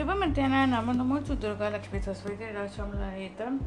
Shubha 0.00 0.16
Mantena 0.16 0.66
Namano 0.66 1.04
Mutu 1.04 1.38
Durga 1.38 1.68
Lakshmi 1.68 2.00
Saraswati 2.00 2.44
Rashamlahitam 2.44 3.60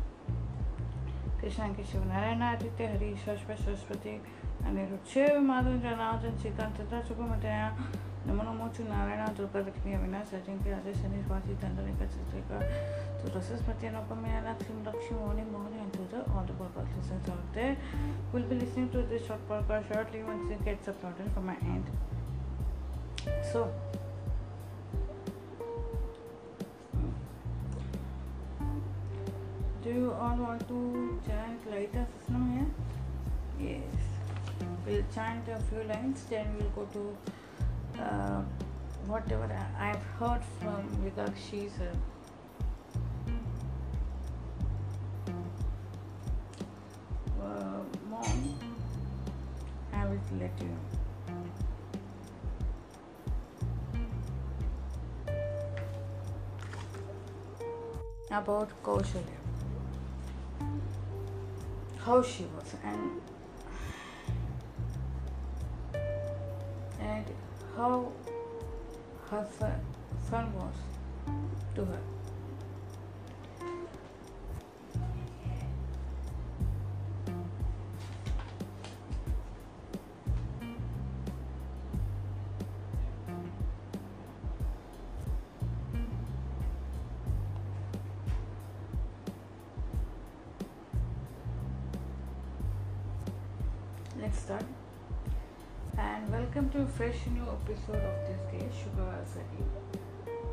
Krishna 1.40 1.66
Kishiv 1.66 2.08
Narayana 2.08 2.58
Aditya 2.58 2.88
Hari 2.88 3.16
Shashpa 3.24 3.56
Saraswati 3.56 4.20
Anirudh 4.66 5.06
Shiv 5.08 5.30
Madhun 5.30 5.80
Janatan 5.80 6.34
Sitan 6.42 6.76
Tata 6.76 7.04
Shubha 7.08 7.30
Mantena 7.30 7.72
Namano 8.28 8.58
Mutu 8.58 8.80
Narayana 8.90 9.32
Durga 9.38 9.60
Lakshmi 9.60 9.92
Avinash 9.92 10.34
Ajin 10.34 10.58
Ki 10.64 10.72
Ajay 10.72 10.96
Shani 10.98 11.24
Swati 11.24 11.54
Dandanika 11.62 12.08
Chitrika 12.10 12.66
Turasas 13.22 13.62
Mantena 13.68 14.04
Upamaya 14.04 14.44
Lakshmi 14.44 14.84
Lakshmi 14.84 15.16
Moni 15.16 15.44
Moni 15.44 15.78
and 15.78 15.94
to 15.94 16.00
the 16.10 16.18
all 16.34 16.44
the 16.48 16.54
podcast 16.54 16.98
listeners 16.98 17.30
out 17.30 17.54
there 17.54 17.78
will 18.32 18.42
be 18.42 18.56
listening 18.56 18.90
to 18.90 19.04
this 19.04 19.24
short 19.28 19.48
podcast 19.48 19.88
shortly 19.94 20.24
once 20.24 20.50
it 20.50 20.66
gets 20.66 20.88
uploaded 20.88 21.32
from 21.36 21.46
my 21.46 21.58
end. 21.62 21.86
So, 23.52 23.72
do 29.84 29.90
you 29.90 30.12
all 30.20 30.36
want 30.38 30.68
to 30.68 31.20
chant 31.28 31.66
Lalita 31.70 32.06
Sahasranam 32.12 32.70
here? 33.60 33.80
Yes. 33.82 34.68
We'll 34.86 35.04
chant 35.14 35.48
a 35.50 35.60
few 35.70 35.84
lines, 35.84 36.24
then 36.30 36.48
we'll 36.60 36.70
go 36.78 36.86
to 36.94 38.02
uh, 38.02 38.42
whatever 39.08 39.50
I- 39.54 39.90
I've 39.90 40.04
heard 40.20 40.42
from 40.62 40.88
Vidakshi's 41.04 41.80
uh, 41.82 41.94
mom, 48.10 48.60
I 49.94 50.06
will 50.06 50.20
let 50.40 50.52
you 50.62 50.68
know. 50.68 50.80
About 58.32 58.70
Kaushalya. 58.84 59.43
How 62.06 62.22
she 62.22 62.44
was 62.56 62.76
and 62.84 63.22
and 67.00 67.26
how 67.78 68.12
her 69.30 69.48
son, 69.58 70.54
was 70.54 70.76
to 71.76 71.86
her. 71.86 72.13
Episode 97.66 97.96
of 97.96 98.28
this 98.28 98.42
day, 98.52 98.68
Sugar 98.78 99.16
Sari. 99.26 99.46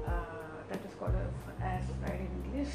Uh, 0.06 0.12
that 0.69 0.78
is 0.86 0.94
called 0.94 1.14
as, 1.61 1.83
Friday 2.00 2.28
in 2.30 2.53
English. 2.53 2.75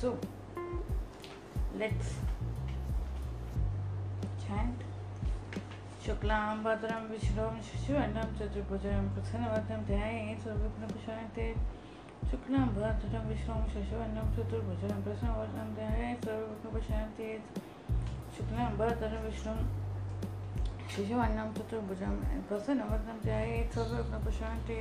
So, 0.00 0.18
let's 1.78 2.14
chant. 4.46 4.80
शुक्लाम्बरं 6.06 7.04
विष्णुं 7.10 7.60
शिशुवर्णं 7.62 8.32
चतुर्भुजं 8.38 9.08
प्रसन्नवदनं 9.14 9.84
ध्याये 9.86 10.34
शुक्लां 12.32 12.66
भरधरं 12.74 13.24
विश्वं 13.28 13.64
शशवर्णं 13.72 14.28
चतुर्भुजं 14.34 15.00
प्रसन्नवर्णं 15.04 15.72
ध्यायेत् 15.78 16.22
सर्वविघ्नोपशान्ति 16.26 17.26
शुक्लां 18.36 18.68
भरधरं 18.78 19.22
विष्णुं 19.24 19.58
शशवर्णं 20.94 21.48
चतुर्भुजं 21.58 22.14
प्रसन्नवर्णं 22.48 23.18
ध्यायेत् 23.26 23.74
सर्वविघ्नोपशान्ति 23.76 24.78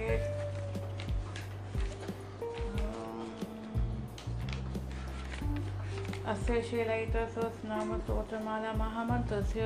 अस्य 6.32 6.62
शैलयितसहस्रनामस्तोत्रमाला 6.72 8.72
महामन्त्रस्य 8.84 9.64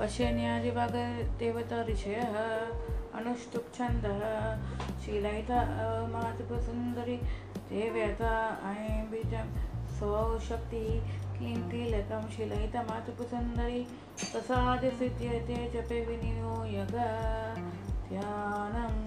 वशन्यादिभागदेवता 0.00 1.78
ऋषयः 1.94 2.34
अनुष्टुप्छन्दः। 3.18 4.20
शीलयिता 5.08 5.58
मातृसुन्दरी 6.12 7.16
देव्यता 7.68 8.32
ऐं 8.70 9.04
बीजं, 9.10 9.46
सौशक्तिः 9.98 11.14
किं 11.36 11.60
तिलकं 11.70 12.26
शीलयितमातृसुन्दरी 12.34 13.80
प्रसादसिद्ध्यते 14.20 15.56
जपे 15.74 16.00
विनियोयग 16.08 16.92
ध्यानं 18.08 18.98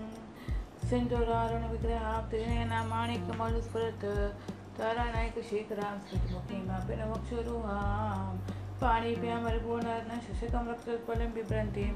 सिन्दुरारुणविग्रहाब्धिनेन 0.90 2.74
माणिकमनुस्फुरत् 2.94 4.08
तरणैकशिखरां 4.80 5.94
स्मृतिमुखीमपि 6.00 6.96
न 6.96 7.12
वक्षुरुहां 7.12 8.36
पाणिभ्यां 8.82 9.40
परिपूर्णर्न 9.46 10.20
शशकं, 10.26 10.68
रक्तोत्पलं, 10.72 11.34
बिभ्रन्तीं 11.36 11.94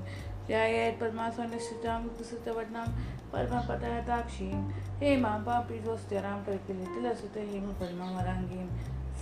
ध्यायेत् 0.49 1.01
पद्मासनस्थितां 1.01 2.01
कुसुतवदनां 2.19 2.87
परमपदताक्षीं 3.33 4.61
हेमां 5.01 5.39
पापिजोस्त्यरां 5.49 6.39
कल्पिलितिलसुत 6.47 7.37
हेमपद्मवराङ्गीं 7.51 8.69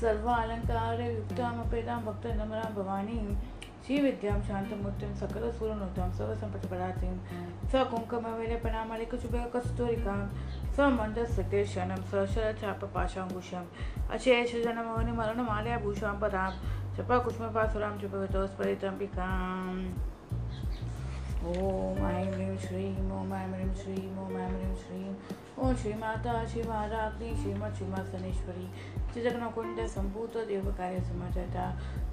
सर्वालङ्कारयुक्तामपेदां 0.01 1.99
भक्तनमरां 2.09 2.71
भवानीं 2.79 3.27
श्रीविद्यां 3.86 4.38
शान्तमूर्तिं 4.48 5.12
सकलसुरनुतां 5.22 6.10
सर्वसम्पत्तिपदातिं 6.18 7.16
सकुङ्कुमविलेपनामलिकचुबकस्तूरिकां 7.74 10.20
समन्दस्फुटेशनं 10.78 12.02
सशरचापपाशाङ्कुशम् 12.12 13.72
अशेषजनमौनिमरणमालयाभूषां 14.18 16.16
पदां 16.24 16.50
जपकुष्मपासुरां 16.98 17.94
जपवितोस्फलितम्बिकाम् 18.06 19.84
ॐ 21.42 22.02
ऐं 22.08 22.26
ह्रीं 22.34 22.56
श्रीं 22.64 22.90
ॐ 23.20 23.32
ऐं 23.34 23.46
ह्रीं 23.54 23.72
श्रीं 23.82 24.10
ॐ 24.24 24.36
ऐं 24.42 24.50
ओम 25.57 25.75
श्री 25.75 25.93
माता 25.95 26.33
श्री 26.47 26.63
महाराग्नि 26.63 27.29
श्रीमद 27.37 27.75
श्रीमा 27.75 28.03
सनेश्वरी 28.07 28.67
चिदग्नकुंड 29.13 29.79
संभूत 29.89 30.37
देव 30.49 30.67
कार्य 30.79 31.01
समाजाता 31.01 31.65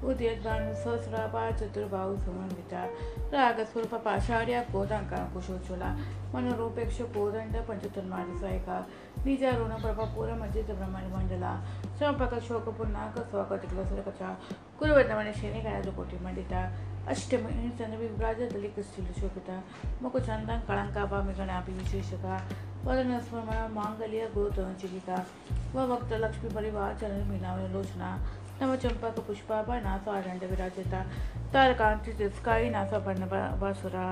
उदयद्वानु 0.07 0.75
सहस्रापा 0.83 1.41
चतुर्भाव 1.51 2.15
समन्विता। 2.19 2.83
राग 3.33 3.59
स्वरूप 3.63 3.95
पाषाढ़ 4.05 4.51
कोदांका 4.71 5.19
कुशोचला 5.33 5.91
मनोरूपेक्ष 6.33 7.01
कोदंड 7.15 7.57
पंचतन्मार 7.67 8.33
सहायिका 8.39 8.79
बीजारुण 9.25 9.75
प्रभा 9.83 10.05
पूरा 10.15 10.35
मजित 10.37 10.71
ब्रह्मांड 10.71 11.13
मंडला 11.15 11.53
चंपक 11.99 12.39
शोक 12.47 12.69
पुनाक 12.79 13.19
स्वागत 13.31 13.69
कलसरकचा 13.71 14.35
कुरुवतमण 14.79 15.27
ಶನಿಗಾಯಲು 15.39 15.91
ಕೋಟಿ 15.97 16.17
ಮಂಡಿತ 16.23 16.53
ಅಷ್ಟಮಿ 17.11 17.51
ಚಂದ್ರವಿ 17.79 18.05
ವಿಭ್ರಾಜದಲ್ಲಿ 18.11 18.69
ಕ್ರಿಸ್ಟಿಲು 18.75 19.13
ಶೋಭಿತ 19.19 19.49
ಮುಖ 20.03 20.15
ಚಂದ 20.27 20.49
ಕಳಂಕ 20.67 20.97
ಬಾಮಿಗಣ 21.11 21.51
ಅಭಿ 21.61 21.73
ವಿಶೇಷಕ 21.79 22.25
वरुण 22.85 23.19
स्मरण 23.19 23.71
मांगल्य 23.71 24.25
गोतोचिका 24.35 25.23
व 25.75 25.85
वक्त 25.91 26.13
लक्ष्मी 26.13 26.49
परिवार, 26.55 26.93
चरण 27.01 27.23
मीना 27.29 27.55
लोचना 27.73 28.09
नव 28.61 28.75
चंपा 28.75 29.09
का 29.09 29.21
पुष्पा 29.21 29.61
पर 29.61 29.81
नासा 29.81 30.19
दंड 30.21 30.43
विराजता, 30.49 31.01
तारकांति 31.53 32.11
तिस्काई 32.11 32.69
नासा, 32.69 32.99
पर्ण 32.99 33.25
बासुरा। 33.59 34.03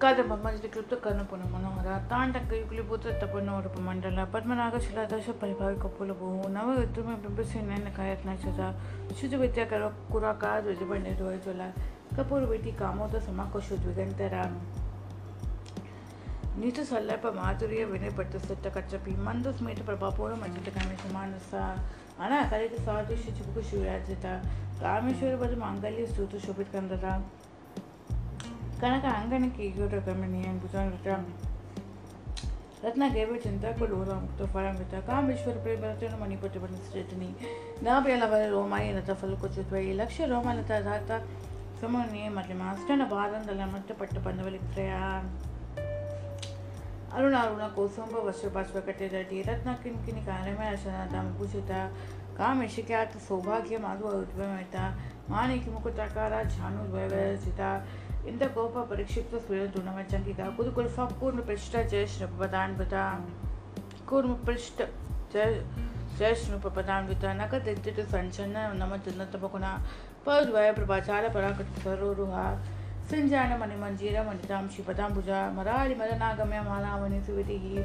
कादम्बमजलिक्लिप्त 0.00 0.94
कर्णपुण 1.04 1.40
मनोहर 1.52 1.86
ताण्डकयुक्लिभूत 2.10 3.06
तपनोरूपमण्डल 3.22 4.24
पद्मनागशिलादश 4.34 5.28
परिभाविकपुलभुः 5.42 6.48
नवयुद्धमेबिम्बिसिनेन 6.52 7.88
कायत्नशता 7.96 8.68
शुचिविद्याकर 9.20 9.88
कुराकार 10.12 10.60
द्विजपण्डितोज्ज्वला 10.62 11.68
கபூர்வெட்டி 12.16 12.72
காமோதசமாக 12.80 13.48
கொசுத்விகந்தராம் 13.54 14.58
नीचे 16.56 16.82
सल्लय 16.84 17.16
पर 17.16 17.30
माधुर्य 17.32 17.84
विनय 17.84 18.10
प्रतिष्ठित 18.10 18.58
तो 18.64 18.70
कच्चपी 18.70 19.14
मंद 19.20 19.44
तो 19.44 19.50
स्मित 19.52 19.80
प्रभापूर्ण 19.84 20.36
मचित 20.36 20.64
तो 20.66 20.70
कामेशमानसा 20.76 21.64
अनाकारित 22.18 22.76
साधु 22.80 23.16
शुचिपुक 23.16 23.58
शिवराजिता 23.62 24.32
कामेश्वर 24.78 25.34
वज 25.36 25.52
मांगल्य 25.58 26.06
स्तुत 26.06 26.36
शोभित 26.44 26.68
कंदता 26.72 27.12
कनक 28.80 29.04
अंगन 29.10 29.44
की 29.50 29.66
योट 29.76 29.94
कमनीय 30.06 30.48
भुजंगता 30.62 31.16
रत्न 32.84 33.10
गेव 33.12 33.36
चिंता 33.42 33.72
को 33.78 33.86
लोला 33.86 34.14
मुक्त 34.16 34.42
फलमृत 34.54 34.94
कामेश्वर 35.06 35.58
प्रेम 35.62 35.84
रचन 35.84 36.16
मणिपट 36.20 36.56
बन 36.58 36.74
सृतनी 36.88 37.28
न 37.82 38.00
बेलवर 38.04 38.48
रोमाय 38.50 38.92
नत 38.94 39.10
फल 39.20 39.34
को 39.36 39.48
चुत्वयी 39.54 39.92
लक्ष्य 39.94 40.26
रोमलता 40.26 40.80
धाता 40.80 41.20
ಸಮನ್ವಯ 41.80 42.28
ಮಾಡಲಿ 42.28 42.54
ಮಾಸ್ಟರ್ನ 42.54 42.98
మాస్టర్ 42.98 43.16
బాధందల 43.16 43.64
మృతపట్టు 43.72 44.20
పందవలిత్రయ 44.26 44.92
ಅರುಣ 47.16 47.34
ಅರುಣ, 47.44 47.64
ಕೋಸಂಬ 47.76 48.14
ವಸ್ತ್ರಪಾಶ್ವ 48.26 48.80
ಕಟ್ಟಿದ 48.86 49.16
ಧೀರತ್ನ 49.30 49.72
ಕಿನ್ಕಿನಿ 49.82 50.22
ತಮ್ಮ 50.26 50.60
ಭೂಷಿತ 50.70 51.14
ಮುಕುಸಿತ 51.26 51.70
ಕಾಮಿಶಿಕ್ಯಾತ 52.38 53.20
ಸೌಭಾಗ್ಯ, 53.28 53.76
ಮಾಧುವ 53.76 54.08
ಉದ್ಭವಿತ 54.22 54.76
ಮಾಣಿಕ 55.30 55.68
ಮುಕುತಾಕಾರ 55.74 56.32
ಜಾನು 56.54 56.82
ದ್ವಯಸಿತ 56.92 57.60
ಇಂಥ 58.30 58.42
ಕೋಪ 58.54 58.76
ಪರೀಕ್ಷಿಪ್ತ 58.90 59.34
ಸುಳಿದ 59.46 59.68
ದುಣಮಚಂಕಿತ 59.76 60.40
ಕುದುಕುಲ್ಫ 60.56 60.98
ಪೂರ್ಣ 61.20 61.40
ಪೃಷ್ಟ 61.40 61.76
ಜಯ 61.92 62.06
ಶ್ರಪದಾನ್ವಿತ 62.06 62.94
ಕೂರ್ಮ 64.08 64.34
ಪೃಷ್ಟ 64.46 64.80
ಜಯ 65.34 65.46
ಜಯ 66.18 66.32
ಶ್ರಪದಾನ್ವಿತ 66.42 67.24
ನಕ 67.40 67.54
ತೆತ್ತಿಟ್ಟು 67.66 68.04
ಸಂಚನ್ನ 68.10 68.56
ನಮ್ಮ 68.80 68.96
ತಿನ್ನತಪಗುಣ 68.96 69.64
ಪದ್ವಯ 70.25 70.69
ಪ್ರಭಾಚಾರ 70.71 71.23
ಪರಾಕೃತ 71.33 71.83
ಸರೋರುಹ 71.83 72.35
ಸಿಂಜಾನ 73.09 73.53
ಮಣಿ 73.57 73.75
ಮಂಜೀರ 73.75 74.17
ಮಣಿತಾಂ 74.27 74.65
ಶಿಪದಾಂಬುಜ 74.73 75.29
ಮರಾಳಿ 75.55 75.95
ಮದನಾಗಮ್ಯ 75.95 76.59
ಮಾಲಾವಣಿ 76.67 77.19
ಸುವಿತಿಹಿ 77.25 77.75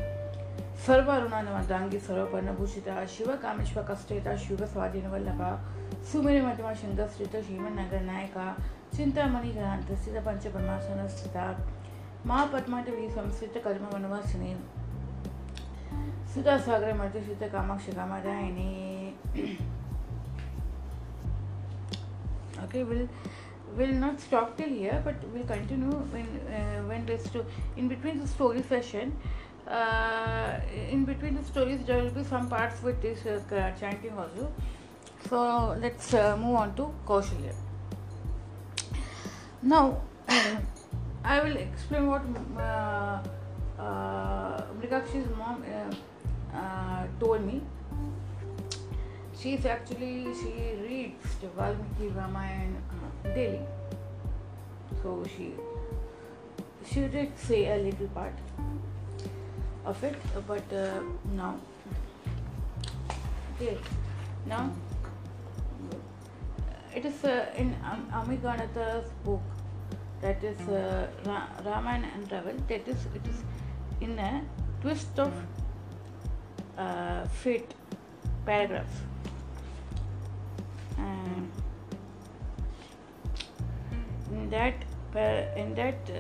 ಸರ್ವಾರುಣಾನವಂತಾಂಗಿ 0.87 1.99
ಸರ್ವಪರ್ಣಭೂಷಿತ 2.01 2.89
ಶಿವ 3.15 3.31
ಕಾಮೇಶ್ವ 3.43 3.83
ಕಷ್ಟೇತ 3.83 4.29
ಶಿವ 4.43 4.67
ಸ್ವಾಧೀನ 4.67 5.07
ವಲ್ಲಭ 5.13 5.41
ಸುಮೇರಿ 6.11 6.41
ಮಧ್ಯಮ 6.41 6.71
ಶೃಂಗಸ್ಥಿತ 6.81 7.35
ಶ್ರೀಮನ್ನಗರ 7.47 8.03
ನಾಯಕ 8.07 8.37
ಚಿಂತಾಮಣಿ 8.97 9.51
ಗ್ರಹಾಂತ 9.53 9.91
ಸ್ಥಿತ 10.01 10.19
ಪಂಚಬ್ರಹ್ಮಾಸನ 10.27 11.07
ಸ್ಥಿತ 11.15 11.37
ಮಹಾಪದ್ಮಾಟವಿ 12.27 13.07
ಸಂಸ್ಥಿತ 13.17 13.57
ಕರ್ಮ 13.65 13.89
ವನವಾಸಿನಿ 13.95 14.53
ಸುಧಾಸಾಗರ 16.33 16.93
ಮರ್ತಿಸಿತ 16.95 17.45
Kamakshi 17.53 17.93
ಕಾಮದಾಯಿನಿ 17.93 18.71
okay 22.64 22.84
we'll 22.84 23.08
we'll 23.78 23.94
not 24.06 24.20
stop 24.20 24.58
till 24.58 24.70
here 24.70 25.02
but 25.04 25.16
we'll 25.34 25.46
continue 25.46 25.92
when 26.16 26.28
uh, 26.58 26.82
when 26.90 27.06
there's 27.06 27.30
to 27.30 27.46
in 27.78 27.88
between 27.88 28.20
the 28.20 28.28
story 28.28 28.64
session 28.64 29.16
uh, 29.68 30.60
in 30.90 31.06
between 31.06 31.36
the 31.36 31.44
stories 31.44 31.80
there 31.86 32.04
will 32.04 32.12
be 32.12 32.24
some 32.24 32.50
parts 32.50 32.82
with 32.84 33.02
this 33.02 33.26
uh, 33.26 33.72
chanting 33.80 34.12
also. 34.18 34.52
So 35.30 35.78
let's 35.80 36.14
uh, 36.14 36.36
move 36.36 36.56
on 36.56 36.76
to 36.76 36.94
Kaushalya 37.06 37.54
now 39.62 40.02
I 41.24 41.40
will 41.44 41.56
explain 41.56 42.08
what 42.08 42.24
uh, 42.58 43.20
uh, 43.80 44.64
mom 45.38 45.64
uh, 46.54 47.08
told 47.20 47.46
me 47.46 47.62
she's 49.42 49.66
actually 49.66 50.34
she 50.40 50.52
reads 50.88 51.36
the 51.42 51.48
Valmiki 51.60 52.08
Ramayana 52.16 52.82
uh, 52.98 53.34
daily. 53.36 53.62
So 55.02 55.24
she 55.36 55.54
she 56.92 57.08
did 57.16 57.38
say 57.38 57.60
a 57.74 57.78
little 57.78 58.08
part 58.08 58.34
of 59.86 60.04
it, 60.04 60.16
but 60.48 60.74
uh, 60.74 61.02
now 61.36 61.56
okay 63.56 63.78
now 64.46 64.70
it 66.96 67.06
is 67.06 67.24
uh, 67.24 67.46
in 67.58 67.76
um, 67.90 68.08
Ami 68.14 68.38
Ganatra's 68.38 69.10
book 69.24 69.42
that 70.22 70.44
is 70.44 70.60
uh, 70.68 71.08
Ra- 71.26 71.82
and 71.88 72.30
Travel 72.30 72.54
that 72.68 72.88
is 72.88 73.06
it 73.16 73.28
is 73.34 73.44
in 74.02 74.20
a 74.20 74.42
twist 74.82 75.20
of 75.20 75.34
uh, 76.78 77.26
fate 77.28 77.74
paragraph 78.46 79.02
in 84.32 84.50
that 84.50 84.74
in 85.56 85.74
that 85.76 86.12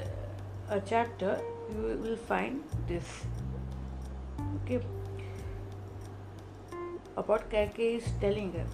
uh, 0.69 0.79
chapter 0.85 1.39
you 1.69 1.97
will 2.03 2.17
find 2.17 2.63
this. 2.87 3.23
Okay. 4.63 4.79
About 7.17 7.49
Kaikeyi 7.49 7.97
is 7.97 8.07
telling 8.19 8.53
her 8.53 8.65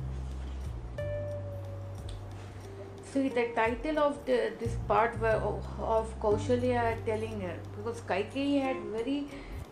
see 3.12 3.30
the 3.30 3.48
title 3.56 4.00
of 4.00 4.26
the, 4.26 4.52
this 4.60 4.76
part 4.88 5.20
were 5.20 5.40
of, 5.50 5.66
of 5.80 6.20
Kaushalya 6.20 7.06
telling 7.06 7.40
her 7.42 7.56
because 7.76 8.02
Kaikeyi 8.02 8.62
had 8.62 8.78
very 8.96 9.28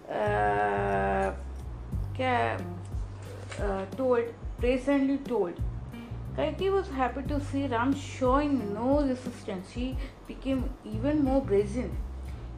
uh, 0.10 1.32
uh, 3.62 3.86
told 3.98 4.34
presently 4.60 5.18
told 5.18 5.54
Kaikeyi 6.38 6.72
was 6.72 6.90
happy 6.90 7.22
to 7.30 7.40
see 7.40 7.66
Ram 7.68 7.94
showing 7.96 8.74
no 8.74 9.02
resistance. 9.02 9.72
He 9.72 9.96
became 10.28 10.70
even 10.84 11.24
more 11.24 11.42
brazen. 11.42 11.96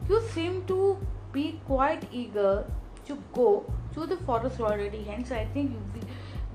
You 0.08 0.20
seem 0.34 0.64
to 0.66 0.98
be 1.32 1.60
quite 1.66 2.08
eager 2.10 2.64
to 3.06 3.18
go 3.32 3.64
to 3.94 4.06
the 4.06 4.16
forest 4.16 4.60
already. 4.60 5.04
Hence, 5.04 5.30
I 5.30 5.44
think 5.54 5.76
we, 5.94 6.00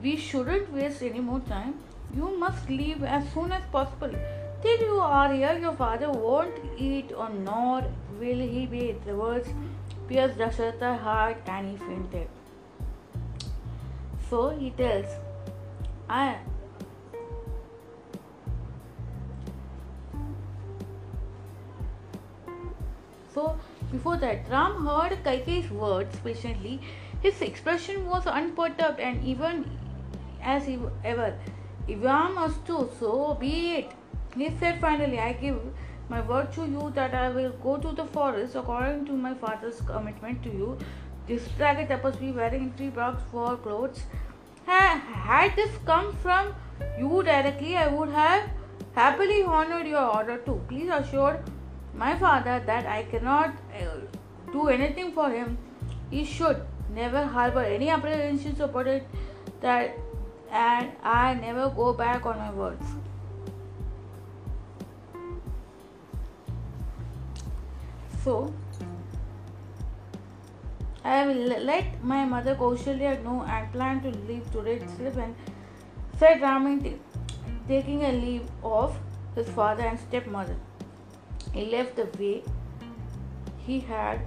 we 0.01 0.17
shouldn't 0.17 0.73
waste 0.73 1.01
any 1.01 1.21
more 1.21 1.39
time. 1.41 1.75
You 2.13 2.37
must 2.37 2.69
leave 2.69 3.03
as 3.03 3.31
soon 3.33 3.53
as 3.53 3.63
possible. 3.71 4.11
Till 4.61 4.79
you 4.81 4.99
are 4.99 5.33
here, 5.33 5.57
your 5.57 5.73
father 5.73 6.11
won't 6.11 6.59
eat 6.77 7.13
or 7.15 7.29
nor 7.29 7.83
will 8.19 8.39
he 8.39 8.65
be. 8.65 8.95
The 9.05 9.15
words 9.15 9.47
pierced 10.09 10.37
Dasharatha's 10.37 11.01
heart 11.01 11.37
and 11.47 11.71
he 11.71 11.77
fainted. 11.77 12.27
So 14.29 14.49
he 14.49 14.71
tells, 14.71 15.05
I 16.09 16.37
So 23.33 23.57
before 23.91 24.17
that, 24.17 24.49
Ram 24.49 24.85
heard 24.85 25.23
Kaikeyi's 25.23 25.71
words 25.71 26.19
patiently. 26.23 26.79
His 27.21 27.41
expression 27.41 28.05
was 28.07 28.27
unperturbed 28.27 28.99
and 28.99 29.23
even 29.23 29.65
as 30.41 30.67
ever. 31.03 31.33
Evam 31.87 32.35
astu, 32.35 32.89
so 32.99 33.37
be 33.39 33.75
it. 33.77 33.91
He 34.37 34.49
said 34.59 34.79
finally, 34.79 35.19
I 35.19 35.33
give 35.33 35.59
my 36.09 36.21
word 36.21 36.51
to 36.53 36.65
you 36.65 36.91
that 36.95 37.13
I 37.13 37.29
will 37.29 37.51
go 37.63 37.77
to 37.77 37.91
the 37.91 38.05
forest 38.05 38.55
according 38.55 39.05
to 39.05 39.13
my 39.13 39.33
father's 39.33 39.81
commitment 39.81 40.43
to 40.43 40.49
you. 40.49 40.77
This 41.27 41.47
ragged 41.59 41.87
tapestry 41.87 42.31
wearing 42.31 42.73
three 42.77 42.89
blocks 42.89 43.21
for 43.31 43.57
clothes. 43.57 44.03
Had 44.65 45.55
this 45.55 45.71
come 45.85 46.13
from 46.17 46.53
you 46.99 47.23
directly, 47.23 47.77
I 47.77 47.87
would 47.87 48.09
have 48.09 48.49
happily 48.93 49.43
honored 49.43 49.87
your 49.87 50.05
order 50.15 50.37
too. 50.37 50.61
Please 50.67 50.89
assure 50.89 51.39
my 51.95 52.15
father 52.17 52.61
that 52.65 52.85
I 52.85 53.03
cannot 53.03 53.53
uh, 53.79 54.51
do 54.51 54.67
anything 54.69 55.11
for 55.11 55.29
him. 55.29 55.57
He 56.09 56.23
should 56.25 56.65
never 56.89 57.25
harbor 57.25 57.61
any 57.61 57.89
apprehensions 57.89 58.59
about 58.59 58.87
it 58.87 59.07
that 59.61 59.95
and 60.51 60.91
I 61.03 61.33
never 61.33 61.69
go 61.69 61.93
back 61.93 62.25
on 62.25 62.37
my 62.37 62.51
words. 62.51 62.85
So 68.23 68.53
I 71.03 71.27
will 71.27 71.57
let 71.71 72.03
my 72.03 72.23
mother 72.23 72.55
Kaushalya 72.55 73.23
know 73.23 73.43
and 73.43 73.71
plan 73.71 74.01
to 74.01 74.11
leave 74.27 74.51
today 74.51 74.75
itself 74.75 75.17
and 75.17 75.35
said 76.17 76.41
Ramin 76.41 76.99
taking 77.67 78.03
a 78.03 78.11
leave 78.11 78.47
of 78.63 78.97
his 79.35 79.49
father 79.49 79.83
and 79.83 79.99
stepmother. 79.99 80.55
He 81.53 81.65
left 81.65 81.95
the 81.95 82.07
way 82.19 82.43
he 83.65 83.79
had 83.79 84.21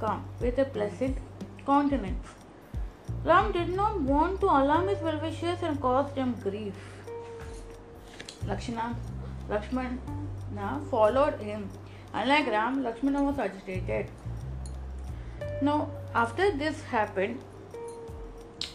come 0.00 0.24
with 0.40 0.58
a 0.58 0.64
pleasant 0.64 1.18
countenance. 1.66 2.28
Ram 3.24 3.52
did 3.52 3.74
not 3.74 4.00
want 4.00 4.40
to 4.40 4.46
alarm 4.46 4.88
his 4.88 5.02
well-wishers 5.02 5.62
and 5.62 5.80
cause 5.80 6.12
them 6.14 6.34
grief. 6.42 6.74
Lakshmana, 8.46 8.96
Lakshmana 9.48 10.80
followed 10.90 11.38
him. 11.40 11.68
Unlike 12.14 12.46
Ram, 12.46 12.82
Lakshmana 12.82 13.22
was 13.22 13.38
agitated. 13.38 14.06
Now, 15.60 15.90
after 16.14 16.50
this 16.56 16.80
happened, 16.82 17.38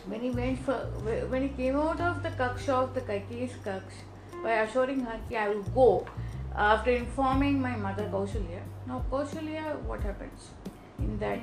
when 0.08 0.22
he 0.22 0.30
went 0.30 0.60
for 0.60 0.76
when 1.30 1.42
he 1.42 1.50
came 1.50 1.76
out 1.76 2.00
of 2.00 2.22
the 2.22 2.30
kaksha 2.30 2.70
of 2.70 2.94
the 2.94 3.02
Kaikeyi's 3.02 3.54
kaksha 3.66 4.44
by 4.44 4.52
assuring 4.64 5.00
her 5.00 5.20
I 5.36 5.50
will 5.50 5.64
go 5.78 6.06
after 6.56 6.92
informing 6.92 7.62
my 7.62 7.76
mother 7.76 8.10
Kaushalya. 8.12 8.62
Now 8.88 9.04
Kaushalya, 9.12 9.82
what 9.82 10.02
happens? 10.02 10.50
in 11.00 11.18
that 11.20 11.40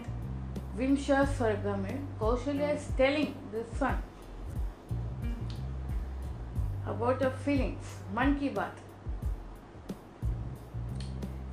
Vimsha 0.78 1.26
Sargame, 1.26 2.06
Kaushalya 2.18 2.76
is 2.76 2.88
telling 2.96 3.34
the 3.52 3.64
son 3.76 4.02
about 6.86 7.22
her 7.22 7.30
feelings, 7.30 7.84
Man 8.14 8.38
Ki 8.38 8.50
Baat. 8.50 8.72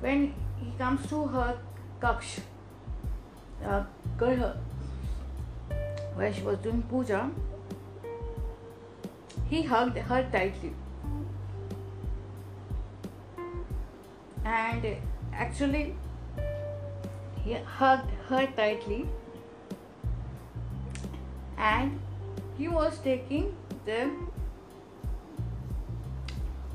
When 0.00 0.34
he 0.58 0.72
comes 0.78 1.06
to 1.08 1.26
her 1.26 1.58
kaksh, 2.00 2.40
uh, 3.64 3.84
Garha, 4.18 4.56
where 6.14 6.32
she 6.32 6.42
was 6.42 6.58
doing 6.58 6.82
puja, 6.82 7.30
he 9.48 9.62
hugged 9.62 9.98
her 9.98 10.28
tightly. 10.32 10.72
And 14.44 14.96
actually, 15.32 15.94
he 17.44 17.54
hugged 17.54 18.10
her 18.28 18.46
tightly. 18.56 19.06
And 21.56 22.00
he 22.56 22.68
was 22.68 22.98
taking 22.98 23.56
the 23.84 24.10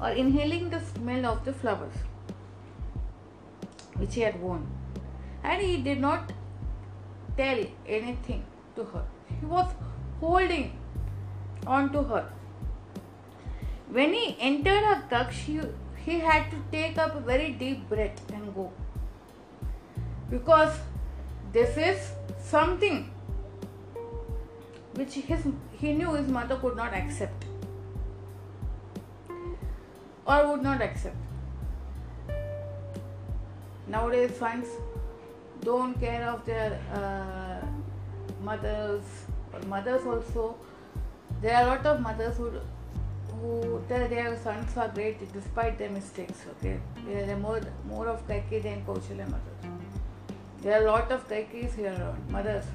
or 0.01 0.10
inhaling 0.10 0.69
the 0.69 0.79
smell 0.79 1.25
of 1.25 1.45
the 1.45 1.53
flowers 1.53 1.93
which 3.98 4.15
he 4.15 4.22
had 4.22 4.39
worn. 4.41 4.67
And 5.43 5.62
he 5.62 5.77
did 5.77 6.00
not 6.00 6.31
tell 7.38 7.60
anything 7.88 8.43
to 8.75 8.84
her. 8.84 9.03
He 9.39 9.45
was 9.45 9.72
holding 10.19 10.77
on 11.65 11.91
to 11.93 12.03
her. 12.03 12.29
When 13.89 14.13
he 14.13 14.36
entered 14.39 14.84
her 14.84 15.03
kaksh 15.10 15.43
he, 15.45 15.62
he 16.05 16.19
had 16.19 16.50
to 16.51 16.57
take 16.71 16.97
up 16.97 17.15
a 17.15 17.19
very 17.19 17.51
deep 17.51 17.89
breath 17.89 18.21
and 18.31 18.53
go. 18.53 18.71
Because 20.29 20.77
this 21.51 21.77
is 21.77 22.12
something 22.39 23.09
which 24.93 25.13
his 25.13 25.47
he 25.81 25.93
knew 25.93 26.13
his 26.13 26.27
mother 26.27 26.57
could 26.57 26.75
not 26.75 26.93
accept. 26.93 27.45
Or 30.27 30.47
would 30.51 30.63
not 30.63 30.81
accept. 30.81 31.15
Nowadays 33.88 34.38
sons 34.38 34.67
don't 35.62 36.00
care 36.00 36.29
of 36.29 36.45
their 36.45 36.79
uh, 36.93 37.65
mothers. 38.43 39.03
Or 39.53 39.59
mothers 39.67 40.05
also 40.05 40.55
there 41.41 41.55
are 41.55 41.63
a 41.63 41.67
lot 41.67 41.85
of 41.85 42.01
mothers 42.01 42.38
who 42.38 42.51
who 43.42 43.82
their 43.88 44.38
sons 44.44 44.77
are 44.77 44.89
great 44.89 45.32
despite 45.34 45.77
their 45.77 45.89
mistakes 45.89 46.46
okay? 46.54 46.80
They 47.08 47.32
are 47.32 47.38
more 47.38 47.62
more 47.88 48.08
of 48.08 48.27
Kaikeyi 48.27 48.63
than 48.63 48.86
Kaushalya 48.86 49.30
mothers 49.30 49.56
there 50.65 50.82
are 50.82 50.88
a 50.88 50.92
lot 50.92 51.12
of 51.12 51.27
Kaikis 51.30 51.75
here 51.75 51.94
around 51.94 52.27
mothers. 52.32 52.65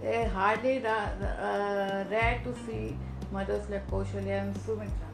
They 0.00 0.24
hardly 0.24 0.78
ra- 0.78 1.10
uh, 1.20 2.04
rare 2.08 2.40
to 2.44 2.54
see 2.64 2.96
mothers 3.32 3.68
like 3.68 3.90
Kaushalya 3.90 4.42
and 4.42 4.56
Sumitra 4.58 5.08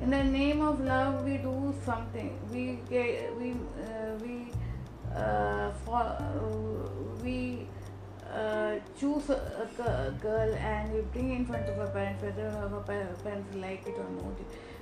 in 0.00 0.10
the 0.10 0.24
name 0.24 0.62
of 0.62 0.80
love 0.80 1.24
we 1.24 1.36
do 1.36 1.72
something. 1.84 2.36
We 2.50 2.80
get 2.90 3.36
we 3.38 3.52
uh, 3.52 4.16
we 4.20 4.52
uh, 5.14 5.70
for, 5.84 5.94
uh, 5.94 7.22
we 7.22 7.68
uh, 8.32 8.76
choose 8.98 9.28
a, 9.30 9.68
a 9.86 10.10
girl 10.20 10.54
and 10.54 10.94
you 10.94 11.06
bring 11.12 11.32
in 11.34 11.46
front 11.46 11.68
of 11.68 11.76
her 11.76 11.86
parents 11.88 12.22
whether 12.22 12.50
her 12.50 12.82
parents 12.86 13.54
like 13.54 13.86
it 13.86 13.96
or 13.98 14.10
not. 14.10 14.38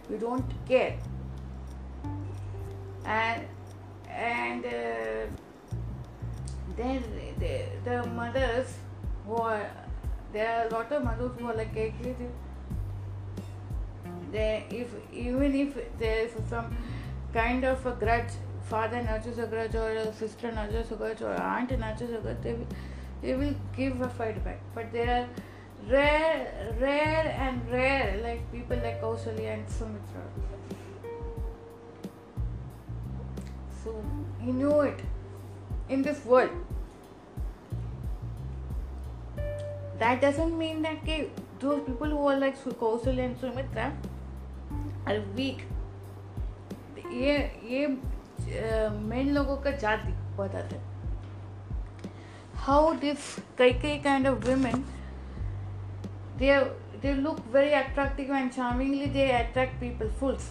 We 0.08 0.18
don't 0.18 0.50
care. 0.66 0.98
And 3.04 3.46
and 4.08 4.64
uh, 4.64 5.26
then 6.76 7.02
the, 7.38 7.62
the 7.84 8.06
mothers 8.08 8.74
who 9.26 9.34
are 9.34 9.70
there 10.32 10.60
are 10.60 10.66
a 10.66 10.70
lot 10.70 10.92
of 10.92 11.04
mothers 11.04 11.32
who 11.38 11.46
are 11.46 11.54
like 11.54 11.74
calculative 11.74 12.30
they 14.32 14.64
if 14.70 14.88
even 15.12 15.54
if 15.54 15.98
there 15.98 16.26
is 16.26 16.32
some 16.48 16.76
kind 17.32 17.64
of 17.64 17.84
a 17.86 17.92
grudge 17.92 18.32
father 18.62 19.02
nurtures 19.02 19.38
a 19.38 19.46
grudge 19.46 19.74
or 19.74 19.90
a 19.90 20.12
sister 20.14 20.52
nurtures 20.52 20.92
a 20.92 20.94
grudge 20.94 21.22
or 21.22 21.32
aunt 21.32 21.76
nurtures 21.78 22.10
a 22.10 22.18
grudge 22.18 22.42
they 22.42 22.56
they 23.22 23.34
will 23.34 23.54
give 23.76 24.00
a 24.00 24.08
fight 24.08 24.42
back 24.44 24.60
but 24.74 24.92
there 24.92 25.10
are 25.16 25.28
rare 25.90 26.74
rare 26.80 27.36
and 27.38 27.70
rare 27.70 28.20
like 28.22 28.50
people 28.52 28.76
like 28.76 29.00
Kausalya 29.02 29.54
and 29.54 29.68
Sumitra 29.68 30.22
so 33.84 33.94
he 34.40 34.52
knew 34.52 34.80
it 34.80 35.00
in 35.88 36.02
this 36.02 36.24
world 36.24 36.50
that 39.98 40.20
doesn't 40.20 40.56
mean 40.56 40.82
that 40.82 40.96
okay, 41.02 41.30
those 41.58 41.82
people 41.86 42.08
who 42.08 42.26
are 42.26 42.38
like 42.38 42.62
Kausalya 42.64 43.24
and 43.24 43.38
Sumitra 43.38 43.92
are 45.06 45.20
weak 45.36 45.66
ये 47.10 47.36
ये 47.66 47.86
main 49.10 49.28
लोगों 49.34 49.56
का 49.62 49.70
जात 49.82 50.06
बताते 50.36 50.89
how 52.66 52.94
this 53.02 53.40
Kaikai 53.58 54.02
kind 54.02 54.26
of 54.26 54.46
women 54.46 54.84
they 56.38 56.56
they 57.02 57.14
look 57.14 57.38
very 57.52 57.72
attractive 57.72 58.30
and 58.38 58.52
charmingly 58.54 59.06
they 59.06 59.30
attract 59.30 59.80
people 59.80 60.08
fools. 60.18 60.50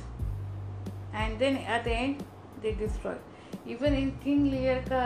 And 1.14 1.38
then 1.40 1.58
at 1.58 1.84
the 1.84 1.92
end 1.92 2.24
they 2.62 2.74
destroy. 2.74 3.16
Even 3.66 3.94
in 3.94 4.12
King 4.24 4.50
Lear 4.52 4.84
ka 4.88 5.02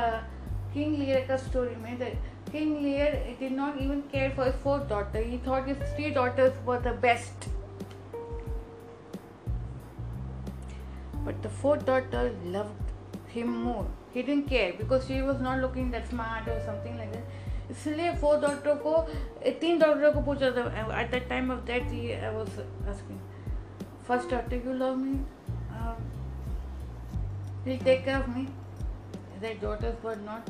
King 0.73 0.99
Lear 0.99 1.25
ka 1.31 1.37
story 1.37 1.75
में 1.81 1.97
the 2.03 2.11
King 2.51 2.71
Lear 2.83 3.09
did 3.39 3.51
not 3.51 3.81
even 3.81 4.03
care 4.13 4.29
for 4.37 4.45
his 4.45 4.55
fourth 4.67 4.87
daughter. 4.87 5.23
He 5.31 5.37
thought 5.47 5.67
his 5.67 5.83
three 5.95 6.11
daughters 6.11 6.53
were 6.65 6.79
the 6.79 6.93
best. 7.07 7.49
But 11.25 11.41
the 11.41 11.49
fourth 11.49 11.85
daughter 11.85 12.23
loved 12.45 12.95
him 13.35 13.51
more 13.63 13.87
he 14.15 14.23
didn't 14.23 14.47
care 14.49 14.71
because 14.77 15.03
she 15.03 15.21
was 15.21 15.41
not 15.43 15.57
looking 15.57 15.91
that 15.91 16.05
smart 16.05 16.49
और 16.49 16.59
something 16.65 16.97
like 16.97 17.11
that 17.11 17.71
इसलिए 17.71 18.15
four 18.15 18.39
डॉक्टरों 18.39 18.75
को, 18.75 18.97
तीन 19.59 19.79
डॉक्टरों 19.79 20.11
को 20.13 20.21
पूछा 20.21 20.51
था 20.51 20.99
at 21.01 21.11
that 21.11 21.27
time 21.29 21.51
of 21.51 21.59
that 21.65 21.91
he 21.91 22.11
I 22.11 22.33
was 22.35 22.59
asking 22.89 23.19
first 24.07 24.29
doctor 24.31 24.67
you 24.67 24.73
love 24.73 24.95
me 24.95 25.13
he 27.65 27.77
take 27.77 28.03
care 28.05 28.17
of 28.17 28.29
me 28.29 28.47
that 29.41 29.61
daughters 29.61 30.05
were 30.05 30.17
not 30.21 30.49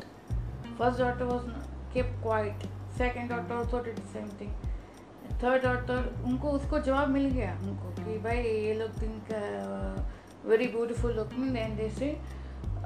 first 0.78 1.00
doctor 1.00 1.24
was 1.24 1.48
kept 1.94 2.16
quiet 2.24 2.68
second 2.98 3.30
doctor 3.30 3.56
also 3.56 3.80
did 3.84 4.00
same 4.14 4.30
thing 4.42 4.52
third 5.44 5.64
doctor 5.64 6.24
उनको, 6.26 6.50
उसको 6.50 6.80
जवाब 6.80 7.10
मिल 7.10 7.30
गया 7.30 7.58
उनको 7.62 7.90
कि 7.96 8.18
भाई 8.20 8.38
ये 8.38 8.74
लोग 8.74 9.02
think 9.02 9.34
very 10.46 10.68
beautiful 10.68 11.14
looking 11.16 11.58
and 11.58 11.78
they 11.78 11.90
say 11.90 12.16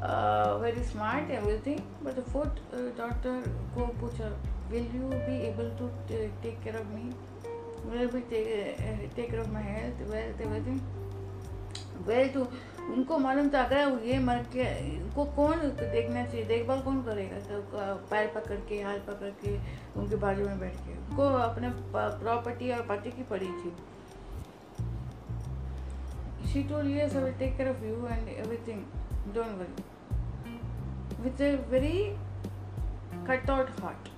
uh, 0.01 0.57
very 0.59 0.83
smart 0.83 1.29
everything 1.31 1.81
but 2.03 2.15
the 2.15 2.21
fourth 2.33 2.59
uh, 2.73 2.89
daughter 2.97 3.35
को 3.75 3.87
पूछा 4.01 4.31
will 4.71 4.87
you 4.93 5.09
be 5.25 5.35
able 5.49 5.69
to 5.81 5.89
t- 6.07 6.29
take 6.43 6.63
care 6.63 6.77
of 6.77 6.87
me 6.93 7.09
will 7.89 8.01
you 8.01 8.09
be 8.09 8.21
take, 8.31 8.79
uh, 8.79 9.15
take 9.15 9.29
care 9.31 9.39
of 9.39 9.51
my 9.51 9.61
health 9.61 10.01
wealth 10.09 10.41
everything 10.47 10.81
well 12.07 12.29
to 12.29 12.47
उनको 12.87 13.17
मालूम 13.19 13.49
था 13.53 13.61
अगर 13.63 14.03
ये 14.07 14.17
मर 14.23 14.43
के 14.53 14.65
उनको 14.97 15.23
कौन 15.37 15.59
देखना 15.79 16.25
चाहिए 16.25 16.43
देखभाल 16.47 16.81
कौन 16.81 17.01
करेगा 17.03 17.39
तो 17.47 17.59
पैर 18.11 18.27
पकड़ 18.35 18.59
के 18.69 18.81
हाथ 18.81 18.99
पकड़ 19.07 19.31
के 19.43 19.55
उनके 19.99 20.15
बाजू 20.21 20.45
में 20.45 20.59
बैठ 20.59 20.75
के 20.85 20.93
उनको 20.97 21.23
अपने 21.39 21.69
प्रॉपर्टी 21.95 22.71
और 22.71 22.85
पति 22.89 23.11
की 23.17 23.23
पड़ी 23.31 23.47
थी 23.47 23.73
she 26.49 26.63
told 26.63 26.87
yes 26.89 27.13
I 27.13 27.23
will 27.23 27.33
take 27.39 27.57
care 27.57 27.69
of 27.69 27.83
you 27.83 27.95
and 28.15 28.29
everything 28.43 28.85
don't 29.33 29.57
worry 29.59 30.53
with 31.23 31.41
a 31.41 31.57
very 31.69 32.17
cut 33.25 33.49
out 33.49 33.69
heart 33.79 34.09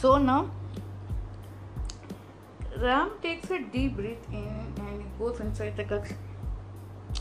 so 0.00 0.18
now 0.18 0.50
Ram 2.80 3.12
takes 3.22 3.50
a 3.50 3.58
deep 3.58 3.96
breath 3.96 4.30
in 4.30 4.72
and 4.76 5.02
he 5.02 5.08
goes 5.18 5.40
inside 5.40 5.76
the 5.78 5.84
kaksh, 5.84 6.12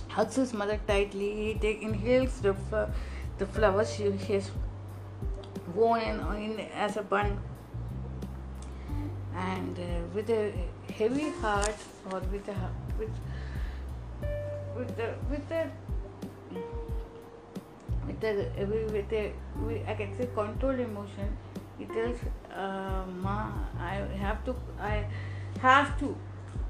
hugs 0.10 0.36
his 0.36 0.54
mother 0.54 0.80
tightly. 0.86 1.30
He 1.36 1.54
take, 1.54 1.82
inhales 1.82 2.42
the, 2.42 2.56
the 3.38 3.46
flowers 3.46 3.94
she 3.96 4.12
has 4.12 4.52
worn 5.74 6.02
in, 6.02 6.20
in 6.44 6.60
as 6.76 6.98
a 6.98 7.04
bun. 7.04 7.40
And 9.34 9.80
uh, 9.80 9.84
with 10.14 10.30
a 10.30 10.52
heavy 10.94 11.30
heart 11.30 11.76
or 12.12 12.20
with 12.20 12.48
a 12.50 12.56
with 13.00 13.10
with 14.77 14.97
the 14.97 15.15
with 15.31 15.49
the 15.49 15.67
with 18.07 18.25
a 18.25 18.35
with 18.97 19.13
a 19.13 19.33
I 19.91 19.95
can 19.95 20.17
say 20.17 20.29
controlled 20.35 20.81
emotion, 20.81 21.37
he 21.79 21.85
tells 21.87 22.19
uh, 22.55 23.05
Ma, 23.23 23.53
I 23.79 23.95
have 24.19 24.45
to 24.45 24.55
I 24.81 25.07
have 25.61 25.99
to 26.01 26.17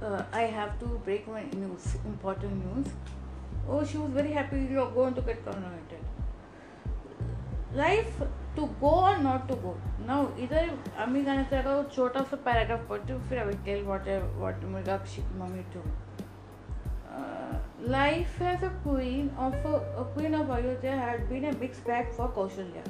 uh, 0.02 0.22
I 0.32 0.42
have 0.42 0.78
to 0.80 0.86
break 1.04 1.28
my 1.28 1.44
news, 1.56 1.96
important 2.04 2.64
news. 2.64 2.92
Oh, 3.68 3.84
she 3.84 3.98
was 3.98 4.10
very 4.10 4.32
happy 4.32 4.66
you're 4.70 4.90
going 4.90 5.14
to 5.14 5.20
get 5.22 5.44
coronated. 5.44 6.02
Life 7.74 8.22
to 8.56 8.68
go 8.80 8.88
or 8.88 9.18
not 9.18 9.48
to 9.48 9.56
go. 9.56 9.76
Now, 10.06 10.26
इधर 10.44 10.70
अम्मी 10.98 11.22
गाने 11.24 11.44
तेरा 11.50 11.82
छोटा 11.94 12.22
सा 12.30 12.36
paragraph 12.44 12.88
पढ़ती 12.88 13.12
हूँ 13.12 13.28
फिर 13.28 13.38
I 13.38 13.44
will 13.46 13.60
tell 13.66 13.84
what 13.90 14.08
I, 14.08 14.18
what 14.42 14.64
मेरा 14.74 14.98
mummy 15.38 15.64
to. 15.74 15.82
Uh, 17.15 17.57
life 17.87 18.41
as 18.41 18.63
a 18.63 18.69
queen 18.83 19.31
of 19.37 19.53
a, 19.65 20.05
queen 20.13 20.33
of 20.33 20.49
Ayodhya 20.49 20.91
had 20.91 21.29
been 21.29 21.45
a 21.45 21.53
mixed 21.53 21.85
bag 21.85 22.11
for 22.11 22.27
Kaushalya. 22.29 22.83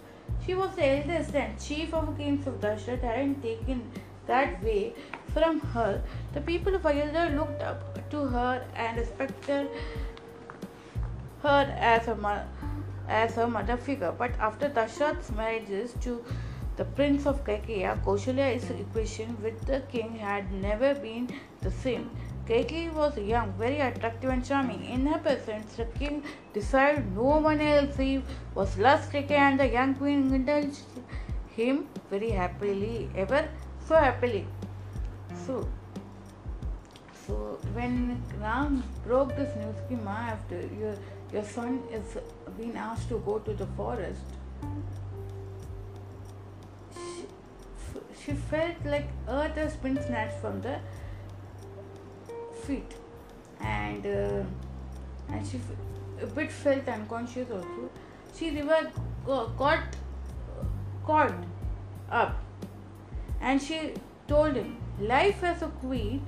She 0.45 0.55
was 0.55 0.75
the 0.75 0.85
eldest 0.85 1.35
and 1.35 1.59
chief 1.59 1.93
of 1.93 2.17
kings 2.17 2.47
of 2.47 2.59
Dashrath 2.59 3.01
hadn't 3.01 3.41
taken 3.41 3.83
that 4.25 4.63
way 4.63 4.93
from 5.33 5.59
her. 5.59 6.01
The 6.33 6.41
people 6.41 6.73
of 6.75 6.85
Ayodhya 6.85 7.35
looked 7.35 7.61
up 7.61 8.09
to 8.09 8.25
her 8.25 8.65
and 8.75 8.97
respected 8.97 9.69
her 11.43 11.75
as 11.79 12.07
a 12.07 12.15
mother 12.15 12.47
as 13.07 13.37
a 13.37 13.47
mother 13.47 13.77
figure. 13.77 14.11
But 14.11 14.31
after 14.39 14.69
Dashrath's 14.69 15.31
marriages 15.31 15.93
to 16.01 16.23
the 16.77 16.85
prince 16.85 17.25
of 17.25 17.43
Kaikeya, 17.43 18.03
Kaushalya's 18.03 18.69
equation 18.71 19.37
with 19.43 19.65
the 19.65 19.81
king 19.91 20.15
had 20.15 20.51
never 20.51 20.95
been 20.95 21.29
the 21.61 21.71
same. 21.71 22.09
Kaikeyi 22.47 22.93
was 22.93 23.17
young, 23.17 23.51
very 23.53 23.79
attractive 23.79 24.29
and 24.29 24.45
charming. 24.45 24.85
In 24.85 25.07
her 25.07 25.17
presence, 25.17 25.75
the 25.75 25.85
king 25.85 26.23
decided 26.53 27.15
no 27.15 27.37
one 27.45 27.59
else 27.59 27.97
he 27.97 28.21
was 28.53 28.77
less 28.77 29.07
stricken 29.07 29.35
and 29.35 29.59
the 29.59 29.67
young 29.67 29.95
queen 29.95 30.31
indulged 30.33 30.81
him 31.55 31.87
very 32.11 32.29
happily, 32.29 33.09
ever 33.15 33.47
so 33.87 33.95
happily. 33.95 34.45
So, 35.45 35.67
so 37.25 37.57
when 37.73 38.21
Ram 38.39 38.83
broke 39.03 39.35
this 39.35 39.55
news, 39.55 39.75
ki 39.89 39.95
Ma, 39.95 40.17
after 40.35 40.59
your 40.79 40.95
your 41.33 41.43
son 41.43 41.81
is 41.91 42.17
being 42.57 42.75
asked 42.75 43.09
to 43.09 43.17
go 43.25 43.39
to 43.39 43.53
the 43.53 43.65
forest, 43.77 44.21
she, 46.93 47.25
she 48.23 48.31
felt 48.33 48.85
like 48.85 49.09
earth 49.27 49.55
has 49.55 49.75
been 49.77 49.99
snatched 50.03 50.39
from 50.41 50.61
the 50.61 50.77
feet 52.67 52.95
and 53.59 54.05
uh, 54.05 54.43
and 55.29 55.47
she 55.47 55.59
a 56.21 56.25
bit 56.27 56.51
felt 56.51 56.87
unconscious 56.87 57.49
also. 57.51 57.89
She 58.37 58.49
river 58.51 58.91
got 59.25 59.95
caught 61.05 61.33
up. 62.11 62.35
And 63.41 63.61
she 63.61 63.93
told 64.27 64.55
him 64.55 64.77
life 64.99 65.43
as 65.43 65.61
a 65.61 65.67
queen 65.67 66.25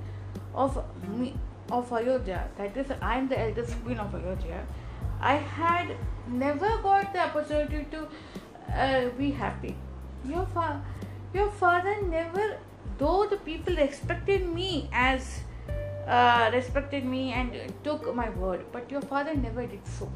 of 0.54 0.84
me 1.16 1.34
of 1.70 1.92
Ayodhya 1.92 2.48
that 2.56 2.76
is 2.76 2.90
I 3.02 3.18
am 3.18 3.28
the 3.28 3.38
eldest 3.38 3.82
queen 3.84 3.98
of 3.98 4.14
Ayodhya. 4.14 4.64
I 5.20 5.34
had 5.34 5.96
never 6.28 6.70
got 6.82 7.12
the 7.12 7.20
opportunity 7.20 7.86
to 7.90 8.08
uh, 8.72 9.08
be 9.18 9.30
happy. 9.30 9.76
Your 10.24 10.46
fa- 10.46 10.82
your 11.34 11.50
father 11.50 12.00
never 12.02 12.56
though 12.98 13.26
the 13.26 13.36
people 13.36 13.78
expected 13.78 14.48
me 14.48 14.88
as 14.92 15.40
uh, 16.08 16.50
respected 16.52 17.04
me 17.04 17.32
and 17.32 17.52
took 17.84 18.14
my 18.14 18.30
word, 18.30 18.64
but 18.72 18.90
your 18.90 19.02
father 19.02 19.34
never 19.34 19.66
did 19.66 19.86
so. 19.86 20.10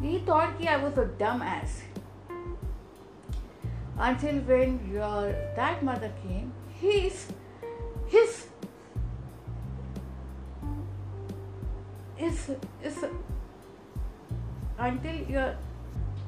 He 0.00 0.18
thought 0.20 0.54
I 0.66 0.76
was 0.76 0.96
a 0.96 1.06
dumb 1.06 1.42
ass. 1.42 1.82
Until 3.98 4.36
when 4.50 4.80
your 4.90 5.34
that 5.56 5.82
mother 5.82 6.12
came, 6.22 6.52
his 6.80 7.26
his 8.06 8.46
his, 12.16 12.50
his 12.80 13.04
until 14.78 15.16
your 15.34 15.56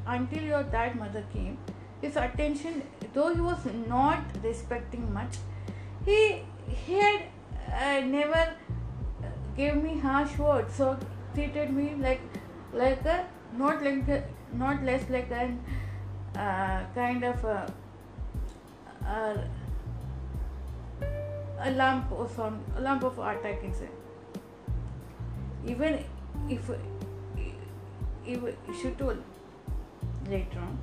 until 0.06 0.42
your 0.42 0.62
dad 0.64 0.96
mother 0.96 1.24
came, 1.32 1.56
his 2.00 2.16
attention, 2.16 2.82
though 3.14 3.34
he 3.34 3.40
was 3.40 3.64
not 3.88 4.18
respecting 4.42 5.12
much, 5.12 5.38
he 6.04 6.42
he 6.68 6.94
had 6.94 7.22
uh, 7.72 8.00
never 8.00 8.54
gave 9.56 9.76
me 9.82 9.98
harsh 9.98 10.36
words 10.38 10.74
so 10.74 10.96
treated 11.34 11.72
me 11.72 11.94
like 12.06 12.20
like 12.72 13.04
a 13.04 13.26
not 13.56 13.82
like 13.82 14.08
a, 14.08 14.22
not 14.52 14.82
less 14.82 15.08
like 15.10 15.30
an 15.30 15.60
uh, 16.36 16.80
kind 16.94 17.24
of 17.24 17.44
a, 17.44 17.72
a, 19.06 19.44
a 21.60 21.70
lump 21.70 22.10
or 22.10 22.28
some 22.28 22.58
a 22.76 22.80
lump 22.80 23.04
of 23.04 23.18
art 23.20 23.44
I 23.44 23.54
can 23.54 23.72
say. 23.72 23.88
Even 25.66 26.04
if 26.48 26.70
if 28.26 28.42
she 28.80 28.90
told 28.90 29.22
later 30.28 30.58
on 30.58 30.78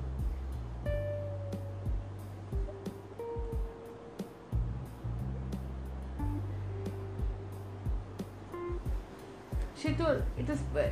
she 9.82 9.92
told 9.94 10.22
it 10.38 10.48
is 10.48 10.60
uh, 10.76 10.88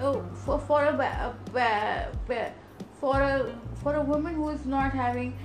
oh, 0.00 0.22
for, 0.44 0.58
for 0.58 0.84
a 0.84 0.92
uh, 0.92 1.58
uh, 1.58 2.48
for 3.00 3.20
a 3.20 3.54
for 3.82 3.94
a 3.96 4.00
woman 4.00 4.34
who 4.34 4.48
is 4.50 4.64
not 4.64 4.92
having 4.92 5.36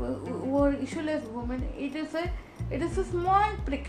or 0.00 0.72
issueless 0.72 1.24
woman 1.30 1.62
it 1.76 1.96
is 1.96 2.14
a 2.14 2.30
it 2.70 2.82
is 2.82 2.98
a 2.98 3.04
small 3.04 3.48
prick. 3.64 3.88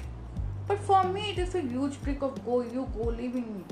But 0.68 0.80
for 0.80 1.04
me 1.04 1.32
it 1.32 1.40
is 1.40 1.56
a 1.56 1.62
huge 1.62 2.02
prick 2.02 2.22
of 2.22 2.44
go 2.46 2.62
you 2.62 2.88
go 2.96 3.06
leaving 3.06 3.58
me. 3.58 3.64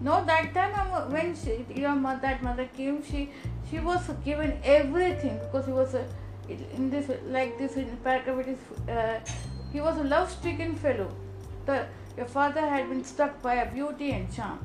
No 0.00 0.24
that 0.24 0.52
time 0.54 1.10
when 1.10 1.34
she, 1.34 1.64
your 1.74 1.94
mother, 1.94 2.20
that 2.22 2.42
mother 2.42 2.68
came 2.76 3.02
she 3.02 3.30
she 3.70 3.80
was 3.80 4.08
given 4.24 4.58
everything 4.62 5.38
because 5.38 5.66
he 5.66 5.72
was 5.72 5.94
a 5.94 6.06
in 6.48 6.90
this 6.90 7.10
like 7.28 7.58
this 7.58 7.76
in 7.76 7.96
paragraph 8.04 8.38
it 8.40 8.48
is 8.48 8.88
uh, 8.88 9.18
he 9.72 9.80
was 9.80 9.96
a 9.98 10.04
love 10.04 10.30
stricken 10.30 10.74
fellow 10.76 11.08
your 12.16 12.26
father 12.26 12.60
had 12.60 12.88
been 12.88 13.04
struck 13.04 13.40
by 13.42 13.54
a 13.54 13.70
beauty 13.72 14.12
and 14.12 14.32
charm. 14.32 14.58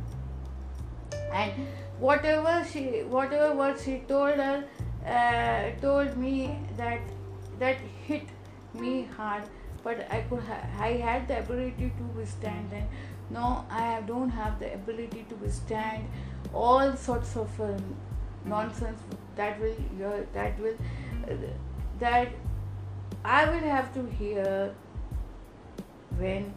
And 1.33 1.67
whatever 1.99 2.65
she, 2.71 3.03
whatever 3.03 3.55
words 3.55 3.83
she 3.83 3.99
told 4.07 4.35
her, 4.35 4.63
uh, 5.05 5.81
told 5.81 6.17
me 6.17 6.57
that 6.77 6.99
that 7.59 7.77
hit 8.07 8.23
me 8.73 9.07
hard. 9.17 9.43
But 9.83 10.11
I 10.11 10.21
could, 10.21 10.43
ha- 10.43 10.67
I 10.79 10.93
had 10.93 11.27
the 11.27 11.39
ability 11.39 11.91
to 11.97 12.03
withstand. 12.17 12.71
And 12.71 12.87
no, 13.29 13.65
I 13.69 14.01
don't 14.01 14.29
have 14.29 14.59
the 14.59 14.73
ability 14.73 15.25
to 15.29 15.35
withstand 15.35 16.07
all 16.53 16.95
sorts 16.95 17.35
of 17.35 17.61
uh, 17.61 17.77
nonsense 18.45 18.99
that 19.35 19.59
will, 19.59 19.75
that 20.33 20.59
will, 20.59 20.75
that 21.99 22.29
I 23.23 23.45
will 23.45 23.67
have 23.69 23.93
to 23.93 24.05
hear 24.07 24.73
when 26.17 26.53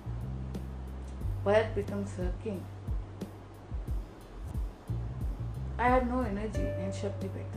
Bharat 1.44 1.74
becomes 1.74 2.18
a 2.18 2.33
king. 2.42 2.64
I 5.78 5.88
had 5.88 6.09
no 6.09 6.20
energy 6.20 6.66
and 6.83 6.94
Shakti 6.94 7.28
back 7.28 7.54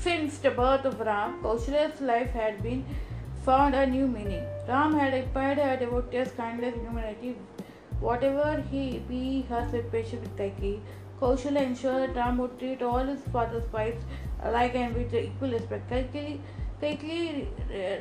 Since 0.00 0.38
the 0.38 0.50
birth 0.50 0.86
of 0.86 1.00
Ram, 1.00 1.42
Kaushalya's 1.42 2.00
life 2.00 2.30
had 2.30 2.62
been 2.62 2.84
found 3.44 3.74
a 3.74 3.86
new 3.86 4.06
meaning. 4.06 4.44
Ram 4.66 4.94
had 4.94 5.12
inspired 5.12 5.58
her 5.58 5.76
devotees 5.76 6.30
kindness 6.36 6.74
and 6.74 6.86
humanity. 6.86 7.36
Whatever 8.00 8.64
he 8.70 9.00
be 9.08 9.42
has 9.50 9.72
with 9.72 9.90
patience 9.92 10.22
with 10.22 10.36
Kaikeyi, 10.38 10.80
Kaushalya 11.20 11.62
ensured 11.62 12.14
that 12.14 12.16
Ram 12.16 12.38
would 12.38 12.58
treat 12.58 12.80
all 12.80 13.04
his 13.04 13.20
father's 13.32 13.70
wives 13.72 14.04
alike 14.42 14.74
and 14.76 14.94
with 14.94 15.12
equal 15.12 15.50
respect. 15.50 15.90
Kaikeyi 15.90 16.38
Kaikeyi 16.80 17.46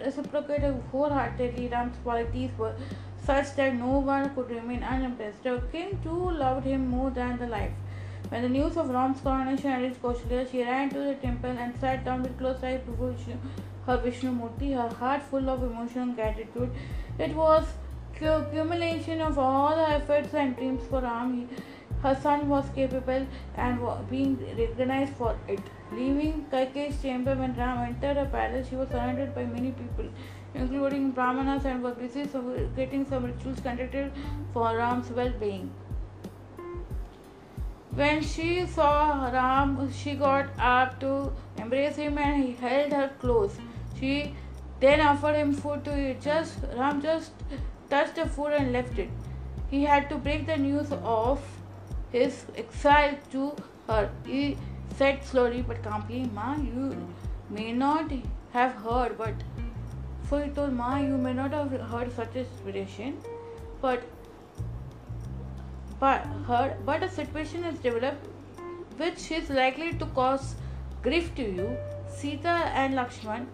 reciprocated 0.06 0.82
wholeheartedly. 0.92 1.68
Ram's 1.68 1.98
qualities 2.04 2.52
were 2.58 2.74
such 3.24 3.56
that 3.56 3.76
no 3.76 4.00
one 4.00 4.34
could 4.36 4.50
remain 4.50 4.84
unimpressed. 4.84 5.44
The 5.44 5.62
king 5.72 6.00
too 6.04 6.32
loved 6.32 6.66
him 6.66 6.88
more 6.88 7.10
than 7.10 7.38
the 7.38 7.48
life. 7.48 7.72
When 8.30 8.42
the 8.42 8.50
news 8.50 8.78
of 8.78 8.90
Ram's 8.90 9.22
coronation 9.22 9.82
reached 9.82 10.02
Kaushalya, 10.02 10.52
she 10.52 10.62
ran 10.63 10.90
to 10.90 11.00
the 11.00 11.16
temple 11.16 11.52
and 11.52 11.74
sat 11.80 12.04
down 12.06 12.24
with 12.24 12.38
close 12.38 12.63
eyes 12.63 12.82
before 12.82 13.12
Vishnu, 13.12 13.36
her 13.86 13.98
Vishnu 13.98 14.32
Murti, 14.32 14.74
her 14.76 14.94
heart 14.96 15.24
full 15.24 15.50
of 15.50 15.63
emotion 15.63 16.02
and 16.02 16.16
gratitude. 16.16 16.70
It 17.18 17.36
was 17.36 17.66
the 18.20 18.38
accumulation 18.40 19.22
of 19.22 19.40
all 19.40 19.76
the 19.76 19.90
efforts 19.90 20.34
and 20.34 20.56
dreams 20.58 20.84
for 20.90 21.02
Ram. 21.02 21.48
Her 22.04 22.16
son 22.22 22.50
was 22.50 22.66
capable 22.76 23.26
and 23.56 23.80
being 24.10 24.38
recognized 24.58 25.13
for 25.13 25.36
it. 25.48 25.62
Leaving 25.91 26.45
Kaikeyi's 26.52 27.02
chamber 27.02 27.34
when 27.36 27.56
Ram 27.56 27.80
entered 27.80 28.17
her 28.17 28.26
palace, 28.26 28.67
she 28.69 28.76
was 28.76 28.89
surrounded 28.89 29.34
by 29.34 29.45
many 29.45 29.71
people, 29.71 30.06
including 30.54 31.12
Brahmanas, 31.12 31.65
and 31.65 31.82
were 31.82 31.91
busy 31.91 32.26
getting 32.76 33.06
some 33.08 33.26
rituals 33.26 33.60
conducted 33.62 34.12
for 34.54 34.76
Ram's 34.76 35.10
well 35.10 35.32
being. 35.39 35.71
When 37.91 38.21
she 38.21 38.67
saw 38.67 39.30
Ram, 39.32 39.91
she 39.91 40.15
got 40.15 40.50
up 40.60 41.00
to 41.00 41.32
embrace 41.58 41.95
him 41.95 42.17
and 42.17 42.43
he 42.43 42.52
held 42.52 42.91
her 42.91 43.10
close. 43.19 43.58
She 44.00 44.36
then 44.80 45.02
offered 45.02 45.36
him 45.36 45.54
food 45.54 45.84
to 45.86 45.97
eat. 45.97 46.21
Just 46.21 46.60
Ram 46.76 47.02
just 47.02 47.32
touched 47.89 48.15
the 48.15 48.28
food 48.28 48.54
and 48.54 48.71
left 48.71 49.00
it. 49.00 49.10
He 49.71 49.84
had 49.84 50.10
to 50.10 50.17
break 50.17 50.45
the 50.45 50.58
news 50.58 50.91
of 50.91 51.41
his 52.12 52.45
exile 52.56 53.15
to 53.32 53.56
her. 53.88 54.12
He 54.26 54.58
said 54.97 55.23
slowly 55.23 55.62
but 55.62 55.81
calmly, 55.83 56.29
Ma, 56.33 56.55
you 56.55 57.07
may 57.49 57.71
not 57.71 58.12
have 58.51 58.73
heard, 58.73 59.17
but 59.17 59.33
so 60.29 60.39
he 60.39 60.49
told 60.49 60.73
Ma, 60.73 60.97
you 60.97 61.17
may 61.17 61.33
not 61.33 61.51
have 61.51 61.71
heard 61.71 62.13
such 62.15 62.36
a 62.36 62.45
situation, 62.45 63.17
but 63.81 64.03
but 65.99 66.25
her 66.47 66.77
but 66.86 67.03
a 67.03 67.10
situation 67.10 67.63
has 67.63 67.77
developed 67.79 68.27
which 68.97 69.31
is 69.31 69.49
likely 69.49 69.93
to 69.93 70.05
cause 70.17 70.55
grief 71.03 71.33
to 71.36 71.43
you. 71.43 71.77
Sita 72.10 72.55
and 72.81 72.95
Lakshman, 72.95 73.45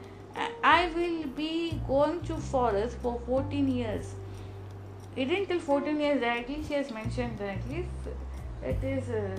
I 0.64 0.90
will 0.96 1.28
be 1.28 1.82
going 1.88 2.22
to 2.22 2.38
forest 2.38 2.98
for 3.02 3.20
14 3.26 3.68
years. 3.68 4.16
It 5.16 5.26
didn't 5.26 5.48
tell 5.48 5.60
14 5.60 6.00
years 6.00 6.22
directly, 6.22 6.64
she 6.68 6.74
has 6.76 6.92
mentioned 6.92 7.38
directly. 7.38 7.86
It 8.64 8.84
is. 8.84 9.10
Uh, 9.10 9.36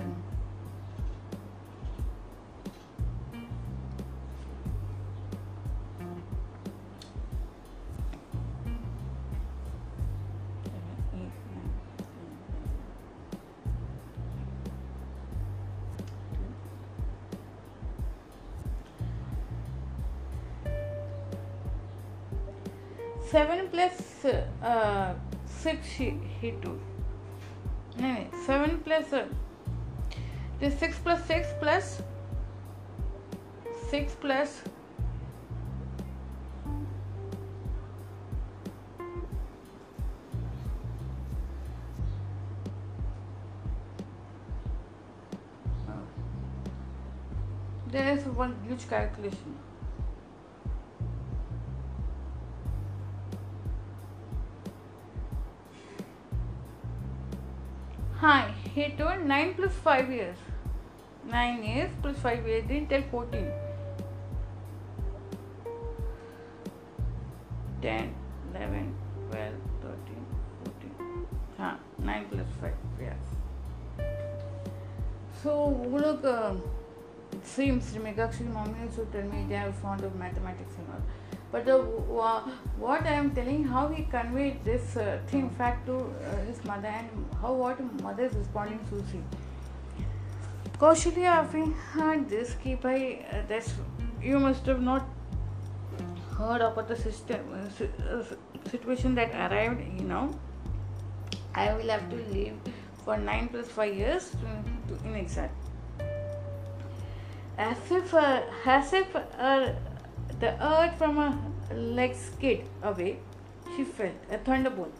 uh, 24.65 25.13
sips 25.45 25.87
he, 25.87 26.17
he 26.41 26.51
took. 26.61 26.79
Anyway, 27.97 28.27
7 28.45 28.79
plus 28.79 29.13
uh, 29.13 29.25
this 30.59 30.77
6 30.79 30.99
plus 30.99 31.25
6 31.25 31.47
plus 31.61 32.01
6 33.89 34.15
plus 34.15 34.61
1 48.35 48.55
huge 48.67 48.87
calculation 48.89 49.55
9 59.25 59.55
plus 59.55 59.73
5 59.83 60.11
years. 60.11 60.37
9 61.25 61.63
years 61.63 61.91
plus 62.01 62.17
5 62.19 62.47
years, 62.47 62.67
didn't 62.67 62.89
tell 62.89 63.01
14. 63.09 63.51
10, 67.81 68.15
11, 68.53 68.95
12, 69.31 69.53
13, 69.81 70.25
14. 70.63 71.27
Huh, 71.57 71.75
9 71.97 72.25
plus 72.31 72.47
5, 72.61 72.73
years. 72.99 73.13
So, 75.41 75.69
look, 75.89 76.23
uh, 76.23 76.53
it 77.31 77.45
seems 77.45 77.91
Megakshi 77.93 78.45
Mommy 78.53 78.75
also 78.83 79.05
tell 79.05 79.23
me 79.23 79.45
they 79.49 79.55
are 79.55 79.71
fond 79.71 80.03
of 80.03 80.15
mathematics 80.15 80.75
and 80.77 80.87
all 80.93 81.01
but 81.55 81.69
uh, 81.69 81.79
what 82.77 83.05
I 83.05 83.13
am 83.13 83.31
telling, 83.33 83.63
how 83.63 83.87
he 83.87 84.03
conveyed 84.03 84.63
this 84.65 84.97
uh, 84.97 85.19
thing 85.27 85.49
fact 85.51 85.85
to 85.85 85.99
uh, 85.99 86.37
his 86.47 86.63
mother 86.65 86.87
and 86.87 87.09
how 87.41 87.53
what 87.53 87.79
mother 88.01 88.25
is 88.25 88.33
responding 88.33 88.79
to 88.89 88.99
see. 89.11 89.21
Kaushalya 90.79 91.35
having 91.35 91.71
heard 91.91 92.27
this, 92.29 92.55
keep 92.61 92.85
I 92.85 93.25
uh, 93.31 93.43
that's 93.47 93.73
you 94.21 94.37
must 94.37 94.65
have 94.65 94.81
not 94.81 95.07
heard 96.37 96.59
about 96.59 96.89
the 96.89 96.97
system 96.97 97.39
uh, 97.55 98.23
situation 98.69 99.15
that 99.15 99.33
arrived. 99.45 99.81
You 100.01 100.07
know, 100.09 100.37
I 101.53 101.71
will 101.73 101.95
have 101.95 102.09
to 102.09 102.21
live 102.33 102.75
for 103.05 103.15
nine 103.15 103.47
plus 103.47 103.69
five 103.69 103.95
years 103.95 104.31
to, 104.41 104.93
to 104.93 105.07
in 105.07 105.15
exile. 105.15 105.49
As 107.57 107.77
if, 107.89 108.13
uh, 108.13 108.41
as 108.65 108.91
if 108.91 109.15
uh, 109.15 109.71
the 110.45 110.53
earth 110.71 110.95
from 111.01 111.15
her 111.21 111.75
legs 111.99 112.19
skid 112.29 112.65
away. 112.83 113.17
She 113.75 113.83
felt 113.83 114.33
a 114.37 114.37
thunderbolt. 114.37 114.97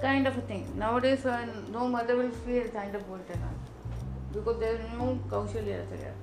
Kind 0.00 0.26
of 0.26 0.36
a 0.36 0.40
thing. 0.52 0.64
Nowadays, 0.76 1.24
uh, 1.24 1.46
no 1.70 1.88
mother 1.88 2.16
will 2.16 2.34
feel 2.46 2.64
thunderbolt 2.76 3.34
and 3.34 3.44
all. 3.48 3.60
Because 4.32 4.58
there 4.60 4.74
is 4.74 4.90
no 4.98 5.18
Kaushalya 5.30 5.78
there. 5.92 6.14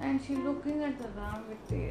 And 0.00 0.20
she 0.24 0.36
looking 0.36 0.82
at 0.82 0.98
the 1.02 1.08
Ram 1.18 1.44
with 1.50 1.62
the 1.68 1.84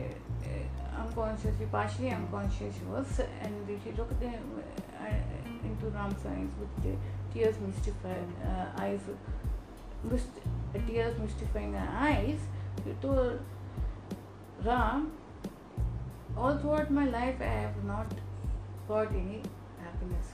uh, 0.49 1.01
unconscious, 1.03 1.55
partially 1.71 2.09
unconscious 2.09 2.73
she 2.79 2.85
was, 2.85 3.21
and 3.41 3.79
she 3.83 3.91
looked 3.91 4.19
the, 4.19 4.27
uh, 4.27 5.67
into 5.69 5.87
Ram's 5.97 6.25
eyes 6.25 6.53
with 6.59 6.73
the 6.83 6.95
tears 7.33 7.55
mystified 7.59 8.29
uh, 8.43 8.81
eyes, 8.81 9.01
myst- 10.03 10.41
tears 10.87 11.19
mystifying 11.19 11.73
her 11.73 11.89
eyes. 12.09 12.39
She 12.83 12.93
told 13.01 13.39
Ram, 14.65 15.11
all 16.35 16.57
throughout 16.57 16.89
my 16.89 17.05
life 17.05 17.35
I 17.39 17.45
have 17.65 17.83
not 17.85 18.07
got 18.87 19.11
any 19.11 19.41
happiness. 19.79 20.31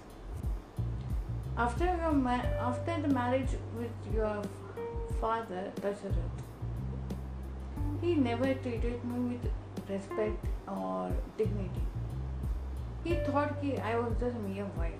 After 1.57 1.85
your 1.85 2.11
ma- 2.13 2.51
after 2.67 3.01
the 3.01 3.09
marriage 3.09 3.55
with 3.77 4.13
your 4.13 4.41
father 5.19 5.63
Dasharath, 5.81 6.39
he 8.01 8.15
never 8.15 8.53
treated 8.53 9.03
me 9.03 9.19
with 9.33 9.51
respect 9.89 10.45
or 10.67 11.11
dignity. 11.37 11.85
He 13.03 13.15
thought 13.15 13.61
that 13.61 13.85
I 13.85 13.99
was 13.99 14.13
just 14.21 14.37
a 14.37 14.39
mere 14.39 14.67
wife. 14.77 14.93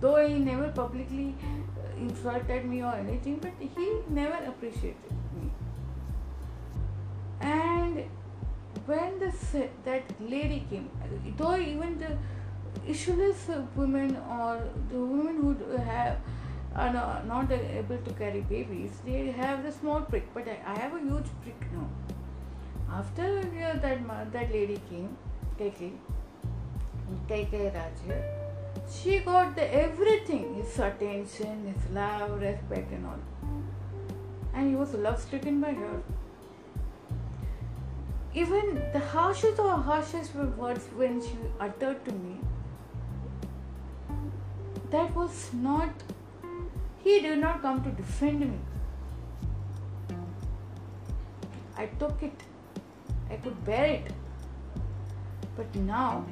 Though 0.00 0.26
he 0.26 0.38
never 0.40 0.68
publicly 0.72 1.36
uh, 1.40 1.96
insulted 1.96 2.64
me 2.64 2.82
or 2.82 2.94
anything, 2.94 3.36
but 3.36 3.52
he 3.60 3.90
never 4.08 4.44
appreciated 4.44 5.21
when 9.52 9.68
that 9.84 10.02
lady 10.20 10.64
came. 10.70 10.88
Though 11.36 11.56
even 11.56 11.98
the 11.98 12.16
issueless 12.86 13.48
women 13.76 14.16
or 14.16 14.62
the 14.90 14.98
women 14.98 15.36
who 15.42 15.76
have 15.76 16.18
are 16.74 17.22
not 17.26 17.52
able 17.52 17.98
to 17.98 18.12
carry 18.14 18.40
babies 18.40 18.92
they 19.04 19.30
have 19.30 19.62
the 19.62 19.72
small 19.72 20.00
prick. 20.00 20.32
But 20.34 20.48
i 20.48 20.78
have 20.78 20.94
a 20.94 21.00
huge 21.00 21.26
prick 21.42 21.60
now. 21.72 21.88
After 22.90 23.38
uh, 23.38 23.78
that 23.80 24.32
that 24.32 24.52
lady 24.52 24.80
came 24.90 25.16
Kaikeyi 25.58 25.92
Kaikeyi 27.28 27.74
Raja 27.74 28.22
she 28.90 29.18
got 29.20 29.54
the 29.54 29.66
everything 29.74 30.54
his 30.54 30.78
attention 30.78 31.66
his 31.72 31.94
love 31.94 32.40
respect 32.40 32.92
and 32.92 33.06
all. 33.06 33.20
And 34.54 34.68
he 34.68 34.76
was 34.76 34.94
love 34.94 35.20
stricken 35.20 35.60
by 35.60 35.72
her 35.72 36.02
even 38.34 38.82
the 38.92 38.98
harshest 38.98 39.58
or 39.58 39.76
harshest 39.76 40.34
words 40.34 40.86
when 40.96 41.20
she 41.20 41.36
uttered 41.60 42.04
to 42.04 42.12
me, 42.12 42.38
that 44.90 45.14
was 45.14 45.50
not, 45.52 45.90
he 47.02 47.20
did 47.20 47.38
not 47.38 47.60
come 47.60 47.82
to 47.84 47.90
defend 47.90 48.40
me. 48.40 48.58
I 51.76 51.86
took 51.98 52.22
it, 52.22 52.42
I 53.30 53.36
could 53.36 53.64
bear 53.64 53.86
it. 53.86 54.12
But 55.56 55.74
now, 55.74 56.24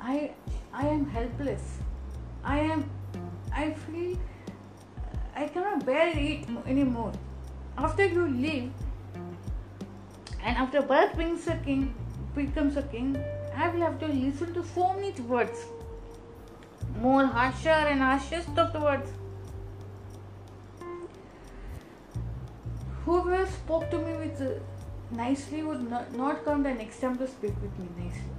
I, 0.00 0.32
I 0.72 0.86
am 0.86 1.06
helpless. 1.06 1.78
I 2.44 2.60
am, 2.60 2.88
I 3.52 3.72
feel, 3.72 4.16
I 5.34 5.48
cannot 5.48 5.84
bear 5.84 6.12
it 6.16 6.46
anymore. 6.66 7.12
After 7.76 8.06
you 8.06 8.28
leave, 8.28 8.72
and 10.44 10.56
after 10.56 10.82
Bharat 10.82 11.16
becomes 11.16 11.46
a 11.46 11.56
king, 11.56 11.94
becomes 12.34 12.76
a 12.76 12.82
king, 12.82 13.16
I 13.54 13.68
will 13.68 13.80
have 13.80 13.98
to 14.00 14.06
listen 14.06 14.54
to 14.54 14.64
so 14.64 14.94
many 14.94 15.12
words, 15.20 15.64
more 17.00 17.26
harsher 17.26 17.68
and 17.68 18.00
harshest 18.00 18.58
of 18.58 18.72
the 18.72 18.80
words. 18.80 19.10
Whoever 23.04 23.46
spoke 23.46 23.90
to 23.90 23.98
me 23.98 24.14
with 24.14 24.40
uh, 24.40 24.60
nicely 25.10 25.62
would 25.62 25.90
not, 25.90 26.14
not 26.14 26.44
come 26.44 26.62
the 26.62 26.72
next 26.72 27.00
time 27.00 27.18
to 27.18 27.26
speak 27.26 27.54
with 27.60 27.78
me 27.78 27.88
nicely. 27.96 28.30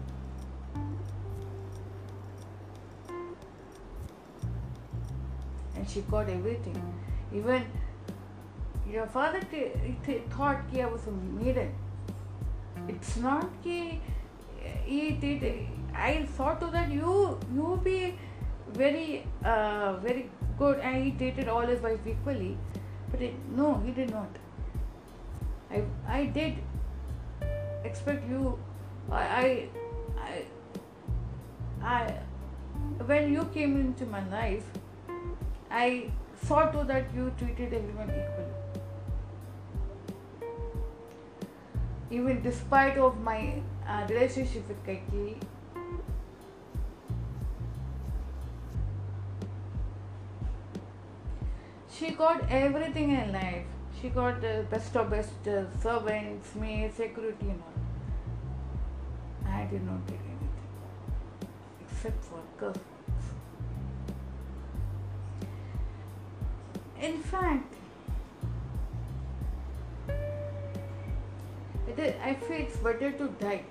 And 5.75 5.89
she 5.89 6.01
got 6.01 6.29
everything. 6.29 6.81
Even 7.33 7.65
your 8.89 9.07
father 9.07 9.39
t- 9.39 9.71
th- 10.05 10.23
thought 10.29 10.61
I 10.73 10.85
was 10.85 11.07
a 11.07 11.11
maiden. 11.11 11.73
It's 12.87 13.17
not 13.17 13.47
कि 13.63 13.99
he 14.85 15.11
did. 15.11 15.67
I 15.93 16.25
thought 16.37 16.61
that 16.71 16.91
you 16.91 17.39
you 17.53 17.79
be 17.83 18.17
very 18.73 19.25
uh, 19.43 19.93
very 19.97 20.29
good 20.57 20.79
and 20.79 21.03
he 21.03 21.11
treated 21.11 21.49
all 21.49 21.61
his 21.61 21.81
wife 21.81 22.07
equally, 22.07 22.57
but 23.11 23.21
it, 23.21 23.33
no, 23.55 23.75
he 23.85 23.91
did 23.91 24.11
not. 24.11 24.29
I 25.71 25.83
I 26.07 26.25
did 26.25 26.55
expect 27.83 28.29
you. 28.29 28.57
I 29.11 29.23
I 29.41 29.69
I, 30.29 30.43
I 31.83 32.13
when 33.11 33.31
you 33.33 33.45
came 33.53 33.77
into 33.81 34.05
my 34.05 34.23
life, 34.29 34.65
I 35.69 36.11
saw 36.47 36.65
to 36.71 36.83
that 36.85 37.13
you 37.15 37.31
treated 37.37 37.73
everyone 37.73 38.09
equally. 38.09 38.60
Even 42.11 42.41
despite 42.41 42.97
of 42.97 43.19
my 43.21 43.61
uh, 43.87 44.05
relationship 44.09 44.67
with 44.67 44.85
Kaiki, 44.85 45.35
she 51.89 52.11
got 52.11 52.43
everything 52.49 53.11
in 53.11 53.31
life. 53.31 53.65
She 54.01 54.09
got 54.09 54.41
the 54.41 54.65
best 54.69 54.95
of 54.97 55.09
best 55.09 55.47
uh, 55.47 55.65
servants, 55.79 56.53
maids, 56.55 56.95
security, 56.95 57.49
and 57.49 57.61
all. 57.61 59.51
I 59.53 59.65
did 59.65 59.83
not 59.85 60.05
get 60.07 60.19
anything 60.19 60.49
except 61.81 62.23
for 62.25 62.39
girlfriends. 62.57 63.25
In 66.99 67.19
fact, 67.19 67.75
I 71.99 72.33
feel 72.35 72.57
it's 72.57 72.77
better 72.77 73.11
to 73.11 73.27
die 73.39 73.63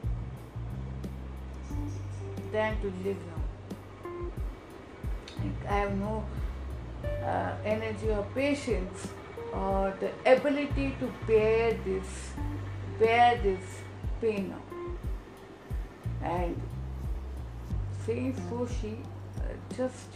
than 2.52 2.80
to 2.80 2.92
live 3.04 3.16
now. 3.30 3.40
I 5.68 5.72
have 5.72 5.96
no 5.96 6.24
uh, 7.24 7.52
energy 7.64 8.10
or 8.10 8.26
patience 8.34 9.08
or 9.52 9.94
the 10.00 10.10
ability 10.30 10.96
to 11.00 11.12
bear 11.26 11.72
this, 11.84 12.32
bear 12.98 13.38
this 13.42 13.64
pain 14.20 14.50
now. 14.50 14.62
And 16.22 16.60
saying 18.04 18.36
so, 18.48 18.68
she 18.80 18.98
uh, 19.38 19.76
just 19.76 20.08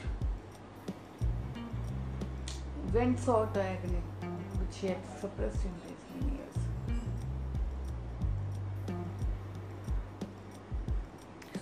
went 2.93 3.19
sought 3.19 3.57
agony, 3.57 4.03
which 4.59 4.79
she 4.81 4.89
had 4.89 4.99
suppressed 5.21 5.65
in 5.65 5.73
these 5.87 6.27
many 6.27 6.44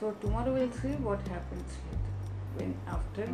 So 0.02 0.10
tomorrow 0.20 0.52
we'll 0.52 0.72
see 0.72 0.94
what 1.06 1.20
happens 1.28 1.74
later. 1.88 2.12
When 2.56 2.70
after 2.94 3.26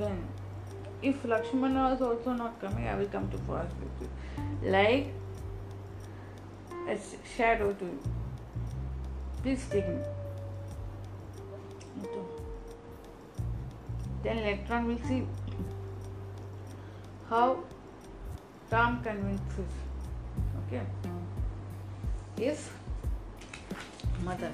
when 0.00 0.18
if 1.00 1.24
Lakshmana 1.24 1.94
is 1.94 2.02
also 2.02 2.34
not 2.34 2.60
coming, 2.60 2.86
I 2.86 2.96
will 2.96 3.06
come 3.06 3.30
to 3.30 3.38
fast 3.46 3.74
with 3.84 4.02
you. 4.02 4.10
Like 4.70 5.06
a 6.86 6.98
shadow 7.34 7.72
to 7.72 7.84
you. 7.86 7.98
Please 9.42 9.66
take 9.70 9.88
me. 9.88 9.96
Then 14.22 14.42
later 14.42 14.74
on 14.74 14.86
we'll 14.86 15.08
see 15.08 15.26
how 17.30 17.64
Ram 18.70 19.02
convinces. 19.02 19.72
Okay. 20.66 20.84
Hmm. 21.04 21.29
His 22.40 22.60
mother. 24.24 24.50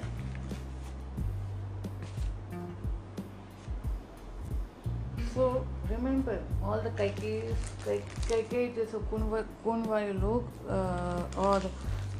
So, 5.33 5.65
remember, 5.89 6.37
all 6.61 6.81
the 6.81 6.89
Kaikai 6.97 8.73
जैसे 8.75 8.99
गुण 9.11 9.85
वाले 9.87 10.13
लोग 10.13 10.67
और 11.45 11.69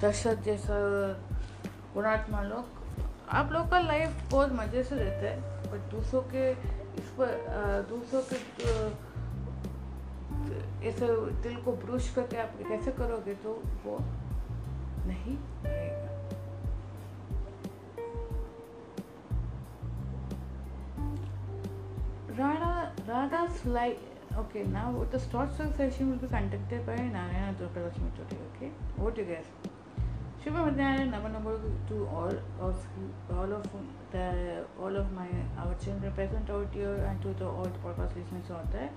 दशरथ 0.04 0.44
जैसा 0.46 0.78
गुणात्मा 1.94 2.42
लोग, 2.44 2.66
आप 3.40 3.52
लोग 3.52 3.70
का 3.72 3.80
लाइफ 3.80 4.10
बहुत 4.32 4.54
मज़े 4.60 4.84
से 4.84 4.96
रहता 4.96 5.26
है 5.30 5.38
बट 5.72 5.92
दूसरों 5.92 6.22
के 6.34 6.50
इस 7.02 7.10
पर 7.20 7.30
दूसरों 7.90 8.22
के 8.32 8.38
ऐसे 10.88 11.08
दिल 11.44 11.56
को 11.66 11.72
ब्रुश 11.84 12.10
करके 12.16 12.38
आप 12.42 12.56
कैसे 12.70 12.92
करोगे 13.02 13.34
तो 13.44 13.62
वो 13.86 14.00
नहीं। 15.08 15.38
रहेगा 15.38 16.08
ओके 24.40 24.64
ना 24.64 24.90
वो 24.90 25.06
तो 25.06 25.18
start 25.18 25.50
sir 25.50 25.72
session 25.72 26.06
will 26.06 26.20
be 26.20 26.28
conducted 26.28 26.88
by 26.88 26.98
Narayan 26.98 27.54
Durga 27.54 27.86
Lakshmi 27.86 28.12
Chaudhary 28.12 28.38
okay 28.38 29.02
what 29.02 29.20
you 29.20 29.26
guess 29.26 29.46
शुभ 30.44 30.54
मध्याह 30.54 30.98
नव 30.98 31.28
number 31.28 31.86
to 31.90 32.06
all 32.06 32.60
of 32.62 32.88
all 33.34 33.54
of 33.54 33.68
the 34.16 34.68
all 34.80 34.98
of 34.98 35.12
my 35.12 35.54
our 35.58 35.74
children 35.74 36.16
present 36.16 36.50
out 36.50 36.76
your 36.76 37.00
and 37.00 37.24
to 37.24 37.34
the 37.34 37.42
all 37.42 37.66
the 37.66 37.84
podcast 37.84 38.18
listeners 38.18 38.52
out 38.52 38.66
there 38.66 38.90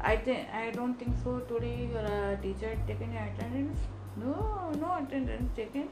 I 0.00 0.16
think 0.16 0.54
I 0.54 0.70
don't 0.70 1.00
think 1.00 1.16
so 1.16 1.38
today 1.38 1.66
your 1.66 2.38
teacher 2.42 2.86
taking 2.86 3.16
attendance 3.16 3.99
No, 4.16 4.70
no 4.80 4.98
attendance 5.02 5.50
taken. 5.56 5.88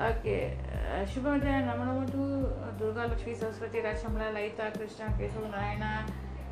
Okay. 0.00 0.56
Uh, 0.72 1.04
Shubhodaya, 1.04 1.64
Namanamu 1.66 2.10
to 2.10 2.48
Durga 2.78 3.08
Lakshmi 3.08 3.34
Saraswati 3.34 3.78
Rachamla 3.78 4.32
Laita 4.32 4.76
Krishna 4.76 5.06
Keshav 5.18 5.50
Narayana 5.50 6.06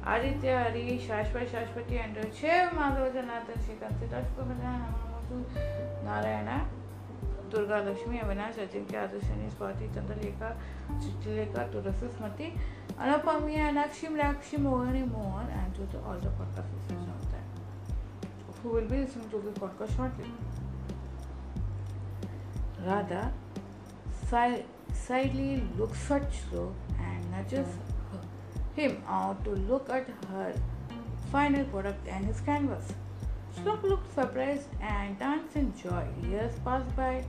Aditya 0.04 0.64
Hari 0.64 1.00
Shashwat 1.06 1.48
Shashwati 1.48 2.04
and 2.04 2.16
Shiv 2.34 2.70
Madhava 2.70 3.10
Janathan 3.12 3.58
Shikanta 3.64 4.22
Shubhodaya, 4.28 4.78
Namanamu 4.84 5.28
to 5.28 6.04
Narayana 6.04 6.68
Durga 7.52 7.78
Lakshmi 7.84 8.18
Avinash 8.24 8.58
Ajim 8.64 8.84
K 8.88 8.96
Adarshini 8.96 9.48
Swati 9.52 9.86
Chandralekha 9.94 10.48
Chitralekha 11.02 11.62
Tulsi 11.72 12.08
Smriti 12.16 12.46
Anupamiya 12.96 13.66
Anakshi 13.68 14.08
Meenakshi 14.08 14.56
Mohini 14.64 15.02
Mohan 15.12 15.50
and 15.52 15.74
to 15.76 15.98
all 16.00 16.20
the 16.24 16.32
podcast 16.38 16.92
होता 16.92 17.36
है 17.36 17.44
who 18.62 18.70
will 18.74 18.88
be 18.88 18.96
listening 18.96 19.30
to 19.30 19.40
this 19.44 19.58
podcast 19.58 19.96
shortly 19.96 20.32
Radha 22.84 23.32
slyly 24.28 25.62
looks 25.78 26.00
such 26.00 26.38
so 26.50 26.74
and 26.98 27.30
nudges 27.30 27.68
him 28.74 29.02
out 29.06 29.44
to 29.44 29.50
look 29.50 29.88
at 29.90 30.08
her 30.30 30.52
final 31.30 31.64
product 31.66 32.08
and 32.08 32.24
his 32.24 32.40
canvas. 32.40 32.92
Shlok 33.56 33.82
looked 33.82 34.14
surprised 34.14 34.68
and 34.80 35.18
danced 35.18 35.56
in 35.56 35.72
joy. 35.76 36.06
Years 36.28 36.54
passed 36.64 36.96
by 36.96 37.24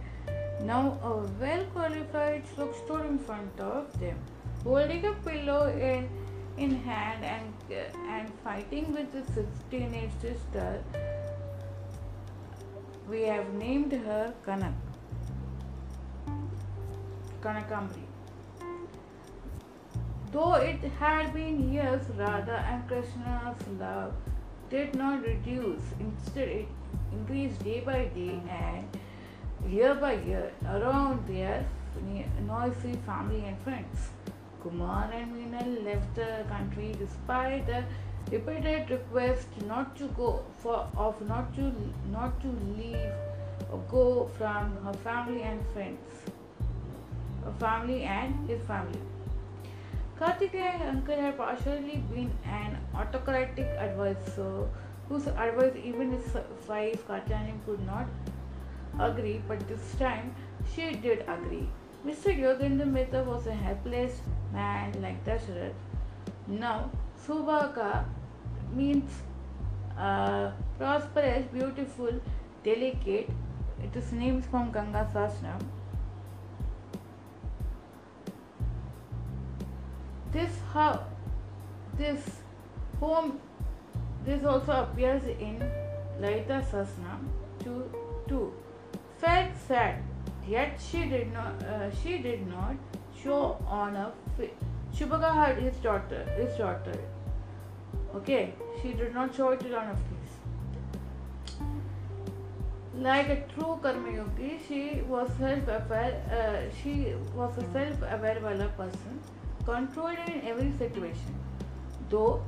now 0.61 0.97
a 1.03 1.17
well 1.41 1.65
qualified 1.73 2.43
Shlok 2.55 2.73
stood 2.85 3.05
in 3.05 3.19
front 3.19 3.59
of 3.59 3.99
them, 3.99 4.17
holding 4.63 5.05
a 5.05 5.13
pillow 5.25 5.67
in, 5.67 6.09
in 6.57 6.75
hand 6.83 7.25
and, 7.25 7.53
uh, 7.69 7.97
and 8.07 8.31
fighting 8.43 8.93
with 8.93 9.13
his 9.13 9.45
teenage 9.69 10.11
sister. 10.21 10.83
We 13.09 13.23
have 13.23 13.53
named 13.53 13.91
her 13.91 14.33
Kanak. 14.45 14.92
Kanakamri. 17.43 18.05
Though 20.31 20.53
it 20.55 20.83
had 20.99 21.33
been 21.33 21.71
years, 21.71 22.05
Radha 22.17 22.59
and 22.71 22.87
Krishna's 22.87 23.67
love 23.79 24.13
did 24.69 24.95
not 24.95 25.21
reduce. 25.21 25.83
Instead, 25.99 26.47
it 26.47 26.67
increased 27.11 27.63
day 27.63 27.81
by 27.81 28.05
day 28.15 28.39
and 28.49 28.97
year 29.71 29.93
by 29.93 30.13
year 30.13 30.51
around 30.67 31.27
their 31.27 31.65
noisy 32.47 32.93
family 33.05 33.43
and 33.45 33.59
friends. 33.59 34.09
Kumar 34.63 35.11
and 35.13 35.35
Meenal 35.35 35.83
left 35.85 36.15
the 36.15 36.45
country 36.49 36.95
despite 36.97 37.67
the 37.67 37.83
repeated 38.31 38.89
request 38.89 39.47
not 39.67 39.95
to 39.97 40.07
go 40.19 40.43
for 40.59 40.87
of 40.95 41.21
not 41.27 41.53
to 41.55 41.71
not 42.09 42.39
to 42.41 42.53
leave 42.77 43.11
or 43.71 43.79
go 43.91 44.29
from 44.37 44.77
her 44.85 44.93
family 44.93 45.43
and 45.43 45.61
friends. 45.73 46.32
Family 47.59 48.03
and 48.03 48.49
his 48.49 48.61
family. 48.63 48.99
Kartikeyan's 50.19 50.81
uncle 50.87 51.19
had 51.19 51.37
partially 51.37 51.97
been 52.13 52.31
an 52.45 52.77
autocratic 52.95 53.65
advisor 53.85 54.67
whose 55.09 55.27
advice 55.27 55.75
even 55.83 56.11
his 56.11 56.37
wife 56.67 57.05
Katyayani 57.07 57.55
could 57.65 57.85
not 57.85 58.07
agree, 58.99 59.41
but 59.47 59.67
this 59.67 59.95
time 59.99 60.33
she 60.73 60.93
did 60.95 61.25
agree. 61.27 61.67
Mr. 62.05 62.37
Yogendra 62.37 62.85
Mehta 62.85 63.23
was 63.23 63.47
a 63.47 63.53
helpless 63.53 64.21
man 64.51 65.01
like 65.01 65.23
Dasharath. 65.25 65.73
Now, 66.47 66.89
Subhaga 67.25 68.05
means 68.73 69.09
uh, 69.97 70.51
prosperous, 70.77 71.45
beautiful, 71.53 72.11
delicate. 72.63 73.29
It 73.81 73.95
is 73.95 74.11
named 74.11 74.45
from 74.45 74.71
Ganga 74.71 75.09
Sasnam. 75.13 75.61
This 80.33 80.53
how 80.73 81.05
this 81.97 82.27
poem 82.99 83.39
this 84.25 84.43
also 84.43 84.71
appears 84.83 85.23
in 85.47 85.59
Lalita 86.19 86.65
Sahasranam 86.71 87.27
2 87.63 87.73
2 88.27 88.53
felt 89.23 89.59
sad 89.67 90.01
yet 90.47 90.79
she 90.85 91.03
did 91.11 91.33
not 91.33 91.63
uh, 91.63 91.89
she 92.01 92.17
did 92.17 92.47
not 92.47 92.75
show 93.23 93.41
on 93.67 93.95
a 93.95 94.07
fa- 94.37 94.55
Subhaga 94.95 95.33
had 95.33 95.57
his 95.57 95.75
daughter 95.85 96.23
his 96.37 96.57
daughter. 96.57 96.97
Okay 98.15 98.53
she 98.81 98.93
did 98.93 99.13
not 99.13 99.35
show 99.35 99.51
it 99.51 99.63
on 99.73 99.87
her 99.87 99.99
face. 100.07 100.33
Like 103.05 103.29
a 103.29 103.39
true 103.53 103.77
karma 103.85 104.11
yogi 104.17 104.59
she 104.67 104.81
was 105.13 105.29
self-aware 105.37 106.17
uh, 106.39 106.59
she 106.81 107.13
was 107.35 107.57
a 107.57 107.71
self-aware 107.77 108.69
person 108.81 109.19
controlled 109.65 110.17
in 110.27 110.41
every 110.47 110.71
situation 110.77 111.39
though 112.09 112.41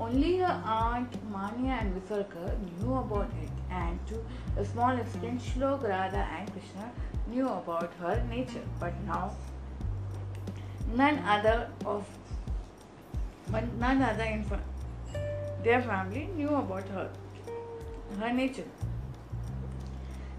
only 0.00 0.38
her 0.38 0.62
aunt 0.64 1.16
Manya 1.30 1.72
and 1.72 1.94
Visarka 1.94 2.44
knew 2.66 2.94
about 2.94 3.30
it, 3.42 3.50
and 3.70 3.98
to 4.06 4.18
a 4.56 4.64
small 4.64 4.98
extent, 4.98 5.40
Shlok, 5.40 5.82
Radha, 5.82 6.26
and 6.38 6.50
Krishna 6.52 6.90
knew 7.28 7.46
about 7.46 7.92
her 8.00 8.24
nature. 8.30 8.62
But 8.78 8.94
now, 9.04 9.36
none 10.94 11.18
other 11.18 11.68
of 11.84 12.06
but 13.50 13.64
none 13.74 14.00
other 14.00 14.24
in 14.24 14.46
their 15.62 15.82
family 15.82 16.28
knew 16.36 16.54
about 16.54 16.88
her, 16.88 17.10
her 18.18 18.32
nature. 18.32 18.68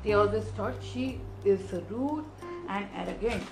They 0.03 0.13
always 0.13 0.45
thought 0.59 0.73
she 0.81 1.19
is 1.45 1.73
rude 1.89 2.25
and 2.67 2.87
arrogant 2.95 3.43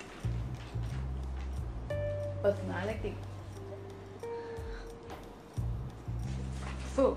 personality. 2.43 3.15
So, 6.95 7.17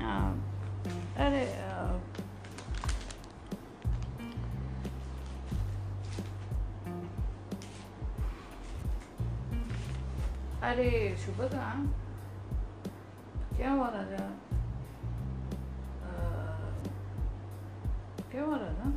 um, 0.00 0.36
अरे 1.18 1.44
uh, 1.66 1.96
अरे 10.68 10.90
शुभदा 11.24 11.64
क्या 13.56 13.70
हुआ 13.72 13.88
राजा 13.94 14.24
अ, 16.06 16.12
क्या 18.32 18.44
हुआ 18.44 18.56
राजा 18.64 18.90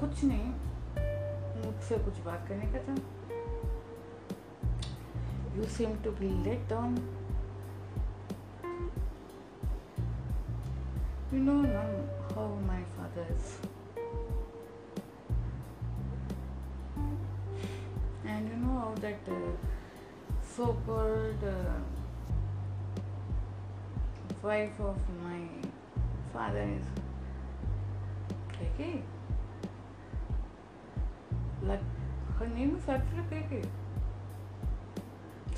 कुछ 0.00 0.24
नहीं। 0.24 0.48
मुझसे 1.64 1.98
कुछ 1.98 2.18
बात 2.24 2.48
करने 2.48 2.66
का 2.72 2.78
था। 2.88 2.96
You 5.56 5.64
seem 5.76 5.94
to 6.04 6.10
be 6.12 6.28
let 6.44 6.68
down 6.68 6.96
you 11.32 11.40
know 11.42 11.54
ना 11.62 11.80
how 12.34 12.60
my 12.66 12.82
father 12.96 13.32
is 13.34 13.54
and 18.28 18.50
you 18.50 18.56
know 18.56 18.78
how 18.78 18.94
that 19.00 19.30
so 20.56 20.66
called 20.86 21.44
wife 24.44 24.80
of 24.80 25.10
my 25.22 25.44
father 26.34 26.68
is 26.68 26.94
ठीक 28.52 28.80
है 28.80 29.15
Like, 31.66 31.82
her 32.38 32.46
name 32.46 32.76
is 32.76 32.88
actually 32.88 33.24
Keke. 33.30 33.64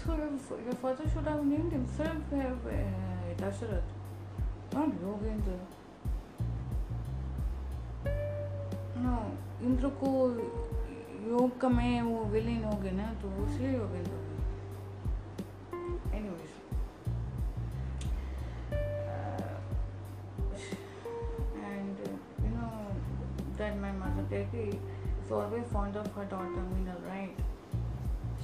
So 0.05 0.14
your, 0.14 0.75
father 0.75 1.05
should 1.12 1.27
have 1.27 1.44
named 1.44 1.73
himself 1.73 2.16
uh, 2.33 2.37
uh, 2.37 3.35
Dasharath, 3.37 3.83
not 4.73 4.88
Yogendra. 5.03 5.59
No, 9.03 9.18
Indra 9.62 9.88
को 10.01 10.11
योग 11.29 11.61
का 11.61 11.68
में 11.68 12.03
वो 12.03 12.25
विलीन 12.33 12.64
हो 12.64 12.77
गए 12.83 12.90
ना 12.90 13.12
तो 13.23 13.29
Yogendra 13.62 14.27
is 25.28 25.32
always 25.32 25.64
fond 25.70 25.94
of 25.94 26.06
her 26.14 26.24
daughter 26.24 26.62
Meenal, 26.72 27.00
right? 27.06 27.36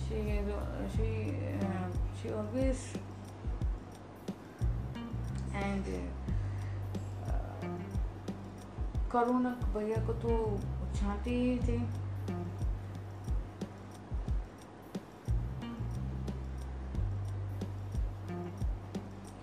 she 0.07 0.15
is 0.15 0.49
uh, 0.49 0.89
she 0.95 1.35
uh, 1.63 1.89
she 2.21 2.29
always 2.31 2.81
and 5.55 5.87
uh, 7.27 7.67
करुणक 9.13 9.65
भैया 9.77 10.05
को 10.07 10.13
तो 10.25 10.35
छाती 10.97 11.35
ही 11.41 11.57
थी 11.65 11.79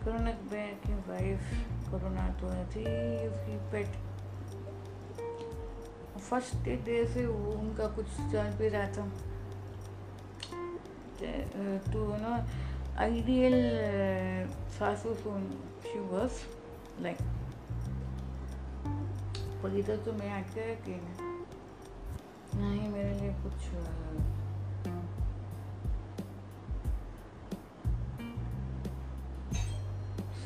करुणक 0.06 0.48
भैया 0.52 0.72
की 0.86 1.02
वाइफ 1.10 1.52
करुणा 1.92 2.30
तो 2.42 2.54
थी 2.76 2.86
उसकी 3.28 3.58
पेट 3.72 4.11
फ़र्स्ट 6.32 6.56
डे 6.56 7.08
से 7.14 7.26
वो 7.26 7.52
उनका 7.52 7.88
कुछ 7.88 8.06
चल 8.06 8.52
भी 8.52 8.68
रहा 8.68 8.88
था 8.88 9.12
uh, 11.22 12.20
ना 12.22 12.48
uh, 12.98 14.72
सासू 14.72 15.14
सुन 15.14 15.64
she 15.82 16.00
was 16.14 16.32
like 17.06 17.24
पर 19.64 19.76
इधर 19.78 19.98
तो 19.98 20.14
मैं 20.14 20.44
अटक 20.44 20.56
गया 20.56 20.76
कि 20.76 20.92
नहीं? 22.58 22.90
मेरे 22.90 23.14
लिए 23.14 23.34
कुछ 23.34 23.62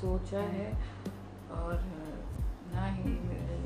सोचा 0.01 0.39
है 0.39 0.73
और 1.51 1.83
ना 2.73 2.85
ही 2.85 3.03
मेरे 3.03 3.57
लिए 3.57 3.64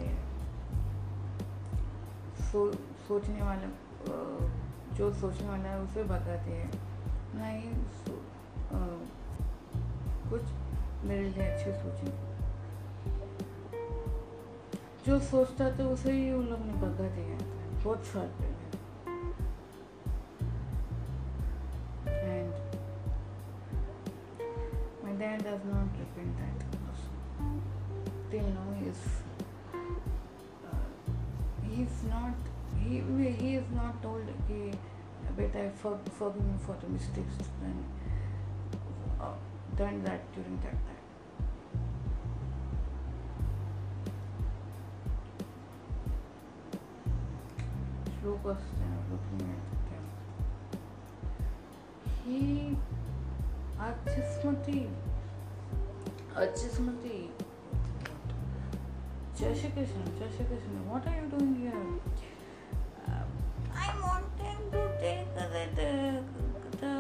सो, 2.52 2.72
सोचने 3.08 3.42
वाला 3.42 3.68
जो 4.96 5.14
सोचने 5.14 5.48
वाला 5.50 5.70
है 5.70 5.80
उसे 5.82 6.04
बताते 6.04 6.52
हैं। 6.52 6.72
ना 7.36 7.48
ही 7.48 7.70
कुछ 10.30 10.42
मेरे 11.04 11.30
लिए 11.30 11.44
अच्छे 11.44 11.74
सोचे। 11.74 12.08
जो 15.06 15.20
सोचता 15.20 15.70
था 15.72 15.88
उसे 15.88 16.12
ही 16.12 16.32
उन 16.32 16.46
लोग 16.46 16.60
ने 16.60 16.74
दिया 17.10 17.38
बहुत 17.38 17.84
बहुत 17.84 18.04
साल 18.06 18.28
बेटा 35.60 35.72
for, 36.18 36.34
me 36.34 36.54
for 36.66 36.76
the 36.82 36.88
mistakes 36.88 37.34
and 37.64 37.84
uh, 39.22 39.34
done 39.76 40.04
that 40.04 40.22
during 40.34 40.60
that 40.62 40.72
time. 40.72 40.96
Uh, 48.26 48.36
looking 49.12 49.42
at 49.50 49.64
him. 49.92 50.04
He 52.26 52.78
Achismati 53.80 54.88
Achismati 56.36 57.30
Jai 59.40 59.54
Shri 59.54 59.70
Krishna, 59.70 60.04
Jai 60.20 60.30
Shri 60.36 60.46
Krishna, 60.46 60.80
what 60.88 61.08
are 61.08 61.16
you 61.16 61.28
doing 61.38 61.56
here? 61.56 62.29
That 65.60 65.80
uh, 65.80 66.22
the 66.80 66.94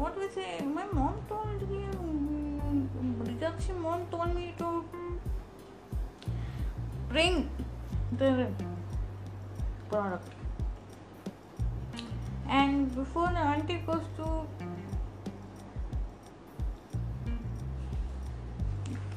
what 0.00 0.18
we 0.18 0.28
say. 0.28 0.60
My 0.60 0.86
mom 0.92 1.14
told 1.28 1.70
me, 1.70 1.84
Rijakshi 3.24 3.76
mom 3.78 4.06
told 4.10 4.34
me 4.34 4.54
to 4.58 4.84
bring 7.08 7.50
the 8.18 8.48
product. 9.88 10.28
And 12.48 12.94
before 12.94 13.28
the 13.28 13.38
auntie 13.38 13.82
goes 13.86 14.02
to 14.16 14.46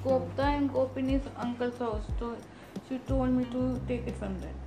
Gopta 0.04 0.44
and 0.44 0.72
Gopini's 0.72 1.28
uncle's 1.38 1.78
house, 1.80 2.06
so 2.20 2.38
she 2.88 3.00
told 3.00 3.30
me 3.32 3.44
to 3.46 3.82
take 3.88 4.08
it 4.08 4.16
from 4.18 4.40
there. 4.40 4.65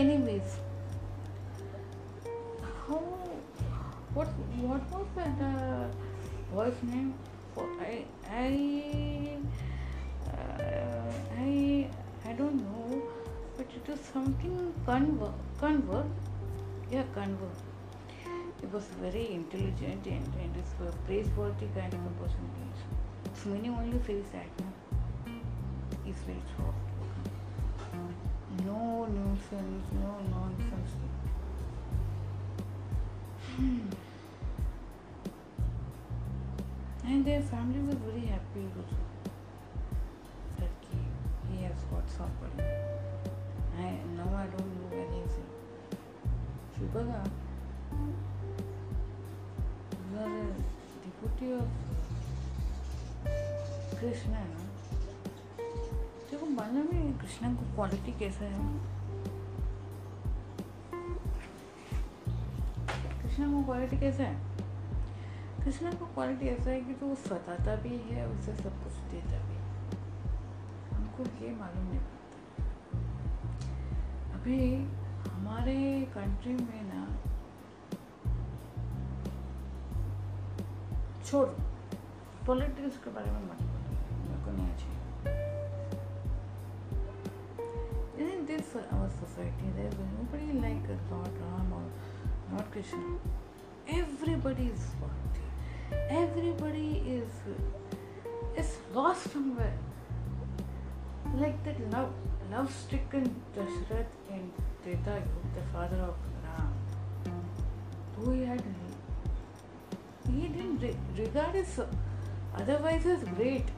Anyways, 0.00 0.50
how 2.86 2.98
what 4.14 4.28
what 4.64 4.84
was 4.92 5.06
that 5.16 5.40
uh, 5.46 5.86
boy's 6.52 6.80
name? 6.90 7.14
For 7.54 7.64
I 7.86 8.04
I 8.30 8.52
uh, 10.34 11.10
I 11.46 11.90
I 12.24 12.32
don't 12.40 12.62
know, 12.62 13.02
but 13.56 13.66
it 13.80 13.90
was 13.90 13.98
something 14.12 14.72
Kanva 14.86 15.32
Kanva, 15.60 16.04
yeah 16.92 17.02
Kanva. 17.16 17.48
He 18.60 18.66
was 18.66 18.84
very 19.00 19.24
intelligent 19.32 20.12
and 20.18 20.42
and 20.44 20.60
is 20.62 20.76
a 20.90 20.92
praiseworthy 21.08 21.72
kind 21.80 21.92
of 21.92 22.06
a 22.12 22.14
person. 22.22 22.52
It's 23.24 23.46
meaning 23.46 23.74
only 23.74 24.00
says 24.06 24.30
that. 24.36 24.68
He's 26.04 26.22
very 26.28 26.44
soft. 26.56 26.87
No 28.68 29.06
nuisance, 29.06 29.86
no 29.94 30.10
nonsense. 30.30 30.92
Hmm. 33.56 33.88
And 37.06 37.24
their 37.24 37.40
family 37.40 37.80
was 37.80 37.96
very 38.08 38.26
happy 38.26 38.66
also 38.76 39.04
that 40.58 40.74
he, 40.90 40.98
he 41.50 41.64
has 41.64 41.80
got 41.90 42.04
somebody. 42.10 42.62
I 43.78 43.96
now 44.18 44.30
I 44.36 44.46
don't 44.52 44.70
know 44.76 44.88
where 44.90 45.08
he 45.12 45.20
is. 45.24 45.34
Are 50.18 50.24
a 50.24 50.46
deputy 51.04 51.52
of 51.52 51.68
Krishna, 53.98 54.40
no? 54.56 54.67
मालूम 56.48 56.86
है 56.92 57.18
कृष्णा 57.18 57.54
को 57.54 57.74
quality 57.74 58.12
कैसा 58.18 58.44
है? 58.44 58.78
कृष्णा 63.22 63.46
को 63.52 63.64
quality 63.64 63.98
कैसा 63.98 64.22
है? 64.22 64.48
कृष्णा 65.64 65.92
को 65.92 66.06
quality 66.06 66.46
ऐसा 66.46 66.70
है 66.70 66.80
कि 66.80 66.94
तो 66.94 67.06
वो 67.06 67.14
सताता 67.14 67.76
भी 67.76 67.96
है, 67.96 68.28
उसे 68.28 68.56
सब 68.56 68.84
कुछ 68.84 68.92
देता 68.92 69.38
भी 69.38 69.54
है। 69.54 69.62
हमको 70.92 71.22
ये 71.22 71.50
मालूम 71.50 71.86
नहीं 71.86 72.00
पड़ता। 72.00 72.64
अभी 74.34 74.76
हमारे 75.30 76.08
कंट्री 76.14 76.52
में 76.52 76.82
ना, 76.84 77.18
छोड़ 81.24 81.48
पॉलिटिक्स 82.46 82.96
के 82.96 83.10
बारे 83.10 83.30
में 83.30 83.42
मत 83.44 83.62
This 88.58 88.74
our 88.92 89.08
society? 89.08 89.68
There's 89.76 89.94
nobody 90.18 90.52
like 90.52 90.88
Lord 91.12 91.30
Ram 91.40 91.72
or 91.72 91.84
Lord 92.50 92.70
Krishna. 92.72 93.16
Everybody 93.86 94.64
is 94.74 94.86
worthy. 95.00 95.98
Everybody 96.22 97.02
is 97.16 97.30
is 98.56 98.72
lost 98.92 99.30
somewhere. 99.32 99.78
Like 101.36 101.62
that 101.68 101.78
love 101.92 102.12
love 102.50 102.74
stricken 102.80 103.30
Dashrath 103.54 104.18
and 104.32 104.50
Treta 104.82 105.22
the 105.54 105.64
father 105.72 106.02
of 106.08 106.16
Ram. 106.48 106.74
Who 108.16 108.32
he 108.32 108.44
had 108.44 108.64
he 110.32 110.48
didn't 110.48 110.80
re- 110.80 110.96
regard 111.16 111.54
his 111.54 111.80
otherwise 112.56 113.06
as 113.06 113.22
great. 113.36 113.77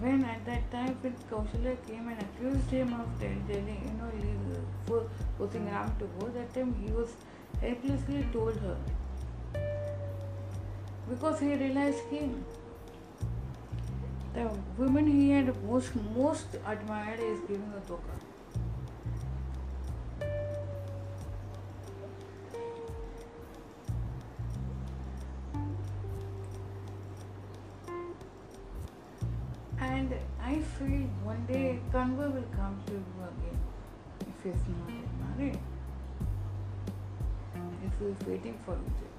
When 0.00 0.24
at 0.24 0.44
that 0.46 0.70
time 0.72 0.96
when 1.02 1.14
Kaushalya 1.30 1.74
came 1.86 2.08
and 2.08 2.22
accused 2.26 2.70
him 2.70 2.94
of 2.98 3.08
tell- 3.22 3.42
telling, 3.48 3.82
you 3.88 3.96
know, 3.98 4.10
leave, 4.20 4.62
for 4.86 5.02
forcing 5.36 5.66
hmm. 5.66 5.74
Ram 5.74 5.92
to 5.98 6.08
go, 6.18 6.28
that 6.38 6.54
time 6.54 6.74
he 6.82 6.92
was 6.92 7.10
helplessly 7.60 8.24
told 8.32 8.56
her. 8.66 8.76
Because 11.08 11.40
he 11.40 11.54
realized 11.54 11.98
he, 12.10 12.30
the 14.32 14.48
woman 14.78 15.06
he 15.06 15.30
had 15.30 15.54
most 15.64 15.94
most 16.16 16.58
admired 16.74 17.20
is 17.20 17.40
giving 17.48 17.72
a 17.78 17.86
dhoka. 17.92 18.20
He's 38.78 39.09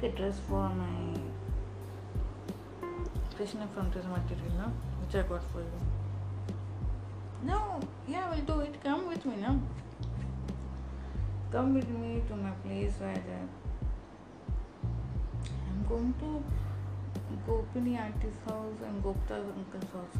make 0.00 0.12
a 0.12 0.16
dress 0.16 0.38
for 0.48 0.68
my 0.68 1.14
Krishna 3.36 3.68
from 3.74 3.90
this 3.90 4.04
material, 4.04 4.52
no? 4.56 4.72
which 5.00 5.14
I 5.14 5.22
got 5.28 5.42
for 5.52 5.60
you. 5.60 5.80
No, 7.44 7.80
yeah, 8.06 8.30
we'll 8.30 8.44
do 8.44 8.60
it. 8.60 8.82
Come 8.82 9.08
with 9.08 9.24
me, 9.24 9.36
now. 9.36 9.60
Come 11.50 11.74
with 11.74 11.88
me 11.88 12.22
to 12.28 12.36
my 12.36 12.50
place 12.64 12.92
where 12.98 13.14
the, 13.14 13.38
I'm 15.68 15.86
going 15.88 16.14
to 16.20 16.42
go 17.46 17.64
Gopini 17.74 17.96
auntie's 17.96 18.38
house 18.46 18.80
and 18.84 19.02
go 19.02 19.14
Gupta's 19.14 19.46
uncle's 19.56 19.92
house. 19.92 20.18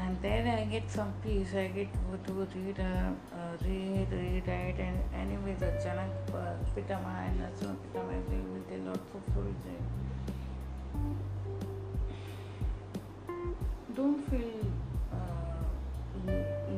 And 0.00 0.20
then 0.22 0.46
I 0.48 0.64
get 0.64 0.90
some 0.90 1.12
peace. 1.22 1.54
I 1.54 1.68
get 1.68 1.88
to 2.26 2.32
read, 2.32 2.80
uh, 2.80 3.12
uh, 3.36 3.43
read, 3.62 4.08
read, 4.10 4.48
write, 4.48 4.78
and 4.78 4.98
anyway, 5.14 5.54
the 5.58 5.66
Janak 5.82 6.10
uh, 6.34 6.54
Pitama 6.74 7.12
and 7.26 7.40
Narsima 7.40 7.76
Pitama, 7.82 8.14
will 8.52 8.62
tell 8.68 8.80
lots 8.80 9.14
of 9.14 9.22
there. 9.64 9.84
Don't 13.94 14.30
feel 14.30 14.50
uh, 15.12 15.64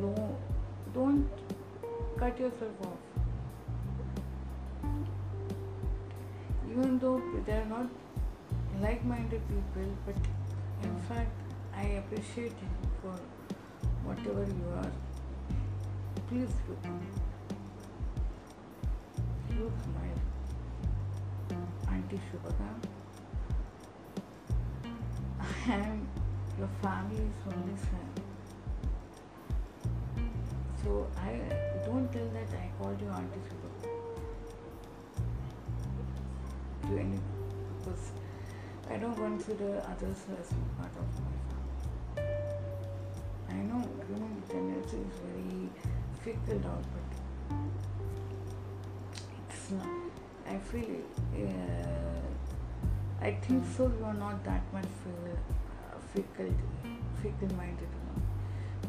low. 0.03 0.37
Don't 0.93 1.29
cut 2.19 2.39
yourself 2.39 2.73
off. 2.83 2.99
Even 6.71 6.99
though 6.99 7.23
they 7.47 7.53
are 7.53 7.65
not 7.65 7.87
like-minded 8.83 9.41
people, 9.49 9.97
but 10.05 10.17
in 10.83 11.01
fact, 11.09 11.31
I 11.75 11.85
appreciate 12.05 12.53
you 12.53 12.91
for 13.01 13.19
whatever 14.05 14.45
you 14.45 14.69
are. 14.77 15.06
Please 16.29 16.51
look. 16.69 16.79
You 19.51 19.73
smile. 19.85 20.21
Auntie 21.89 22.21
Shubhaka. 22.27 22.69
I 25.41 25.73
am 25.73 26.09
your 26.59 26.69
family's 26.83 27.39
only 27.47 27.77
son. 27.77 28.11
So 30.83 31.07
I 31.17 31.39
don't 31.85 32.11
tell 32.13 32.29
that 32.35 32.51
I 32.59 32.71
called 32.77 33.01
you 33.01 33.09
Auntie 33.09 33.43
Shubhaka. 33.47 33.91
To 36.89 36.99
any 36.99 37.21
because 37.79 38.11
I 38.91 38.97
don't 38.97 39.15
consider 39.15 39.81
others 39.89 40.27
as 40.41 40.49
part 40.77 40.95
of 40.99 41.07
my 41.23 41.37
family. 41.47 42.37
I 43.49 43.59
know 43.69 43.89
human 44.09 44.43
tendency 44.49 44.97
is 44.97 45.19
very 45.23 45.71
fickle 46.27 46.63
out, 46.69 46.85
but 46.95 47.09
it's 49.49 49.71
not. 49.71 49.87
I 50.49 50.59
feel 50.59 50.97
uh, 51.35 52.17
I 53.21 53.31
think 53.45 53.65
so. 53.77 53.85
You 53.99 54.05
are 54.05 54.15
not 54.15 54.43
that 54.45 54.63
much 54.73 54.89
fickle, 56.13 56.53
fickle-minded. 57.23 57.93
You 57.97 58.03
know, 58.09 58.19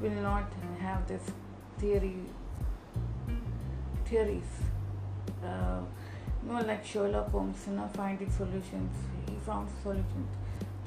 will 0.02 0.22
not 0.24 0.52
have 0.80 1.08
this 1.08 1.30
theory, 1.78 2.16
theories. 4.06 4.54
Uh, 5.44 5.82
you 6.44 6.52
know, 6.52 6.62
like 6.62 6.84
Sherlock 6.84 7.30
Holmes, 7.30 7.64
you 7.68 7.74
know, 7.74 7.88
finding 7.94 8.32
solutions. 8.32 8.96
He 9.28 9.36
found 9.46 9.70
solutions 9.84 10.32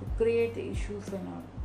to 0.01 0.05
create 0.17 0.55
the 0.55 0.69
issues 0.69 1.09
and 1.09 1.29
all. 1.29 1.60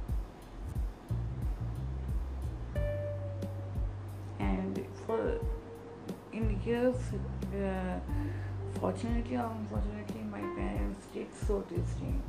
Uh, 7.14 7.99
fortunately 8.80 9.38
or 9.38 9.51
unfortunately, 9.58 10.22
my 10.32 10.41
parents 10.56 11.06
did 11.14 11.28
so 11.47 11.64
this 11.70 11.88
thing. 11.99 12.22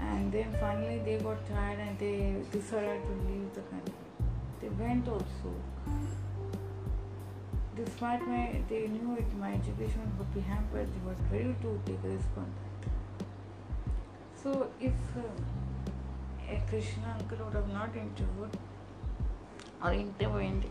And 0.00 0.32
then 0.32 0.54
finally 0.60 1.00
they 1.04 1.18
got 1.18 1.46
tired 1.48 1.78
and 1.78 1.98
they 1.98 2.36
decided 2.52 3.02
to 3.02 3.12
leave 3.28 3.54
the 3.54 3.62
country. 3.62 3.94
They 4.60 4.68
went 4.68 5.08
also. 5.08 5.54
Despite 7.74 8.26
my, 8.26 8.62
they 8.70 8.88
knew 8.88 9.16
it, 9.16 9.36
my 9.38 9.52
education 9.52 10.10
would 10.18 10.34
be 10.34 10.40
hampered, 10.40 10.88
they 10.94 11.00
were 11.06 11.16
ready 11.30 11.54
to 11.60 11.80
take 11.84 12.02
risk 12.02 12.28
on 12.36 12.50
that. 12.56 12.90
So 14.42 14.70
if 14.80 14.94
uh, 15.16 16.54
a 16.54 16.62
Krishna 16.68 17.16
uncle 17.18 17.44
would 17.44 17.54
have 17.54 17.68
not 17.68 17.90
interviewed 17.94 18.56
or 19.84 19.92
intervened, 19.92 20.64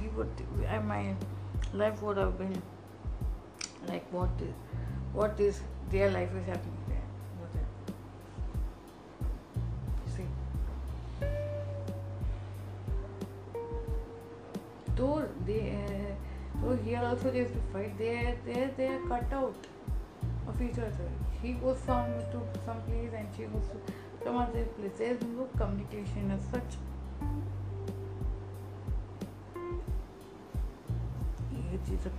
he 0.00 0.08
would, 0.08 0.28
uh, 0.68 0.80
my 0.80 1.14
life 1.72 2.02
would 2.02 2.18
have 2.18 2.36
been 2.36 2.60
like 3.94 4.12
what 4.18 4.44
is 4.46 4.54
what 5.20 5.40
is 5.46 5.60
their 5.90 6.10
life 6.10 6.32
is 6.40 6.46
happening 6.46 6.80
there. 6.88 7.06
See, 10.14 10.28
though 14.96 15.28
they, 15.46 15.60
uh, 15.76 16.12
though 16.62 16.76
here 16.88 17.02
also 17.10 17.30
they 17.30 17.44
have 17.44 17.52
to 17.58 17.62
fight. 17.72 17.98
They 17.98 18.14
they 18.46 18.70
they 18.78 18.88
are 18.94 19.02
cut 19.12 19.36
out 19.40 19.70
of 20.48 20.62
each 20.68 20.80
other. 20.88 21.10
He 21.42 21.52
goes 21.52 21.78
some 21.86 22.12
to 22.32 22.42
some 22.66 22.80
place 22.88 23.12
and 23.20 23.28
she 23.36 23.44
goes 23.54 23.68
to 23.74 23.78
some 24.24 24.36
other 24.46 24.64
place. 24.78 24.98
There 24.98 25.12
is 25.12 25.22
no 25.22 25.48
communication 25.62 26.30
as 26.38 26.42
such. 26.50 26.80
It 31.76 31.86
is 31.92 32.06
a 32.06 32.12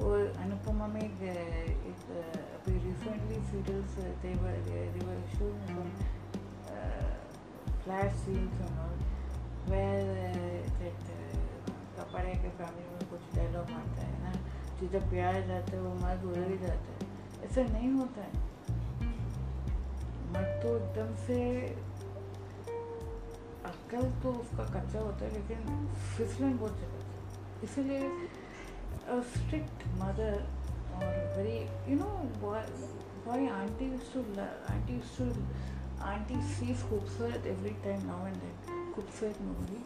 और 0.00 0.32
अनुपमा 0.42 0.86
में 0.86 1.00
अभी 1.00 2.72
recently 2.84 3.40
serials 3.50 3.96
they 4.22 4.34
were 4.42 4.56
they, 4.66 4.82
they 4.94 5.04
were 5.08 5.20
showing 5.34 5.60
some 5.68 5.90
uh, 6.68 7.12
flash 7.84 8.14
scenes 8.22 8.62
and 8.66 8.78
all 8.84 8.96
where 9.66 10.08
uh, 10.24 10.60
that 10.80 11.10
uh, 11.14 11.30
कपड़े 11.98 12.34
के 12.42 12.48
family 12.58 12.88
में 12.92 13.08
कुछ 13.10 13.34
dialogue 13.36 13.70
आता 13.78 14.06
है 14.06 14.22
ना 14.22 14.32
जो 14.80 14.88
जब 14.92 15.08
प्यार 15.10 15.40
जाता 15.48 15.76
है 15.76 15.80
वो 15.82 15.94
मर्द 16.02 16.24
उधर 16.30 16.50
ही 16.50 16.58
जाता 16.58 16.94
है 16.94 17.44
ऐसा 17.48 17.62
नहीं 17.72 17.90
होता 17.92 18.22
है 18.22 19.08
मर्द 20.32 20.62
तो 20.62 20.76
एकदम 20.76 21.14
से 21.26 21.38
अक्ल 23.70 24.02
तो 24.22 24.32
उसका 24.40 24.64
कच्चा 24.78 25.00
होता 25.00 25.24
है 25.24 25.32
लेकिन 25.32 25.86
फिसलन 26.16 26.56
बहुत 26.58 26.80
जगह 26.80 27.64
इसलिए 27.64 28.28
a 29.10 29.22
strict 29.22 29.82
mother 29.98 30.42
or 30.96 31.12
very 31.36 31.66
you 31.88 31.96
know 31.96 32.16
why 32.40 32.62
why 33.24 33.38
auntie 33.38 33.90
used 33.96 34.12
to 34.12 34.24
love 34.36 34.72
auntie 34.72 34.98
used 35.00 35.16
to 35.16 35.26
auntie 36.04 36.40
sees 36.42 36.82
Hopsworth 36.90 37.46
every 37.46 37.76
time 37.84 38.06
now 38.06 38.24
and 38.24 38.36
then 38.42 38.92
Hopsworth 38.94 39.40
movie. 39.40 39.82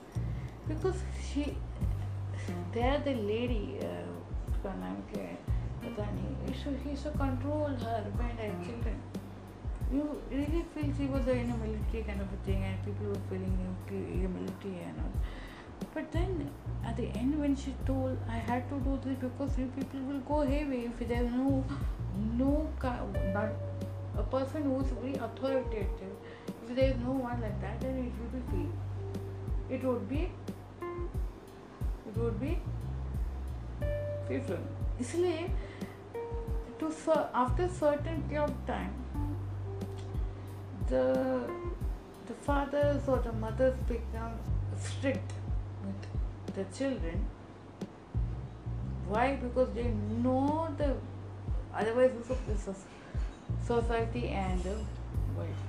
Because 0.68 0.96
she 1.22 1.56
there 2.72 3.00
the 3.04 3.14
lady 3.14 3.78
uh, 3.82 4.68
so 6.62 6.70
he 6.82 6.90
used 6.90 7.02
to 7.02 7.10
control 7.10 7.66
her 7.66 8.04
and 8.20 8.38
her 8.38 8.64
children. 8.64 9.00
You 9.92 10.22
really 10.30 10.64
feel 10.74 10.92
she 10.96 11.06
was 11.06 11.26
in 11.28 11.50
a 11.50 11.56
military 11.56 12.02
kind 12.04 12.20
of 12.20 12.28
a 12.32 12.36
thing 12.46 12.62
and 12.64 12.82
people 12.84 13.06
were 13.08 13.20
feeling 13.28 13.76
military 13.90 14.82
and 14.82 14.98
all 14.98 15.12
but 15.92 16.10
then 16.10 16.50
at 16.85 16.97
the 16.97 17.07
end, 17.17 17.39
when 17.39 17.55
she 17.55 17.73
told, 17.85 18.17
I 18.27 18.37
had 18.37 18.69
to 18.69 18.79
do 18.79 18.99
this 19.03 19.17
because 19.17 19.57
you 19.57 19.67
people 19.75 19.99
will 20.01 20.19
go 20.19 20.41
heavy 20.41 20.85
if 20.85 21.07
there's 21.07 21.31
no, 21.31 21.63
no, 22.37 22.69
not 23.33 23.49
a 24.17 24.23
person 24.23 24.63
who 24.63 24.79
is 24.81 24.87
very 25.01 25.15
authoritative. 25.15 26.15
If 26.67 26.75
there 26.75 26.91
is 26.91 26.97
no 26.97 27.11
one 27.11 27.41
like 27.41 27.59
that, 27.61 27.79
then 27.81 27.97
it 27.97 28.13
will 28.19 28.39
be 28.39 28.45
free. 28.49 28.69
It 29.75 29.83
would 29.83 30.09
be, 30.09 30.31
it 32.07 32.17
would 32.17 32.39
be 32.39 32.59
different. 34.27 34.65
इसलिए 35.01 35.49
to 36.79 36.89
after 37.33 37.67
certain 37.67 38.21
period 38.29 38.49
of 38.49 38.55
time, 38.65 38.93
the 40.87 41.05
the 42.27 42.33
fathers 42.45 43.07
or 43.07 43.19
the 43.19 43.33
mothers 43.33 43.75
become 43.87 44.33
strict 44.77 45.33
with 45.33 45.42
the 46.54 46.64
children. 46.76 47.26
Why? 49.08 49.36
Because 49.36 49.68
they 49.74 49.88
know 50.22 50.68
the 50.78 50.94
otherwise 51.74 52.12
of 52.30 52.38
the 52.46 52.74
society 53.66 54.28
and 54.28 54.62
the 54.62 54.76
world. 55.36 55.64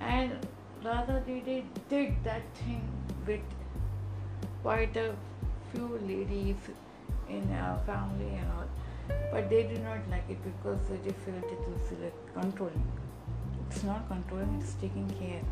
And 0.00 0.46
rather 0.84 1.22
they, 1.26 1.64
did 1.88 2.14
that 2.24 2.42
thing 2.54 2.88
with 3.26 3.40
quite 4.62 4.96
a 4.96 5.14
few 5.72 5.98
ladies 6.06 6.56
in 7.28 7.52
our 7.52 7.78
family 7.80 8.34
and 8.36 8.50
all. 8.52 8.68
But 9.30 9.50
they 9.50 9.64
did 9.64 9.82
not 9.82 9.98
like 10.10 10.24
it 10.28 10.38
because 10.44 10.78
they 10.88 11.10
felt 11.10 11.52
it 11.52 11.68
was 11.68 11.92
like 12.00 12.34
controlling. 12.34 12.86
It's 13.70 13.82
not 13.84 14.08
controlling, 14.08 14.60
it's 14.60 14.74
taking 14.74 15.08
care. 15.18 15.42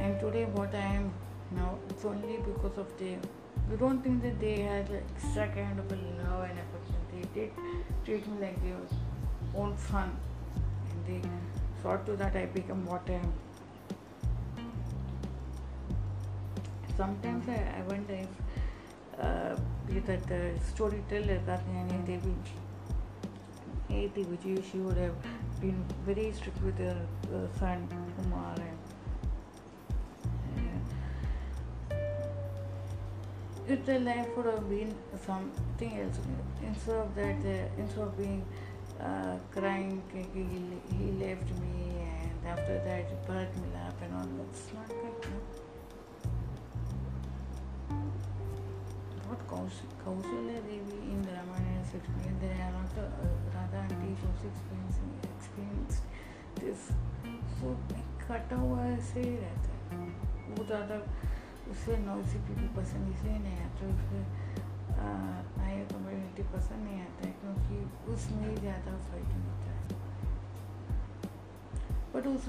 And 0.00 0.20
today 0.20 0.44
what 0.44 0.74
I 0.74 0.86
am 1.00 1.12
now 1.50 1.78
it's 1.88 2.04
only 2.04 2.38
because 2.38 2.78
of 2.78 2.96
the 2.98 3.16
you 3.70 3.76
don't 3.76 4.00
think 4.02 4.22
that 4.22 4.38
they 4.40 4.60
had 4.60 4.88
extra 4.90 5.48
kind 5.48 5.78
of 5.80 5.90
a 5.90 5.96
love 5.96 6.44
and 6.48 6.58
affection. 6.64 7.00
They 7.12 7.40
did 7.40 7.50
treat 8.04 8.26
me 8.28 8.38
like 8.40 8.62
their 8.62 8.76
own 9.56 9.76
son. 9.76 10.16
And 10.90 11.22
they 11.22 11.28
sought 11.82 12.06
to 12.06 12.16
that 12.16 12.36
I 12.36 12.46
become 12.46 12.86
what 12.86 13.02
I 13.08 13.14
am. 13.14 13.32
Sometimes 16.96 17.48
I, 17.48 17.78
I 17.78 17.82
wonder 17.88 18.14
if 18.14 19.20
uh, 19.20 19.56
that 20.06 20.26
the 20.28 20.52
storyteller 20.64 21.40
that 21.46 21.62
Devi 22.06 22.34
Devi 23.88 24.62
she 24.70 24.78
would 24.78 24.96
have 24.96 25.14
been 25.60 25.84
very 26.04 26.32
strict 26.32 26.62
with 26.62 26.78
her 26.78 26.96
uh, 27.34 27.58
son 27.58 27.88
Kumar 28.16 28.54
their 33.66 33.98
life 34.00 34.28
would 34.36 34.46
have 34.46 34.68
been 34.68 34.94
something 35.26 36.00
else, 36.00 36.18
instead 36.62 36.96
of 36.96 37.14
that, 37.16 37.36
uh, 37.44 37.80
instead 37.80 38.02
of 38.04 38.16
being 38.16 38.44
uh, 39.00 39.36
crying, 39.50 40.02
he, 40.12 40.22
he 40.96 41.12
left 41.12 41.48
me, 41.60 41.98
and 42.00 42.46
after 42.46 42.78
that, 42.86 43.26
birth 43.26 43.54
milap 43.56 44.00
and 44.02 44.14
all, 44.14 44.28
it's 44.48 44.72
not 44.72 44.88
good. 44.88 45.30
No? 47.90 47.96
What 49.28 49.40
Kausalya 49.48 50.58
Devi 50.68 50.98
in 51.10 51.22
the 51.22 51.32
Ramayana 51.32 51.82
is 51.82 51.94
explained, 51.94 52.40
there 52.40 52.54
are 52.62 52.72
not 52.78 52.92
uh, 52.96 53.10
Radha 53.52 53.78
auntie 53.82 54.14
who's 54.22 54.42
experiencing 54.46 55.10
experienced 55.36 56.02
this. 56.60 56.92
So 57.60 57.76
कटा 58.26 58.56
हुआ 58.56 58.84
ऐसे 58.86 59.20
ही 59.20 59.34
रहता 59.40 59.70
है 59.90 60.06
वो 60.54 60.64
ज़्यादा 60.66 60.96
उसे 61.76 61.96
noisy 61.98 62.38
people 62.40 62.68
पसंद 62.76 63.08
इसलिए 63.08 63.38
नहीं 63.38 63.58
आता 63.62 63.86
उसे 63.88 64.20
आया 64.96 65.82
कम्युनिटी 65.88 66.42
पसंद 66.52 66.84
नहीं 66.84 67.00
आता 67.00 67.26
है 67.26 67.32
क्योंकि 67.40 68.12
उसमें 68.12 68.54
ज़्यादा 68.56 68.94
फाइटिंग 69.08 69.42
होता 69.44 69.72
है 69.72 69.84
बट 72.14 72.26
उस 72.26 72.48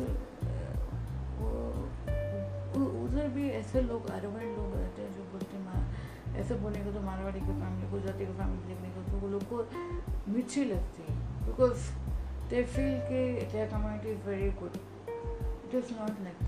उधर 2.77 3.27
भी 3.29 3.49
ऐसे 3.51 3.81
लोग 3.81 4.09
अरवन 4.11 4.55
लोग 4.55 4.73
रहते 4.75 5.01
हैं 5.01 5.11
जो 5.13 5.23
बोलते 5.31 5.59
मार 5.59 6.39
ऐसे 6.39 6.55
बोलने 6.55 6.83
को 6.85 6.91
तो 6.91 7.01
मारवाड़ी 7.01 7.39
की 7.39 7.53
फैमिली 7.53 7.91
गुजराती 7.91 8.25
की 8.25 8.33
फैमिली 8.33 8.67
देखने 8.67 8.89
को 8.89 9.11
तो 9.11 9.17
वो 9.17 9.27
लोग 9.27 9.43
को 9.49 10.31
मिर्ची 10.31 10.63
लगती 10.65 11.11
है 11.11 11.17
बिकॉज़ 11.45 11.89
दे 12.49 12.63
फील 12.65 12.99
के 13.09 13.23
their 13.45 13.69
community 13.69 14.11
is 14.11 14.27
very 14.29 14.49
good 14.61 14.77
it 15.07 15.75
is 15.75 15.93
not 15.93 16.23
like 16.23 16.46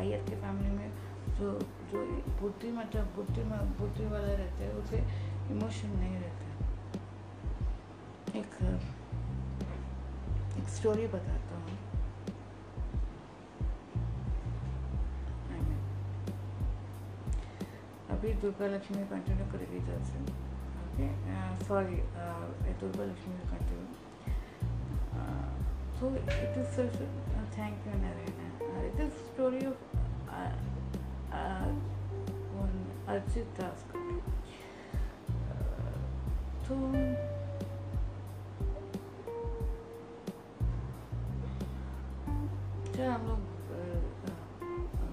higher 0.00 0.20
के 0.28 0.36
फैमिली 0.42 0.70
में 0.74 0.90
जो 1.38 1.48
जो 1.92 2.02
बुद्धि 2.40 2.68
मतलब 2.72 3.08
बुद्धि 3.16 3.42
बुद्धि 3.80 4.04
वाला 4.12 4.32
रहता 4.40 4.62
है 4.64 4.70
उसे 4.82 4.98
इमोशन 5.54 5.90
नहीं 6.02 6.16
रहता 6.20 6.44
एक 8.38 8.54
एक 10.60 10.68
स्टोरी 10.76 11.06
बताता 11.14 11.54
हूँ। 11.56 11.76
अभी 18.16 18.32
दुर्गा 18.42 18.66
लक्ष्मी 18.76 19.02
कंटिन्यू 19.12 19.46
करेगी 19.52 19.80
जैसे 19.86 20.16
okay 20.84 21.06
sorry 21.68 21.98
Durga 22.80 23.04
Lakshmi 23.12 23.38
continue 23.52 23.88
such 26.74 26.96
a, 26.96 27.04
uh, 27.04 27.44
thank 27.54 27.76
you 27.86 27.92
Narayana 28.02 28.46
uh, 28.46 28.49
it 28.79 28.99
is 28.99 29.13
story 29.33 29.65
of 29.65 29.75
uh, 30.29 30.51
uh, 31.33 31.67
one 32.57 32.79
Arjit 33.07 33.45
Das 33.57 33.83
uh, 33.93 34.19
तो 36.67 36.75
चल 42.95 43.03
हम 43.03 43.25
लोग 43.27 43.39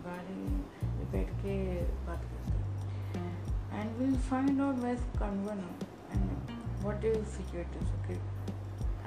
गाड़ी 0.04 0.34
में 0.34 1.10
बैठ 1.12 1.30
के 1.44 1.56
बात 2.06 2.24
करते 2.32 3.18
हैं 3.18 3.80
and 3.80 3.96
will 3.98 4.14
find 4.30 4.60
out 4.60 4.76
waste 4.84 5.18
कन्वन 5.18 5.64
and 6.12 6.30
what 6.82 7.04
is 7.04 7.26
securities 7.36 7.92
okay 7.98 8.14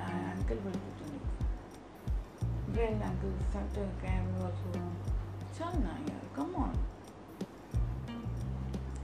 uncle 0.05 0.59
friend 2.80 3.02
uncle 3.02 3.30
started 3.50 3.88
a 3.92 4.02
camera 4.02 4.44
also. 4.46 4.80
Chalna 5.56 5.92
yaar, 6.08 6.22
come 6.34 6.54
on. 6.56 6.72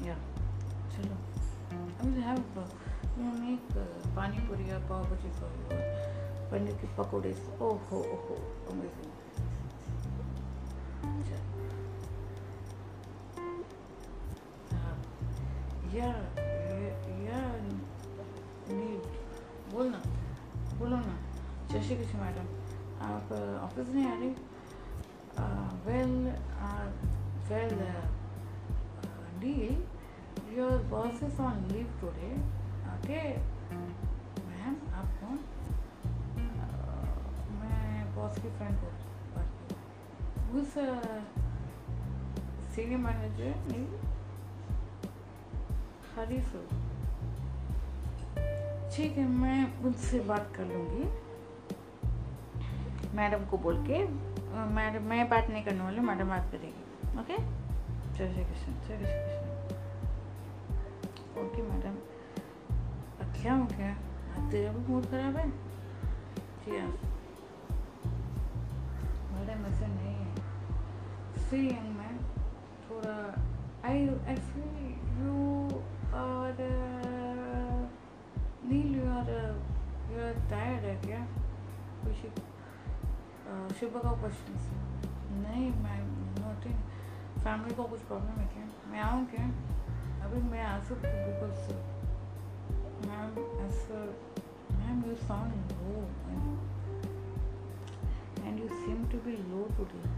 Yeah, 0.03 0.21
chalo. 0.93 1.17
I 2.01 2.07
will 2.07 2.23
have, 2.23 2.41
you 3.19 3.25
know, 3.25 3.35
make 3.43 3.77
uh, 3.77 3.85
pani 4.15 4.41
puri 4.49 4.71
or 4.77 4.81
pav 4.89 5.05
bhaji 5.11 5.31
for 5.41 5.51
you. 5.59 5.83
Paneer 6.51 6.81
ki 6.81 6.89
pakodes. 6.97 7.43
Oh 7.61 7.77
ho, 7.91 8.03
oh 8.15 8.21
ho, 8.29 8.41
amazing. 8.71 9.13
Senior 42.87 43.01
manager 43.03 43.55
Neel 43.69 43.87
Hari 46.17 46.37
sir 46.41 46.67
ठीक 48.97 49.17
है, 49.19 49.25
मैं 49.29 49.83
उनसे 49.85 50.21
बात 50.29 50.53
कर 50.57 50.65
लूँगी। 50.65 51.05
Madam 53.17 53.45
को 53.51 53.59
बोल 53.65 53.79
के 53.89 53.99
मैडम, 54.77 55.09
मैं 55.11 55.29
बात 55.29 55.51
नहीं 55.51 55.65
करने 55.65 55.83
वाली, 55.85 56.01
मैडम 56.01 56.29
बात 56.29 56.47
करेगी। 56.53 57.19
ओके 57.21 57.39
जय 57.39 58.33
श्री 58.35 58.45
कृष्ण, 58.45 58.73
जय 58.89 58.97
श्री 58.97 59.11
कृष्ण। 59.17 59.47
Okay 61.45 61.63
madam. 61.63 61.95
क्या 63.43 63.55
हो 63.55 63.65
गया? 63.73 63.93
तेरा 64.51 64.73
भी 64.73 64.93
मूड 64.93 65.11
खराब 65.11 65.37
है। 65.37 65.49
जी 65.51 66.79
हाँ। 66.79 66.89
मैडम, 69.33 69.67
ऐसा 69.73 69.87
नहीं 69.87 70.15
है। 70.15 70.27
सी 71.49 71.61
का 83.99 84.11
क्वेश्चन 84.21 84.55
नहीं, 85.43 85.71
मैं 85.83 85.99
नोटिंग 86.41 86.79
फैमिली 87.45 87.75
को 87.75 87.85
कुछ 87.85 88.01
प्रॉब्लम 88.01 88.41
है 88.41 88.47
क्या? 88.47 88.65
मैं 88.91 89.01
आऊँ 89.01 89.27
क्या? 89.27 89.45
अभी 90.27 90.43
मैं 90.51 90.63
आ 90.65 90.79
सकती 90.85 91.09
हूँ 91.09 91.21
बिकॉज़ 91.27 91.59
मैम 93.07 93.31
ऐसा 93.67 93.99
ma'am 94.79 95.03
you 95.09 95.15
sound 95.23 95.73
low 95.73 95.95
and 98.47 98.61
you 98.61 98.69
seem 98.69 99.09
to 99.13 99.19
be 99.27 99.37
low 99.51 99.67
today 99.77 100.15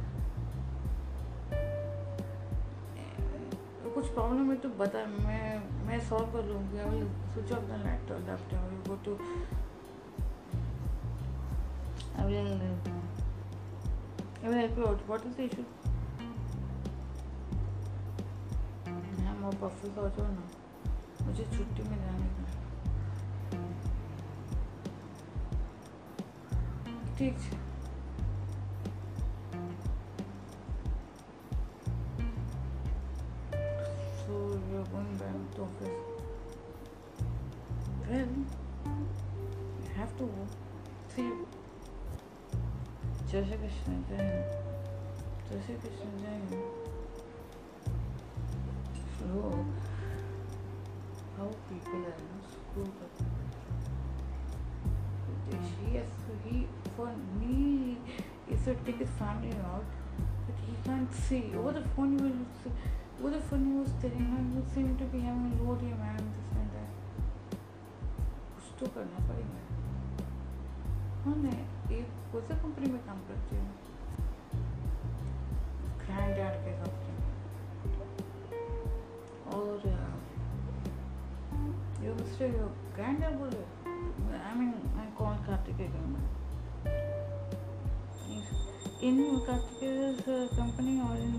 कुछ 3.95 4.07
प्रॉब्लम 4.07 4.51
है 4.51 4.57
तो 4.57 4.68
बता। 4.79 5.05
मैं 5.24 5.47
मैं 5.87 5.99
सॉल्व 6.09 6.33
कर 6.33 6.45
लूँगी। 6.45 6.76
Will 6.91 7.09
switch 7.33 7.53
off 7.53 7.64
the 7.64 7.83
laptop 7.87 8.20
laptop 8.29 8.61
I 12.18 12.24
will 12.26 12.49
go 12.49 12.97
I 14.45 14.49
you 14.51 14.86
out. 14.86 15.01
What 15.09 15.24
is 15.26 15.34
the 15.36 15.45
issue? 15.45 15.64
Ma'am 18.89 19.45
आप 19.47 19.62
ऑफ़िस 19.64 19.99
आ 19.99 20.09
जाओ 20.16 20.26
ना 20.32 20.45
मुझे 21.26 21.45
छुट्टी 21.57 21.82
में 21.89 21.97
जाने 22.03 22.28
का 22.36 22.45
ठीक 27.18 27.39
है 27.49 27.66
you're 34.70 34.84
going 34.84 35.16
back 35.16 35.39
to 35.55 35.62
office. 35.62 35.99
Well, 38.09 38.28
you 38.86 39.91
have 39.97 40.16
to 40.18 40.24
go. 40.24 40.47
See 41.14 41.22
you. 41.22 41.57
जय 43.32 43.43
श्री 43.45 43.57
कृष्ण 43.57 44.01
जय 44.09 44.24
हिंद 44.24 44.49
जय 45.49 45.61
श्री 45.65 45.76
कृष्ण 45.84 46.09
जय 46.21 46.34
Hind 46.41 46.53
slow 49.17 49.51
how 51.36 51.45
people 51.67 52.01
are 52.09 52.21
not 52.24 52.47
screwed 52.55 52.97
up 53.05 53.21
she 55.69 55.93
has 55.95 56.11
to 56.26 56.36
he 56.45 56.57
for 56.97 57.07
me 57.39 57.97
is 58.55 58.65
to 58.65 58.76
take 58.88 58.99
his 59.03 59.13
family 59.21 59.53
out 59.71 59.95
but 60.47 60.57
he 60.67 60.76
can't 60.88 61.13
see 61.30 61.41
over 61.61 61.74
the 61.80 61.86
phone 61.95 62.17
you 62.17 62.24
will 62.26 62.41
see 62.63 62.74
over 63.19 63.32
the 63.36 63.41
phone 63.49 63.65
he 63.71 63.76
was 63.80 63.91
telling 64.03 64.28
her 64.34 64.41
you 64.55 64.63
seem 64.76 64.89
to 65.03 65.09
be 65.15 65.21
having 65.30 65.53
low 65.65 65.76
day 65.84 65.93
man 66.03 66.21
this 66.38 66.49
and 66.63 66.69
that 66.78 66.91
कुछ 68.55 68.74
तो 68.80 68.88
करना 68.97 69.19
पड़ेगा 69.28 69.61
हाँ 71.26 71.36
मैं 71.43 71.53
एक 71.61 71.76
कौन 72.33 72.43
सा 72.49 72.55
company 72.62 72.91
में 72.93 73.01
काम 73.05 73.20
करती 73.29 73.57
हूँ 73.57 73.68
ग्रैंड 76.01 76.35
डैड 76.37 76.59
के 76.64 76.72
कंपनी 76.81 77.14
में 77.18 77.31
और 79.55 79.87
you 82.05 82.14
mister 82.20 82.55
you 82.57 82.66
grand 82.99 83.20
dad 83.20 83.39
बोल 83.39 83.51
रहे 83.55 84.41
I 84.41 84.55
mean 84.59 84.74
I 85.01 85.07
call 85.18 85.41
Kartikeya 85.47 85.89
in 89.09 89.18
Kartikeya 89.47 89.99
company 90.29 91.01
और 91.01 91.18
in 91.18 91.35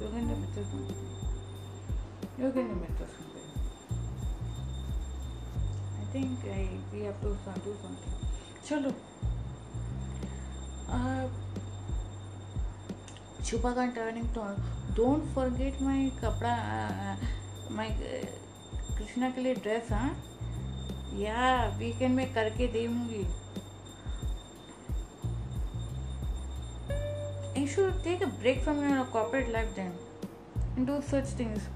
Yogendra 0.00 0.34
Mitra 0.34 0.62
company 0.72 2.44
Yogendra 2.44 2.74
Mitra 2.74 3.04
company 3.14 3.42
I 5.94 6.12
think 6.14 6.52
I 6.56 6.66
we 6.92 7.04
have 7.04 7.22
to 7.22 7.34
do 7.64 7.74
something 7.82 8.30
चलो 8.68 8.90
शुभकांड 13.44 13.92
travelling 13.94 14.26
tall 14.34 14.54
don't 14.96 15.24
forget 15.34 15.80
my 15.82 16.08
कपड़ा 16.22 16.56
my 17.70 17.88
Krishna 18.98 19.30
के 19.30 19.40
लिए 19.40 19.54
dress 19.54 19.92
हाँ 19.92 20.10
या 21.18 21.66
weekend 21.78 22.14
में 22.14 22.32
करके 22.34 22.66
देगी 22.72 23.24
you 27.60 27.66
should 27.66 28.02
take 28.04 28.22
a 28.22 28.26
break 28.26 28.62
from 28.64 28.82
your 28.84 29.04
corporate 29.12 29.48
life 29.48 29.74
then 29.76 30.84
do 30.86 31.00
such 31.10 31.38
things 31.38 31.68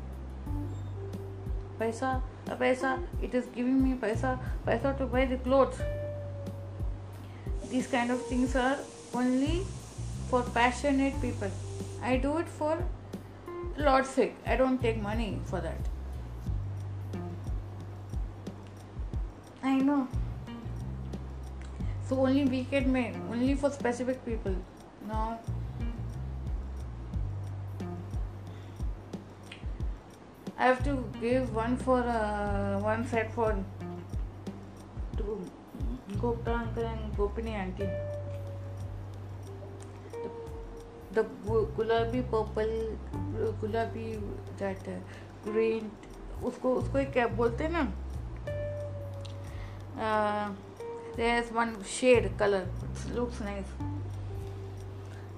पैसा 1.78 2.12
पैसा 2.58 2.98
इट 3.24 3.34
इज़ 3.34 3.46
गिविंग 3.54 3.80
मी 3.80 3.94
पैसा 3.98 4.34
पैसा 4.66 4.92
to 4.98 5.06
buy 5.06 5.26
the 5.26 5.42
cloth 5.44 5.80
this 7.70 7.90
kind 7.92 8.10
of 8.12 8.30
things 8.30 8.56
are 8.56 8.84
only 9.16 9.64
for 10.30 10.42
passionate 10.42 11.20
people. 11.20 11.50
I 12.02 12.16
do 12.16 12.38
it 12.38 12.48
for 12.48 12.72
Lord's 13.76 14.08
sake. 14.08 14.34
I 14.46 14.56
don't 14.56 14.80
take 14.82 15.00
money 15.02 15.38
for 15.44 15.60
that. 15.60 15.92
I 19.62 19.78
know. 19.78 20.06
So 22.08 22.16
only 22.24 22.44
weekend 22.44 22.86
में 22.96 23.30
only 23.30 23.54
for 23.54 23.70
specific 23.70 24.24
people. 24.24 24.56
No. 25.08 25.38
I 30.58 30.66
have 30.66 30.84
to 30.84 30.92
give 31.20 31.54
one 31.54 31.76
for 31.76 31.98
uh, 31.98 32.78
one 32.80 33.06
set 33.06 33.32
for 33.32 33.48
to 35.18 35.40
Gupta 36.20 36.54
uncle 36.54 36.86
and 36.92 37.16
Gopini 37.16 37.58
auntie 37.64 37.90
The, 41.15 41.23
the 41.23 41.65
gulabi 41.77 42.23
purple, 42.29 42.97
gulabi 43.61 44.21
that 44.57 44.87
uh, 44.87 44.99
green, 45.43 45.91
उसको 46.43 46.73
उसको 46.75 46.97
एक 46.97 47.11
क्या 47.13 47.27
बोलते 47.37 47.63
हैं 47.63 47.71
ना 47.71 47.91
uh, 49.97 50.49
there's 51.15 51.51
one 51.51 51.75
shade 51.83 52.31
color 52.37 52.65
it 52.83 53.15
looks 53.15 53.39
nice 53.41 53.73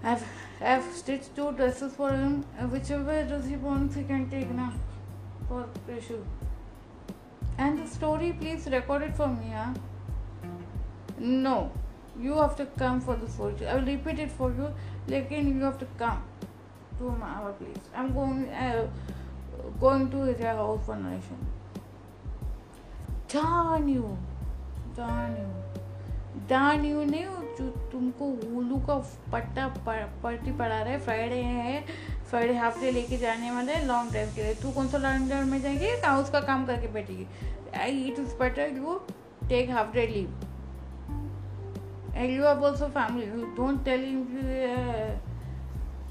I've 0.03 0.24
I've 0.61 0.88
stitched 0.93 1.36
two 1.36 1.51
dresses 1.53 1.93
for 1.95 2.09
him 2.11 2.45
uh, 2.59 2.68
whichever 2.68 3.24
dress 3.24 3.45
he 3.45 3.55
wants 3.55 3.95
he 3.95 4.03
can 4.03 4.30
take 4.30 4.49
now 4.51 4.72
for 5.47 5.66
Krishu 5.88 6.20
and 7.57 7.80
the 7.80 7.88
story 7.88 8.34
please 8.39 8.68
record 8.68 9.03
it 9.03 9.16
for 9.16 9.28
me 9.28 9.53
huh? 9.53 9.74
no 11.20 11.72
you 12.20 12.38
have 12.38 12.55
to 12.57 12.66
come 12.78 13.01
for 13.01 13.16
the 13.16 13.30
story 13.30 13.68
I 13.68 13.76
will 13.76 13.86
repeat 13.86 14.20
it 14.20 14.32
for 14.32 14.51
you 14.51 14.74
Lekin 15.11 15.52
you 15.52 15.64
have 15.64 15.78
to 15.78 15.86
come 15.98 16.22
to 16.98 17.11
my 17.20 17.28
our 17.40 17.52
place. 17.52 17.84
I'm 17.96 18.12
going 18.14 18.48
uh, 18.48 18.86
going 19.80 20.11
house 20.11 20.86
for 20.86 20.96
narration 20.96 21.40
darn 23.32 23.88
you 23.88 24.16
darn 24.96 25.36
you 25.36 25.50
darn 26.48 26.84
you 26.84 27.04
नहीं 27.04 27.24
जो 27.59 27.68
तुमको 27.92 28.26
उल्लू 28.56 28.76
का 28.88 28.94
पट्टा 29.32 29.66
पट्टी 29.86 30.52
पड़ा 30.59 30.82
रहा 30.82 30.92
है 30.92 30.98
फ्राइडे 31.04 31.40
है 31.42 31.80
फ्राइडे 32.30 32.54
हाफ़ 32.56 32.80
डे 32.80 32.90
लेके 32.90 33.16
जाने 33.18 33.50
वाले 33.50 33.72
है 33.72 33.86
लॉन्ग 33.86 34.11
ड्राइव 34.11 34.28
के 34.34 34.42
लिए। 34.42 34.54
तू 34.62 34.70
कौन 34.72 34.88
सा 34.88 34.98
लॉन्ग 34.98 35.26
ड्राइव 35.28 35.46
में 35.46 35.61
जाएगी 35.62 35.86
या 35.86 36.16
उसका 36.18 36.40
काम 36.40 36.66
करके 36.66 36.88
बैठेगी? 36.92 37.26
I 37.80 37.98
it 38.09 38.18
is 38.18 38.34
better 38.42 38.76
you 38.76 39.00
take 39.48 39.70
half 39.70 39.92
day 39.92 40.06
leave 40.06 40.47
and 42.14 42.32
you 42.32 42.42
have 42.42 42.62
also 42.62 42.88
family. 42.88 43.26
You 43.26 43.52
don't 43.56 43.84
tell 43.84 43.98
him 43.98 44.26
uh, 44.36 45.11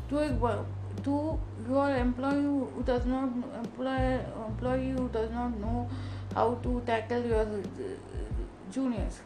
to 0.09 0.65
to 1.03 1.39
your 1.69 1.95
employee 1.95 2.43
who 2.75 2.83
does 2.85 3.05
not 3.05 3.29
employ 3.63 4.19
employee 4.47 4.91
who 4.91 5.07
does 5.09 5.31
not 5.31 5.59
know 5.59 5.89
how 6.33 6.55
to 6.63 6.81
tackle 6.85 7.23
your 7.23 7.41
uh, 7.41 7.93
juniors. 8.71 9.21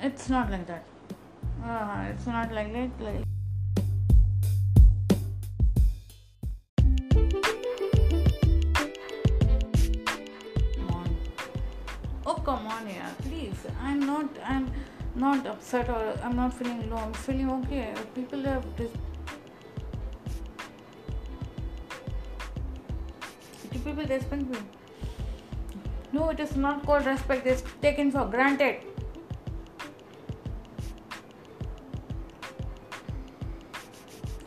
It's 0.00 0.28
not 0.28 0.50
like 0.50 0.66
that. 0.66 0.84
Uh, 1.64 2.06
it's 2.10 2.26
not 2.26 2.52
like 2.52 2.72
that 2.72 2.90
like 3.00 3.35
come 12.46 12.66
on, 12.68 12.88
yeah, 12.88 13.10
please. 13.22 13.66
I'm 13.82 14.00
not. 14.06 14.38
I'm 14.44 14.70
not 15.16 15.46
upset 15.52 15.88
or 15.88 16.02
I'm 16.22 16.36
not 16.36 16.54
feeling 16.54 16.88
low. 16.90 16.98
I'm 17.04 17.14
feeling 17.26 17.50
okay. 17.58 17.92
People 18.14 18.42
have 18.44 18.64
this. 18.76 18.90
People 23.72 24.06
respect 24.10 24.42
me. 24.52 24.58
No, 26.12 26.28
it 26.30 26.40
is 26.40 26.54
not 26.66 26.84
called 26.86 27.06
respect. 27.06 27.46
It's 27.46 27.64
taken 27.82 28.12
for 28.12 28.24
granted. 28.36 28.84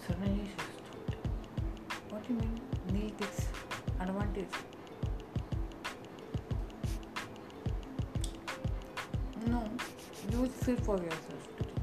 Suddenly 0.08 0.42
she 0.46 0.54
stopped. 0.56 1.16
What 2.10 2.28
do 2.28 2.34
you 2.34 2.40
mean? 2.40 2.60
Need 2.94 3.18
this 3.18 3.48
advantage? 4.00 4.69
You 10.40 10.50
sit 10.64 10.80
for 10.86 10.98
yourself 10.98 11.48
today. 11.58 11.74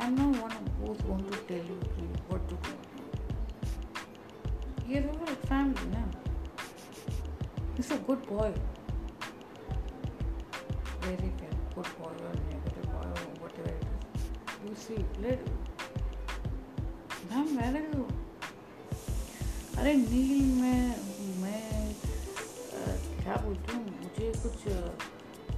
I'm 0.00 0.14
not 0.14 0.42
one 0.42 0.52
who's 0.80 1.00
going 1.08 1.24
to 1.30 1.38
tell 1.50 1.66
you 1.70 1.78
what 2.28 2.48
to 2.48 2.54
do. 2.66 2.72
You're 4.88 5.10
a 5.10 5.36
family 5.46 5.86
now. 5.92 6.08
He's 7.76 7.90
a 7.90 7.96
good 7.98 8.26
boy. 8.26 8.52
Very 11.02 11.32
good, 11.40 11.56
good 11.74 11.88
boy 11.98 12.12
or 12.26 12.34
negative 12.50 12.86
boy 12.92 13.06
or 13.06 13.16
whatever 13.42 13.70
it 13.70 13.84
is. 13.84 13.90
You 14.68 14.74
see, 14.84 15.00
let 15.22 15.40
ma'am 17.30 17.46
where 17.56 17.74
are 17.82 17.88
you? 17.96 18.04
अरे 19.78 19.92
नील 19.94 20.44
मैं 20.60 20.82
मैं 21.40 21.94
क्या 23.22 23.34
बोलती 23.44 23.72
हूँ 23.76 23.82
मुझे 23.84 24.28
कुछ 24.42 24.66
अ, 24.68 24.74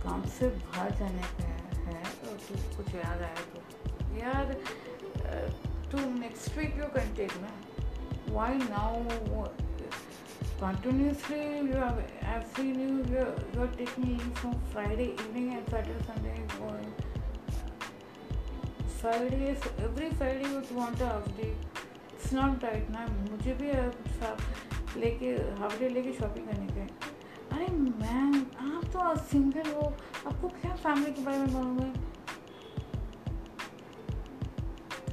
काम 0.08 0.22
से 0.34 0.46
बाहर 0.48 0.90
जाने 0.98 1.22
का 1.38 1.46
है 1.86 2.02
और 2.02 2.36
तो 2.44 2.54
कुछ 2.76 2.94
याद 2.94 3.22
आया 3.22 3.40
तो। 3.54 3.58
यार 4.18 4.52
to 5.92 5.98
next 6.20 6.56
week 6.58 6.78
you 6.78 6.86
can 6.94 7.14
take 7.16 7.32
may? 7.42 7.50
Why 8.34 8.54
now 8.62 8.92
continuously 10.60 11.40
you 11.40 11.74
have 11.82 11.98
I 12.28 12.40
seen 12.54 12.80
you 12.80 12.88
you 13.14 13.60
are 13.62 13.74
taking 13.76 14.20
from 14.40 14.54
Friday 14.72 15.04
evening 15.04 15.52
and 15.52 15.68
Saturday 15.70 16.00
Sunday 16.04 16.32
going 16.54 16.92
Friday 19.00 19.52
every 19.84 20.10
Friday 20.16 20.48
use 20.54 20.72
want 20.74 21.02
half 21.02 21.28
day 21.36 21.48
it's 21.50 22.32
not 22.32 22.60
tight 22.62 22.90
ना 22.96 23.06
मुझे 23.30 23.54
भी 23.60 23.68
लेके 25.00 25.30
half 25.60 25.78
day 25.80 25.88
लेके 25.88 26.12
shopping 26.18 26.46
करने 26.48 26.66
के। 26.78 27.07
अरे 27.58 27.68
ma'am 27.74 28.34
आप 28.64 28.84
तो 28.84 29.20
सिंगल 29.20 29.70
हो। 29.70 29.86
आपको 30.26 30.48
क्या 30.48 30.74
फैमिली 30.74 31.12
के 31.12 31.22
बारे 31.22 31.38
में 31.38 31.46
मालूम 31.46 31.78
है? 31.78 31.90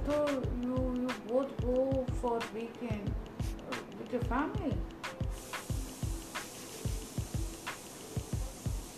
तो 0.07 0.17
you 0.63 0.81
both 1.29 1.51
go 1.61 1.75
for 2.19 2.35
weekend 2.57 3.07
uh, 3.69 3.79
with 3.97 4.13
your 4.15 4.21
family. 4.33 4.73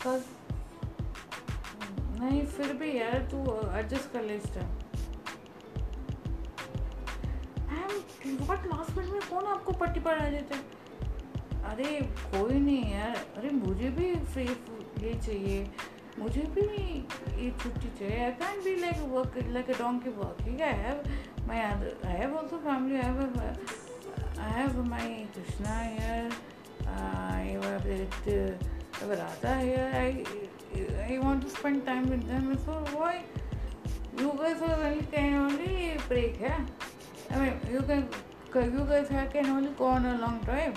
कल 0.04 0.24
नहीं 2.20 2.46
फिर 2.46 2.74
भी 2.74 2.98
यार 3.00 3.28
तू 3.32 3.44
एडजस्ट 3.80 4.12
कर 4.12 4.24
ले 4.24 4.36
इस 4.36 4.54
टाइम 4.54 4.76
व्हाट 8.42 8.66
लास्ट 8.66 8.98
मिनट 8.98 9.14
में 9.14 9.22
कौन 9.30 9.46
आपको 9.46 9.72
पट्टी 9.72 10.00
पढ़ा 10.00 10.30
देता? 10.30 10.56
है 10.56 10.77
अरे, 11.72 11.92
कोई 12.34 12.60
नहीं 12.60 12.92
यार। 12.94 13.16
अरे, 13.38 13.50
मुझे 13.50 13.90
भी 13.98 14.14
फ्री 14.34 14.44
ये 15.06 15.14
चाहिए। 15.26 15.66
मुझे 16.20 16.42
भी 16.54 16.68
ये 17.42 17.50
छुट्टी 17.62 17.90
चाहिए। 18.00 18.24
I 18.26 18.32
can 18.42 18.64
be 18.64 18.76
like 18.82 19.02
work 19.12 19.38
like 19.48 19.70
a 19.70 19.78
donkey 19.80 20.10
working 20.20 20.62
I 20.62 20.80
have 20.84 21.04
my 21.48 21.58
I 21.58 22.16
have 22.20 22.36
also 22.38 22.58
family 22.58 22.96
I 22.96 23.02
have 23.02 23.40
I 24.40 24.52
have 24.52 24.82
my 24.86 25.14
Krishna 25.36 25.78
here 25.80 26.34
I 26.94 27.48
have 27.48 27.88
it 27.94 28.28
Radha 29.12 29.50
है 29.50 29.86
I 30.00 30.24
I 31.04 31.18
want 31.18 31.44
to 31.44 31.50
spend 31.50 31.86
time 31.86 32.06
with 32.06 32.24
them 32.32 32.54
so 32.66 32.80
why 33.00 33.18
you 34.22 34.32
guys 34.42 34.60
can 35.12 35.38
only 35.46 35.94
break 36.08 36.42
है 36.42 36.52
I 36.52 37.40
mean 37.40 37.76
you 37.76 37.82
can 37.92 38.78
you 38.78 38.86
guys 38.86 39.10
can 39.34 39.52
only 39.56 39.74
go 39.80 39.86
on 39.86 40.06
a 40.06 40.18
long 40.20 40.44
drive 40.44 40.74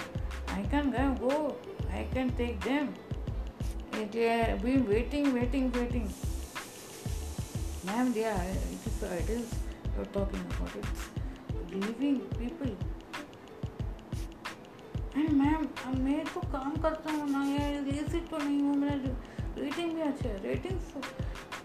I 0.51 0.63
can 0.71 0.91
go 1.21 1.57
I 1.93 2.07
can 2.13 2.31
take 2.31 2.61
them 2.61 2.95
it 3.93 4.15
uh, 4.17 4.57
been 4.63 4.89
waiting, 4.89 5.35
waiting, 5.35 5.71
waiting. 5.73 6.13
Ma'am, 7.85 8.13
they 8.13 8.25
are 8.25 8.45
it 8.45 8.87
is 8.87 9.03
is 9.31 9.55
you're 9.97 10.07
talking 10.07 10.45
about 10.51 10.77
it. 10.77 10.87
Leaving 11.73 12.21
people. 12.39 12.77
And 15.17 15.31
ma'am 15.33 15.67
मैं 16.03 16.25
तो 16.25 16.41
काम 16.53 16.77
करता 16.83 17.13
हूँ 17.13 17.29
ना 17.31 17.43
यार 17.45 17.83
lazy 17.85 18.21
तो 18.31 18.39
नहीं 18.39 18.61
हूँ 18.61 18.77
मेरा 18.77 18.95
रेटिंग 19.59 19.95
भी 19.95 20.01
अच्छा 20.01 20.29
है 20.29 20.37
रेटिंग 20.43 20.79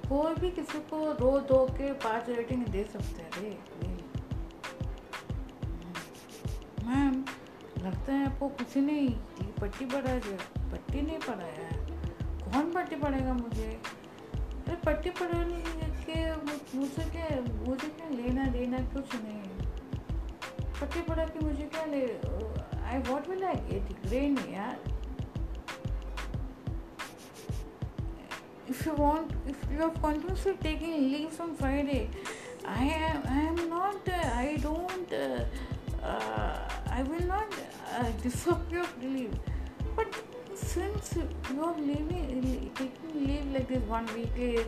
कोई 0.07 0.33
भी 0.39 0.49
किसी 0.55 0.79
को 0.89 0.97
रो 1.19 1.31
दो 1.51 1.59
के 1.77 1.91
पाँच 2.05 2.29
रेटिंग 2.29 2.65
दे 2.75 2.83
सकते 2.93 3.23
हैं 3.23 3.29
अरे 3.31 3.51
मैम 6.87 7.23
लगता 7.85 8.13
है 8.13 8.25
आपको 8.25 8.47
किसी 8.49 8.81
ने 8.81 8.97
पट्टी 9.61 9.85
पढ़ा 9.85 10.13
पट्टी 10.71 11.01
नहीं 11.01 11.17
पढ़ाया 11.17 11.65
है। 11.65 11.77
कौन 12.51 12.71
पट्टी 12.73 12.95
पड़ेगा 12.95 13.33
मुझे? 13.33 13.67
अरे 14.67 14.75
पट्टी 14.85 15.09
पढ़ाने 15.09 15.61
के 16.05 16.19
मुझसे 16.77 17.03
क्या 17.09 17.27
मुझे 17.67 17.87
क्या 17.87 18.09
लेना 18.09 18.45
देना 18.51 18.77
कुछ 18.93 19.15
नहीं। 19.15 19.41
पट्टी 20.81 21.01
पढ़ा 21.01 21.25
के 21.25 21.45
मुझे 21.45 21.63
क्या 21.75 21.85
ले 21.85 22.03
I 22.85 22.99
what 23.11 23.29
will 23.29 23.43
I 23.45 23.55
get 23.69 24.07
grain 24.07 24.37
यार 24.53 24.77
if 28.73 28.79
you 28.85 28.93
want, 28.99 29.33
if 29.49 29.59
you 29.71 29.81
are 29.85 29.95
continuously 30.03 30.53
taking 30.61 30.93
leaves 31.01 31.39
on 31.39 31.51
Friday, 31.57 32.09
I 32.67 32.85
am, 33.09 33.19
I 33.33 33.41
am 33.49 33.59
not, 33.73 34.09
uh, 34.13 34.29
I 34.37 34.57
don't, 34.63 35.13
uh, 35.13 35.43
uh, 36.03 36.65
uh, 37.95 38.09
disappear 38.21 38.85
leave. 39.01 39.35
But 39.95 40.15
since 40.53 41.15
you 41.15 41.63
are 41.63 41.77
leaving, 41.77 42.71
taking 42.75 43.27
leave 43.27 43.51
like 43.53 43.67
this 43.67 43.83
one 43.89 44.07
week, 44.15 44.65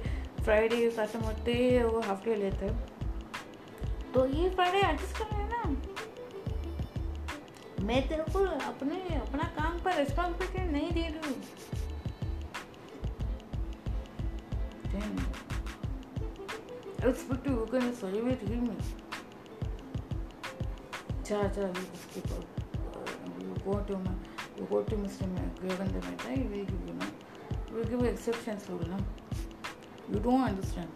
Friday 0.48 0.78
खत्म 0.98 1.20
होते 1.20 1.54
वो 1.84 2.02
half 2.02 2.24
day 2.26 2.36
लेते 2.36 2.68
तो 4.14 4.26
ये 4.26 4.50
Friday 4.50 4.80
adjust 4.90 5.18
कर 5.18 5.26
रहे 5.32 5.42
हैं 5.42 5.50
ना 5.50 5.64
मैं 7.88 8.08
तेरे 8.08 8.24
को 8.34 8.44
अपने 8.70 9.00
अपना 9.16 9.48
काम 9.58 9.80
पर 9.86 9.98
रिस्पॉन्सिबिलिटी 9.98 10.72
नहीं 10.72 10.92
दे 10.92 11.08
रही 11.08 11.34
हूँ 11.34 11.36
I 17.00 17.10
expect 17.10 17.46
you 17.46 17.68
can 17.70 17.94
celebrate 17.94 18.42
him. 18.42 18.76
Cha 21.24 21.48
cha, 21.50 21.62
out. 21.62 21.78
You 22.16 22.57
go 23.68 23.80
to 23.80 24.00
you 24.58 24.68
go 24.70 24.82
to 24.84 24.96
Mr. 24.96 25.28
Govindra 25.62 26.02
Mehta, 26.10 26.32
he 26.32 26.42
will 26.42 26.66
give 26.66 26.88
you, 26.88 26.94
know, 26.94 27.06
He 27.68 27.74
will 27.76 27.84
give 27.84 28.04
exceptions 28.06 28.68
rule, 28.70 28.88
no? 28.88 28.98
You 30.12 30.20
don't 30.20 30.42
understand. 30.42 30.90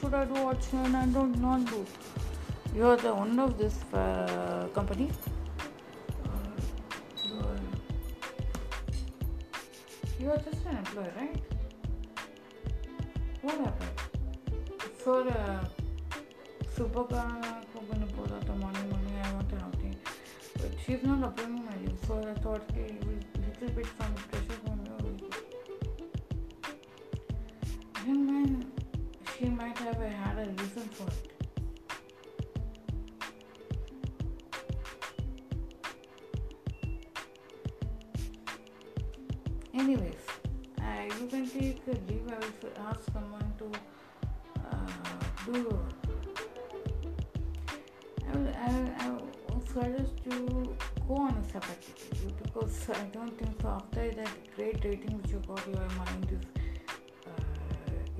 Should 0.00 0.14
I 0.14 0.24
do, 0.24 0.34
what 0.44 0.62
should 0.62 0.94
I 0.94 1.04
do, 1.06 1.26
not 1.26 1.64
do. 1.66 1.84
You 2.74 2.86
are 2.86 2.96
the 2.96 3.10
owner 3.10 3.42
of 3.44 3.58
this 3.58 3.74
uh, 3.92 4.68
company. 4.74 5.10
You 10.18 10.30
are 10.30 10.38
just 10.38 10.64
an 10.66 10.76
employee, 10.78 11.10
right? 11.18 11.29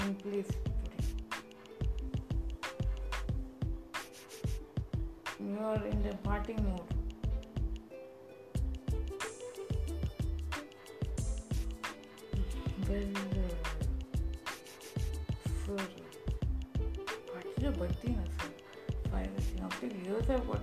in 0.01 0.15
place 0.15 0.47
today. 0.47 0.71
You 5.39 5.59
are 5.63 5.85
in 5.87 6.03
the 6.03 6.15
party 6.17 6.55
mode. 6.55 6.81
Well, 12.89 13.13
uh, 15.69 15.83
party, 17.33 17.49
you 17.61 17.69
are 17.69 17.73
burning, 17.73 18.29
sir. 18.41 18.51
Five, 19.11 19.31
years 20.05 20.31
I've 20.31 20.47
got 20.47 20.63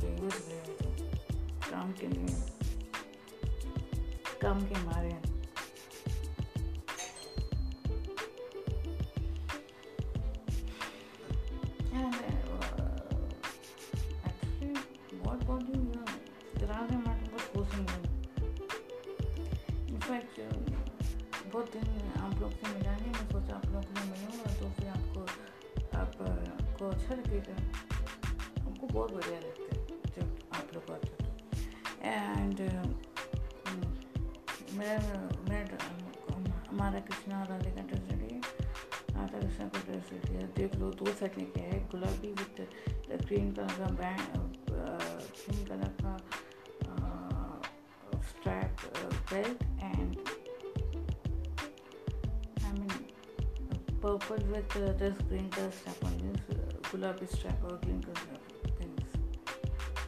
गए 0.00 0.12
यूज़ 0.16 0.40
गए 0.48 0.60
काम 1.70 1.92
के 1.92 2.06
लिए। 2.06 2.34
काम 4.42 4.58
के 4.66 4.76
मारे। 4.84 5.12
हैं 11.92 12.40
बहुत 21.52 21.72
दिन 21.72 21.86
आप 22.20 22.34
लोग 22.40 22.52
से 22.52 22.66
मिला 22.68 22.92
नहीं, 22.96 23.12
मैं 23.12 23.26
सोचा 23.28 23.54
आप 23.54 23.66
लोग 23.66 23.84
में 23.94 24.04
मिलूँगा 24.10 24.50
तो 24.60 24.66
फिर 24.70 24.88
आपको 24.88 25.20
आपको 25.98 26.88
अच्छा 26.88 27.14
लगेगा 27.14 27.56
हमको 28.64 28.86
बहुत 28.86 29.10
बढ़िया 29.12 29.38
सेट 41.20 41.38
लेके 41.38 41.62
आए 41.62 41.78
गुलाबी 41.92 42.28
विथ 42.40 42.60
ग्रीन 43.26 43.52
कलर 43.54 43.74
का 43.78 43.88
बैंड 44.02 44.30
ग्रीन 44.70 45.64
कलर 45.70 45.92
का 46.02 46.16
strap 48.30 48.86
belt 49.32 49.62
and 49.82 50.16
purple 54.02 54.44
with 54.50 54.76
uh, 54.76 54.92
this 55.00 55.18
green 55.30 55.48
color 55.54 55.70
strap 55.78 56.04
on 56.08 56.12
this 56.20 56.44
uh, 56.52 56.60
gulabi 56.86 57.26
strap 57.32 57.64
or 57.70 57.72
green 57.82 57.98
color 58.04 58.20
strap 58.20 58.78
things 58.78 59.18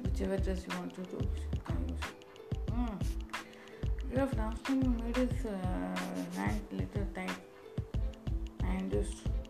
whichever 0.04 0.38
dress 0.46 0.64
you 0.68 0.72
want 0.76 0.94
to 1.00 1.04
do 1.10 1.18
you 1.56 1.60
can 1.66 1.82
use 1.90 2.06
it 2.08 2.72
mm. 2.78 2.96
time 4.70 4.80
you 4.86 4.94
made 5.02 5.20
his 5.22 5.44
uh, 5.44 5.58
hand 6.38 6.74
little 6.80 7.06
tight 7.18 7.38
and 8.72 8.98
just 8.98 9.41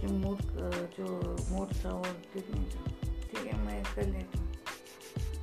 उसके 0.00 0.12
mood 0.12 0.38
जो 0.96 1.06
mood 1.50 1.72
था 1.74 1.90
वो 1.90 2.04
नहीं 2.50 2.64
था 2.70 2.84
ठीक 3.26 3.46
है, 3.46 3.56
मैं 3.58 3.82
कर 3.94 4.06
लेती 4.06 4.38
हूँ। 4.38 4.46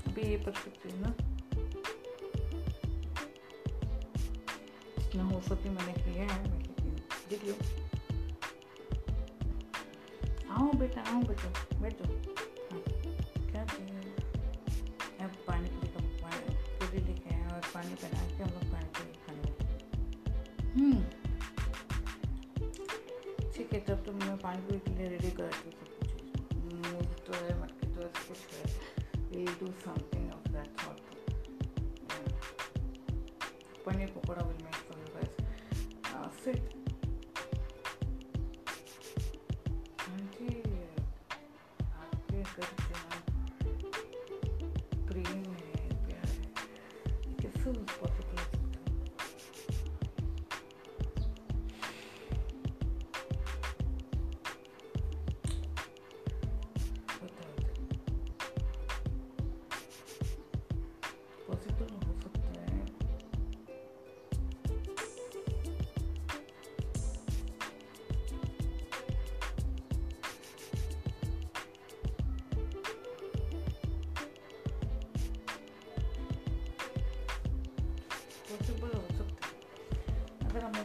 अभी 0.07 0.21
ये 0.21 0.37
पढ़ 0.37 0.53
सकती 0.53 0.89
हूँ 0.89 1.01
ना? 1.01 1.13
जितना 4.99 5.23
हो 5.23 5.41
सके 5.41 5.69
मैंने 5.69 5.93
किया 5.93 6.23
है, 6.23 6.41
मैं 6.49 6.61
हूँ। 6.83 6.95
देख 7.29 7.45
लो। 7.45 7.53
आओ 10.53 10.71
बेटा 10.73 11.01
आओ 11.01 11.21
बेटा, 11.21 11.49
बैठो। 11.81 12.03
हाँ 12.05 12.36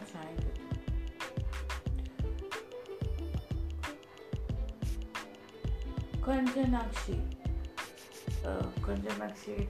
time. 0.02 0.38
Kanjanakshi. 6.22 7.20
Uh, 8.44 8.66
Kanjanakshi 8.82 9.68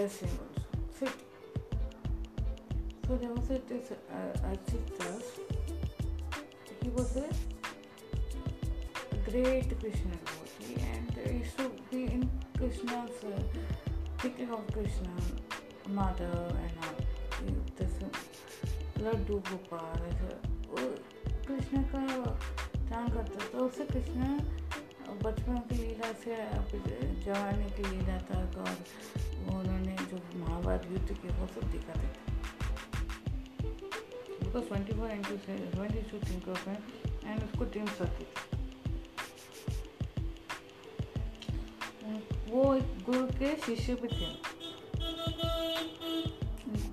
dressing 0.00 0.28
also. 0.28 0.62
Sit. 0.98 1.12
So 3.06 3.16
there 3.16 3.30
was 3.30 3.50
a 3.50 3.58
this 3.68 3.92
uh, 3.92 4.50
Achitas. 4.50 5.26
He 6.82 6.88
was 6.90 7.16
a 7.16 7.28
great 9.30 9.68
Krishna 9.80 10.16
devotee 10.24 10.76
and 10.92 11.12
he 11.26 11.38
used 11.38 11.58
to 11.58 11.70
be 11.90 12.04
in 12.04 12.30
Krishna's 12.56 13.24
uh, 13.24 13.42
thinking 14.18 14.50
of 14.50 14.66
Krishna, 14.72 15.14
mother 15.88 16.32
and 16.64 16.74
all. 16.84 17.00
This 17.76 17.94
Laddu 19.02 19.36
Gopal 19.48 20.00
ऐसा 20.06 20.32
कृष्ण 21.46 21.82
का 21.92 22.00
ध्यान 22.88 23.08
करता 23.14 23.46
था 23.52 23.58
उससे 23.64 23.84
कृष्ण 23.92 24.26
बचपन 25.24 25.56
की 25.68 25.76
लीला 25.76 26.12
से 26.24 26.36
जवानी 27.24 27.70
की 27.76 27.82
लीला 27.90 28.18
तक 28.28 28.58
और 28.58 28.76
उन्होंने 29.48 29.96
जो 30.10 30.16
महाभारत 30.36 30.88
युद्ध 30.92 31.08
किया 31.12 31.36
वो 31.40 31.46
सब 31.46 31.70
दिखाते 31.72 32.06
थे 32.06 32.20
because 34.44 34.64
twenty 34.64 34.92
four 34.92 35.10
into 35.10 35.36
twenty 35.46 36.02
two 36.10 36.16
think 36.30 36.48
of 36.48 36.68
है 36.68 36.76
एंड 37.24 37.42
उसको 37.44 37.64
टीम 37.64 37.86
सकती 37.86 38.24
थी 38.24 38.58
वो 42.50 42.74
एक 42.74 43.04
गुरु 43.04 43.26
के 43.26 43.56
शिष्य 43.56 43.94
भी 43.94 44.08
थे। 44.08 44.28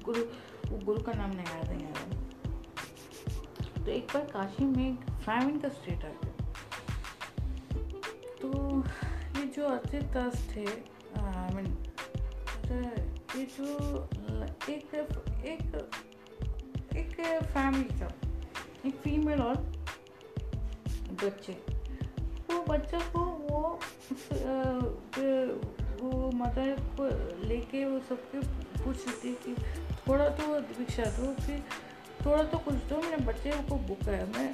गुरु, 0.03 0.21
वो 0.69 0.77
गुरु 0.85 1.01
का 1.01 1.11
नाम 1.11 1.31
नहीं 1.31 1.45
याद 1.45 1.69
आ 1.69 1.71
रहा 1.71 2.05
तो 3.85 3.91
एक 3.91 4.05
बार 4.13 4.23
काशी 4.25 4.65
में 4.65 4.95
फैमिन 5.25 5.59
का 5.59 5.69
स्टेट 5.69 6.05
आ 6.05 6.09
गया। 6.09 6.31
तो 8.41 8.47
ये 9.39 9.45
जो 9.45 9.63
दास 10.13 10.47
थे 10.55 10.65
आई 10.65 11.53
मीन 11.55 11.67
जो 13.47 13.65
एक 14.69 14.93
एक 15.45 15.75
एक 16.97 17.15
फैमिली 17.45 17.99
था, 17.99 18.09
एक 18.85 18.95
फीमेल 19.03 19.41
और 19.41 19.55
बच्चे। 21.23 21.53
वो 22.49 22.59
बच्चों 22.69 22.99
को 23.13 23.21
वो 23.47 23.59
वो 26.01 26.31
मदर 26.35 26.75
को 26.97 27.05
लेके 27.47 27.85
वो 27.85 27.99
सबके 28.09 28.39
पूछ 28.83 28.97
रही 29.07 29.15
थी 29.23 29.33
कि 29.43 29.55
थोड़ा 30.07 30.27
तो 30.29 30.59
भिक्षा 30.77 31.03
दो 31.17 31.33
कि 31.41 31.59
थोड़ा 32.25 32.43
तो 32.43 32.57
कुछ 32.57 32.75
दो 32.89 33.01
मेरे 33.01 33.23
बच्चे 33.25 33.51
को 33.69 33.75
भूखा 33.87 34.11
है 34.11 34.25
मैं 34.31 34.49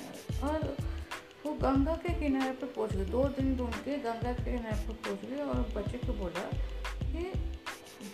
और 0.50 0.76
वो 1.46 1.54
गंगा 1.62 1.96
के 1.96 2.14
किनारे 2.20 2.52
पर 2.52 2.68
पहुँच 2.68 2.96
गए, 2.96 3.06
दो 3.06 3.24
दिन 3.38 3.56
ढूंढ 3.58 3.76
के 3.86 3.98
गंगा 4.00 4.32
के 4.34 4.44
किनारे 4.46 4.88
पर 4.88 4.94
पहुँच 5.06 5.26
गए 5.30 5.44
और 5.44 5.60
बच्चे 5.76 5.98
को 5.98 6.14
बोला 6.14 6.46
कि 7.04 7.24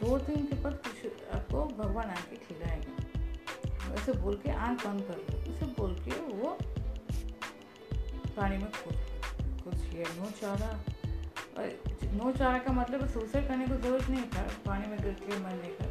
दो 0.02 0.18
दिन 0.20 0.46
के 0.46 0.56
बाद 0.56 0.74
कुछ 0.86 1.12
आपको 1.36 1.64
भगवान 1.78 2.10
आके 2.10 2.36
खिलाएँगे। 2.38 3.94
ऐसे 3.94 4.14
बोल 4.14 4.36
के 4.36 4.52
आँख 4.52 4.86
बंद 4.86 5.02
कर 5.04 5.18
लो। 5.18 5.54
ऐसे 5.54 5.66
बोल 5.80 5.96
के 6.06 6.20
वो 6.22 6.58
पानी 8.38 8.58
में 8.58 8.68
कूद 8.68 8.98
कुछ 9.64 9.94
ये 9.96 10.06
नो 10.18 10.30
चारा 10.42 10.70
और 11.58 12.12
नो 12.14 12.32
चारा 12.32 12.58
का 12.58 12.74
मतलब 12.74 13.08
सुसाइड 13.10 13.48
करने 13.48 13.68
को 13.68 13.76
ज़रूरत 13.76 14.10
नहीं 14.10 14.24
था। 14.36 14.42
पानी 14.66 14.88
में 14.88 14.98
गिर 15.02 15.14
के 15.22 15.40
मरने 15.40 15.74
का 15.80 15.86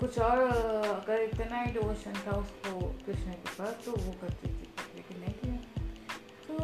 कुछ 0.00 0.18
और, 0.18 0.38
अगर 0.38 1.20
इतना 1.22 1.60
ही 1.60 1.72
डिवोशन 1.72 2.12
था 2.26 2.36
उसको 2.36 2.80
कृष्ण 3.06 3.32
के 3.32 3.54
पास 3.58 3.78
तो 3.84 3.92
वो 3.92 4.12
करती 4.20 4.48
थी। 4.48 4.68
लेकिन 4.96 5.20
नहीं 5.20 5.34
किया। 5.34 5.56
तो 6.48 6.56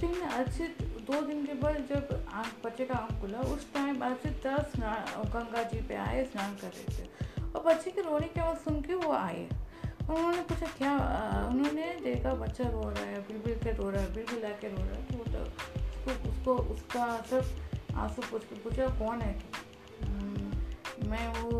दिन 0.00 0.20
अर्चित 0.22 0.82
दो 1.08 1.20
दिन 1.20 1.44
के 1.46 1.52
बाद 1.54 1.76
जब 1.90 2.26
आँख 2.32 2.54
बच्चे 2.64 2.84
का 2.84 2.94
आँख 2.94 3.20
खुला 3.20 3.38
उस 3.52 3.72
टाइम 3.74 4.00
अर्चित 4.00 4.46
दस 4.46 4.72
स्नान 4.72 5.22
गंगा 5.30 5.62
जी 5.62 5.80
पे 5.80 5.94
आए 5.96 6.24
स्नान 6.24 6.54
कर 6.54 6.68
रहे 6.68 6.88
थे। 6.96 7.04
और 7.42 7.62
बच्चे 7.64 7.90
के 7.90 8.00
रोने 8.00 8.26
की 8.26 8.40
आवाज़ 8.40 8.58
सुन 8.58 8.80
के 8.82 8.94
वो 8.94 9.12
आए। 9.12 9.48
उन्होंने 10.10 10.42
पूछा 10.42 10.66
क्या 10.78 10.92
उन्होंने 11.48 11.86
देखा 12.04 12.34
बच्चा 12.34 12.64
रो 12.64 12.82
रहा 12.90 13.04
है 13.04 13.20
बिल 13.20 13.38
बिल 13.38 13.54
के 13.54 13.72
रो 13.72 13.90
रहा 13.90 14.02
है 14.02 14.14
बिल 14.14 14.24
बिल 14.24 14.52
के 14.60 14.68
रो 14.68 14.76
रहा 14.76 14.96
है? 14.96 15.02
तो 15.04 15.16
वो 15.16 15.24
तो 15.24 15.40
उसको 16.10 16.28
उसको 16.30 16.56
उसका 16.74 17.06
सब 17.30 17.96
आँसू 17.96 18.22
पूछ 18.30 18.44
के 18.44 18.56
पूछा 18.56 18.86
कौन 18.98 19.20
है 19.20 19.32
तू?" 19.40 20.06
"हम्म, 20.06 21.10
मैं 21.10 21.26
वो 21.40 21.50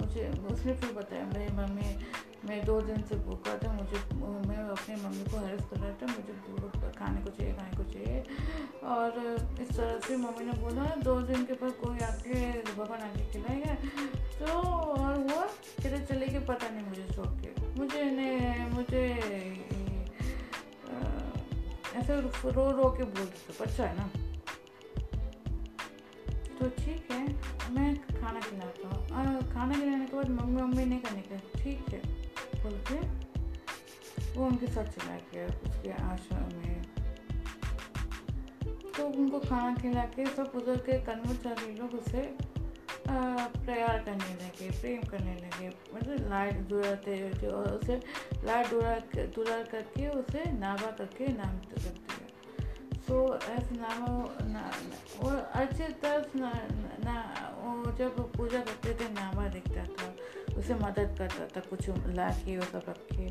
मुझे 0.00 0.28
उसने 0.50 0.74
फिर 0.74 0.92
बताया 0.92 1.24
मेरी 1.26 1.52
मम्मी 1.52 1.88
मैं 2.44 2.64
दो 2.64 2.80
दिन 2.80 3.02
से 3.02 3.14
भूखा 3.14 3.58
था, 3.58 3.72
मुझे, 3.72 4.14
मैं 4.48 4.56
अपनी 4.56 4.94
मम्मी 4.96 5.24
को 5.24 5.46
हेल्प 5.46 5.62
कर 5.62 5.76
रहा 5.76 5.90
था, 5.90 6.06
मुझे 6.06 6.32
भूख- 6.32 6.96
खाने 6.98 7.20
को 7.20 7.30
चाहिए, 7.30 7.54
खाने 7.54 7.84
को 7.84 7.92
चाहिए। 7.92 8.20
और 8.84 9.10
इस 9.62 9.76
तरह 9.76 10.00
से 10.00 10.16
मम्मी 10.16 10.44
ने 10.44 10.52
बोला, 10.52 10.84
दो 10.84 11.20
दिन 11.20 11.44
के 11.44 11.52
बाद 11.52 11.72
कोई 11.72 11.98
आके 11.98 12.50
भगवान 12.74 13.00
आके 13.00 13.32
खिलाएगा। 13.32 13.74
तो 14.38 14.52
और 14.68 15.14
हुआ 15.18 15.46
फिर 15.82 16.04
चले 16.04 16.28
के 16.28 16.38
पता 16.38 16.68
नहीं 16.68 16.86
मुझे 16.86 17.08
छोड़ 17.14 17.26
के। 17.26 17.74
मुझे 17.74 18.04
ने, 18.04 18.58
मुझे 18.66 19.08
ऐसे 21.94 22.20
रो 22.20 22.70
रो 22.70 22.90
के 22.90 23.04
बोल 23.04 23.24
देते 23.24 23.64
बच्चा 23.64 23.86
है 23.86 23.96
ना? 23.96 24.10
तो 26.60 26.68
ठीक 26.68 27.10
है, 27.10 27.28
मैं 27.72 28.20
खाना 28.20 28.40
खिलाता 28.40 28.88
हूँ। 28.88 29.08
और 29.08 29.54
खाना 29.54 29.74
खिलाने 29.74 30.06
के 30.06 30.16
बाद 30.16 30.28
मम्मी 30.28 30.62
मम्मी 30.62 30.84
नहीं 30.84 31.00
करने 31.00 31.20
का, 31.20 31.64
ठीक 31.64 31.84
है। 31.88 32.21
बोल 32.62 32.78
के 32.88 33.00
वो 34.34 34.46
उनके 34.46 34.66
साथ 34.66 34.84
चला 34.94 35.16
गया, 35.32 35.46
उसके 35.46 35.90
आश्रम 36.04 36.44
में। 36.58 36.82
तो 38.92 39.06
उनको 39.08 39.38
खाना 39.40 39.74
खिला 39.76 40.04
के 40.14 40.26
सब 40.26 40.52
उधर 40.56 40.76
के 40.86 40.98
कर्मचारी 41.04 41.74
लोग 41.76 41.94
उसे 41.94 42.22
प्यार 43.08 43.98
करने 43.98 44.32
लगे, 44.34 44.70
प्रेम 44.80 45.02
करने 45.10 45.34
लगे। 45.36 45.68
मतलब 45.94 46.28
लाइट 46.30 46.58
दुराते 46.68 47.48
और 47.48 47.68
उसे 47.70 47.96
लाइट 48.44 48.70
दुरा 48.70 48.94
दुरा 49.36 49.62
करके 49.72 50.08
उसे 50.10 50.50
नाभा 50.52 50.90
करके 50.98 51.32
नाम 51.34 51.56
कर 51.60 51.80
दिया 51.80 52.21
तो 53.08 53.38
ऐसे 53.38 53.74
नाम 53.74 54.04
ना, 54.50 54.70
और 55.24 55.50
अच्छे 55.54 55.84
तरह 55.84 56.40
ना, 56.40 56.52
ना 57.04 57.14
वो 57.60 57.92
जब 57.92 58.32
पूजा 58.36 58.60
करते 58.60 58.94
थे 58.94 59.08
नामा 59.12 59.48
दिखता 59.48 59.84
था 59.84 60.14
उसे 60.58 60.74
मदद 60.74 61.14
करता 61.18 61.46
था 61.46 61.60
कुछ 61.60 61.88
ला 62.06 62.28
के 62.30 62.56
वो 62.56 62.64
सब 62.64 62.82
रख 62.88 63.00
के 63.12 63.28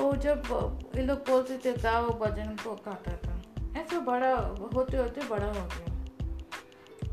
और 0.00 0.16
जब 0.16 0.42
ये 0.96 1.02
लोग 1.02 1.18
बोलते 1.18 1.58
थे 1.58 1.72
गाँव 1.82 2.08
भजन 2.10 2.56
को 2.64 2.74
खाता 2.76 3.16
था 3.16 3.40
ऐसे 3.80 3.98
बड़ा 3.98 4.34
होते 4.74 4.96
होते 4.96 5.20
बड़ा 5.20 5.46
हो 5.46 5.68
गया 5.68 5.94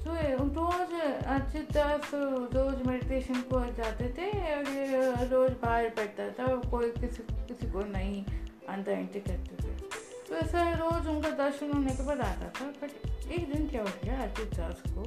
तो 0.04 0.44
रोज 0.44 1.02
अच्छी 1.24 1.60
तरह 1.60 1.98
से 1.98 2.18
रोज 2.58 2.88
मेडिटेशन 2.88 3.42
को 3.42 3.60
जाते 3.66 4.10
थे 4.18 4.30
और 4.56 5.28
रोज 5.28 5.52
बाहर 5.52 5.90
बैठता 5.90 6.30
था 6.30 6.56
कोई 6.70 6.92
किसी 6.92 7.24
किसी 7.32 7.72
को 7.72 7.80
नहीं 7.80 8.26
अंदर 8.70 8.92
एंट्री 8.92 9.22
करते 9.22 9.64
थे 9.64 10.01
तो 10.32 10.38
ऐसा 10.38 10.62
रोज 10.72 11.08
उनका 11.08 11.30
दर्शन 11.38 11.72
होने 11.72 11.94
के 11.96 12.04
बाद 12.06 12.20
आता 12.22 12.48
था 12.58 12.66
बट 12.82 13.32
एक 13.32 13.52
दिन 13.54 13.68
क्या 13.70 13.82
हो 13.82 13.90
गया 14.04 14.22
अचित 14.24 14.54
दास 14.58 14.82
को 14.88 15.02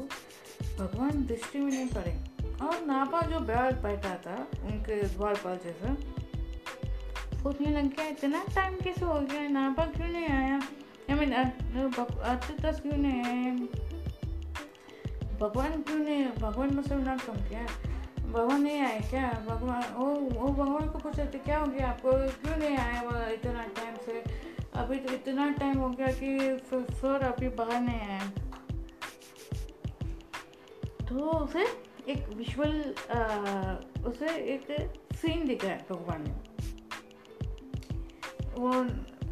भगवान 0.78 1.24
दृष्टि 1.26 1.58
में 1.58 1.70
नहीं 1.72 1.86
पड़े। 1.88 2.12
और 2.66 2.84
नापा 2.86 3.20
जो 3.30 3.40
बैठ 3.40 3.74
बैठा 3.82 4.14
था, 4.26 4.36
उनके 4.64 5.00
द्वारपाल 5.06 5.58
जैसा 5.64 5.94
सोचने 7.38 7.70
लग 7.72 7.86
गया, 7.86 8.06
इतना 8.06 8.44
टाइम 8.54 8.74
कैसे 8.84 9.04
हो 9.04 9.14
गया? 9.22 9.48
नापा 9.48 9.86
क्यों 9.86 10.08
नहीं 10.08 10.28
आया? 10.28 10.60
आई 11.10 11.18
मीन 11.18 11.32
अचित 11.32 12.60
दास 12.60 12.80
क्यों 12.80 12.98
नहीं 12.98 13.24
आया 13.24 13.54
भगवान 15.40 15.82
क्यों 15.82 15.98
नहीं, 15.98 16.24
भगवान 16.38 16.74
मतलब 16.74 17.04
ना 17.04 17.16
कम 17.16 17.48
क्या। 17.48 17.66
भगवान 18.22 18.62
नहीं 18.62 18.80
आए 18.80 19.00
क्या? 19.10 19.30
भगवान 19.48 19.82
वो 19.96 20.06
वो 20.06 20.52
भगवान 20.54 20.88
को 20.88 20.98
पूछा 20.98 21.24
थे 21.24 21.38
क्या 21.40 21.58
हो 21.58 21.66
गया 21.66 21.88
आपको? 21.88 22.12
क्यों 22.12 22.56
नहीं 22.56 22.76
आया 22.78 23.28
इतना 23.30 23.62
टाइम 23.78 23.96
से? 24.06 24.52
अभी 24.76 24.96
तो 24.96 25.12
इतना 25.14 25.48
टाइम 25.58 25.78
हो 25.78 25.88
गया 25.88 26.06
कि 26.20 26.30
सर 26.94 27.22
अभी 27.22 27.48
बाहर 27.58 27.80
नहीं 27.80 28.08
आए 28.10 28.28
तो 31.08 31.30
उसे 31.30 31.64
एक 32.12 32.28
विजुअल 32.36 32.74
उसे 34.06 34.34
एक 34.54 34.64
सीन 35.16 35.46
दिखा 35.46 35.68
है 35.68 35.86
भगवान 35.90 36.24
ने। 36.26 36.34
वो 38.58 38.70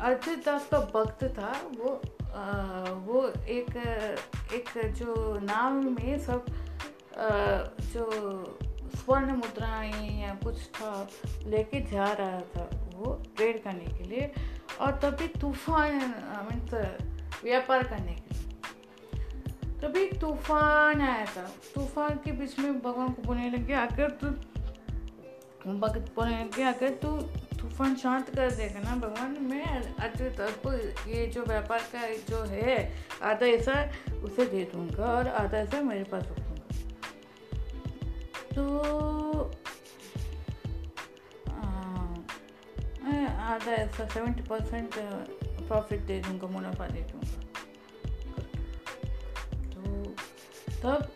अर्जित 0.00 0.44
दास 0.46 0.68
का 0.70 0.78
भक्त 0.94 1.24
था 1.38 1.52
वो 1.78 2.00
आ, 2.32 2.82
वो 3.06 3.26
एक 3.48 3.76
एक 4.54 4.70
जो 4.94 5.38
नाम 5.42 5.84
में 5.94 6.18
सब 6.18 6.44
आ, 7.16 7.28
जो 7.92 8.04
स्वर्ण 8.96 9.36
मुद्राएँ 9.36 10.22
या 10.22 10.34
कुछ 10.44 10.56
था 10.76 11.08
लेके 11.46 11.80
जा 11.90 12.12
रहा 12.12 12.40
था 12.54 12.68
वो 12.94 13.12
ट्रेड 13.36 13.62
करने 13.64 13.86
के 13.98 14.04
लिए। 14.04 14.32
और 14.80 14.98
तभी 15.02 15.28
तूफ़ान 15.40 15.92
मीन्स 16.48 16.74
व्यापार 17.44 17.82
करने 17.82 18.14
के 18.14 18.34
लिए। 18.34 18.40
तभी 19.80 20.06
तूफ़ान 20.18 21.00
आया 21.00 21.24
था। 21.26 21.42
तूफ़ान 21.74 22.18
के 22.24 22.32
बीच 22.32 22.58
में 22.58 22.80
भगवान 22.80 23.08
को 23.08 23.22
बोलने 23.22 23.50
लगे, 23.50 23.72
अगर 23.74 24.10
तू 24.22 24.26
भगत 25.70 26.12
बोलने 26.16 26.44
लगे, 26.44 26.62
अगर 26.62 26.90
तू 27.02 27.16
तूफ़ान 27.58 27.96
शांत 27.96 28.30
कर 28.30 28.50
देगा 28.50 28.80
ना 28.80 28.94
भगवान, 28.96 29.36
मैं 29.40 29.64
अतिरिक्त 29.96 30.40
आपको 30.40 30.72
ये 31.10 31.26
जो 31.26 31.44
व्यापार 31.44 31.80
का 31.94 32.00
जो 32.30 32.42
है, 32.44 32.76
आधा 33.22 33.46
ऐसा 33.46 33.74
उसे 34.24 34.44
दे 34.46 34.64
दूँगा 34.72 35.04
और 35.06 35.28
आधा 35.28 35.58
ऐसा 35.58 35.82
मेरे 35.82 36.04
पास 36.04 36.22
रखूँगा। 36.22 36.50
तो 38.54 38.64
आधा 43.18 43.72
ऐसा 43.72 44.08
सेवेंटी 44.08 44.42
परसेंट 44.42 44.94
प्रॉफिट 45.68 46.00
दे 46.00 46.20
दूँगा 46.20 46.46
मुनाफा 46.46 46.86
दे 46.86 47.00
दूँगा। 47.00 47.40
तो 49.72 49.80
तब 50.82 51.08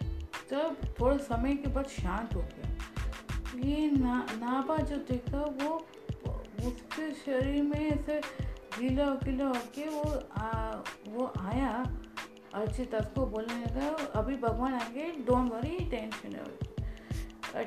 तब 0.50 0.76
थोड़े 1.00 1.18
समय 1.18 1.54
के 1.54 1.70
बाद 1.70 1.86
शांत 1.86 2.34
हो 2.34 2.40
गया। 2.40 2.68
ये 3.64 3.90
ना 3.90 4.26
नाबा 4.32 4.76
जो 4.76 4.96
देखा 4.96 5.40
वो 5.40 5.86
उसके 6.68 7.12
शरीर 7.14 7.62
में 7.62 7.90
ऐसे 7.90 8.20
गीला 8.78 9.04
गीला 9.24 9.46
होके 9.46 9.88
वो 9.88 10.02
आ, 10.38 10.70
वो 11.08 11.32
आया 11.40 11.84
अर्चित 12.54 12.94
को 12.94 13.26
बोलने 13.26 13.54
लगा 13.54 13.88
अभी 14.20 14.36
भगवान 14.36 14.74
आएँगे 14.74 15.10
डोंट 15.26 15.52
वरी 15.52 15.78
टेंशन 15.90 16.36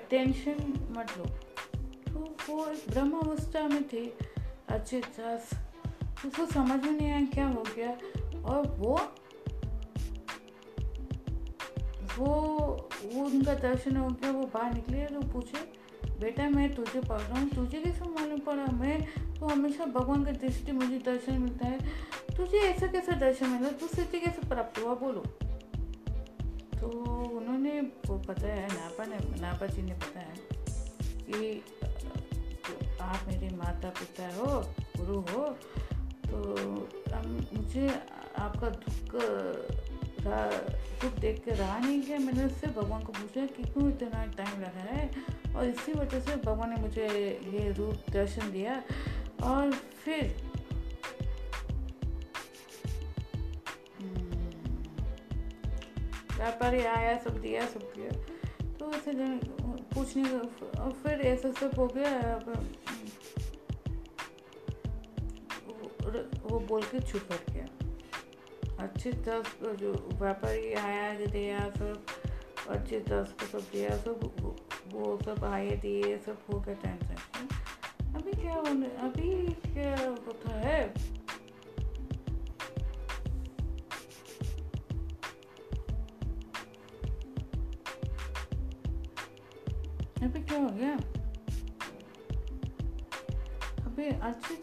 टेंशन 0.09 0.57
मत 0.97 1.17
लो। 1.17 1.25
तो 2.19 2.53
वो 2.53 2.65
एक 2.67 2.85
ब्रह्म 2.89 3.19
अवस्था 3.19 3.67
में 3.67 3.83
थे। 3.87 4.11
अच्छे 4.69 4.99
दास 4.99 5.49
उसको 6.25 6.45
समझ 6.45 6.83
में 6.83 6.91
नहीं 6.91 7.11
आया 7.11 7.25
क्या 7.25 7.47
हो 7.47 7.63
गया। 7.75 7.91
और 8.41 8.67
वो 8.67 8.99
वो 12.17 12.35
वो 13.05 13.25
उनका 13.25 13.53
दर्शन 13.53 13.97
हो 13.97 14.07
गया, 14.07 14.31
वो 14.31 14.43
बाहर 14.43 14.73
निकले 14.73 15.05
तो 15.05 15.21
पूछे, 15.21 15.73
बेटा, 16.19 16.49
मैं 16.49 16.75
तुझे 16.75 17.01
पढ़ 17.01 17.21
रहा 17.21 17.39
हूँ। 17.39 17.49
तुझे 17.49 17.79
कैसे 17.79 18.01
मालूम 18.01 18.39
पड़ा? 18.39 18.65
मैं 18.65 19.01
तो 19.39 19.45
हमेशा 19.45 19.85
भगवान 19.85 20.25
का 20.25 20.31
दृष्टि 20.31 20.71
मुझे 20.71 20.97
दर्शन 20.97 21.33
मिलता 21.33 21.67
है। 21.67 21.79
तुझे 22.37 22.57
ऐसा 22.57 22.87
कैसा 22.87 23.11
दर्शन 23.11 23.49
मिला? 23.49 23.69
तू 23.69 23.87
सिद्धि 23.87 24.19
कैसे 24.19 24.47
प्राप्त 24.47 24.79
हुआ? 24.79 24.93
बोलो। 24.95 25.21
तो 26.81 26.87
उन्होंने 27.37 27.81
वो 27.81 28.33
है 28.41 28.67
नापा 28.67 29.05
ने, 29.05 29.41
नापा 29.41 29.65
जी 29.65 29.81
ने 29.81 29.93
बताया 29.93 30.35
कि 31.01 31.63
आप 33.01 33.19
मेरे 33.27 33.55
माता 33.55 33.89
पिता 33.89 34.35
हो 34.35 34.61
गुरु 34.97 35.19
हो 35.19 35.57
तो 36.31 36.37
मुझे 37.57 37.89
आपका 38.37 38.69
दुख 38.69 39.15
दुख 41.01 41.13
देख 41.13 41.45
के 41.45 41.51
रहा 41.51 41.79
नहीं 41.79 42.01
गया 42.01 42.19
मैंने 42.19 42.43
उससे 42.43 42.67
भगवान 42.67 43.03
को 43.03 43.11
पूछा 43.11 43.45
कि 43.45 43.63
क्यों 43.63 43.89
इतना 43.89 44.25
टाइम 44.25 44.61
लगा 44.61 44.79
है? 44.79 45.11
और 45.55 45.65
इसी 45.65 45.93
वजह 45.93 46.19
से 46.19 46.35
भगवान 46.35 46.69
ने 46.69 46.75
मुझे 46.75 47.07
ये 47.53 47.71
रूप 47.71 47.95
दर्शन 48.09 48.51
दिया। 48.51 48.83
और 49.43 49.71
फिर 49.71 50.51
हम्म, 54.01 54.49
व्यापारी 56.37 56.81
आया 56.81 57.17
सब 57.17 57.41
दिया 57.41 57.65
सब 57.65 57.93
किया। 57.93 58.09
तो 58.79 58.93
ऐसे 58.93 59.11
पूछने 59.93 60.23
और 60.79 60.91
फिर 61.03 61.21
ऐसा 61.27 61.51
सब 61.51 61.79
हो 61.79 61.87
गया 61.87 62.39
वो 66.43 66.59
बोल 66.59 66.83
के 66.83 66.99
छुप 66.99 67.31
हट 67.31 67.49
गया। 67.51 67.65
अच्छी 68.83 69.11
तरह 69.11 69.73
जो 69.73 69.91
व्यापारी 70.13 70.73
आया, 70.73 71.13
दिया, 71.25 71.59
सब 71.69 72.05
अच्छी 72.69 72.99
तरह 72.99 73.23
को 73.23 73.45
सब 73.45 73.67
दिया, 73.71 73.97
सब 73.97 74.19
वो 74.93 75.19
सब 75.25 75.43
आए, 75.45 75.69
दिए, 75.75 76.17
सब 76.17 76.37
हो 76.49 76.59
गया 76.59 76.75
ट्रांजेक्शन 76.75 78.15
अभी 78.15 78.31
क्या 78.41 78.55
होने 78.55 78.87
अभी 79.07 79.31
क्या 79.73 79.95
होता 80.07 80.59
है? 80.59 80.79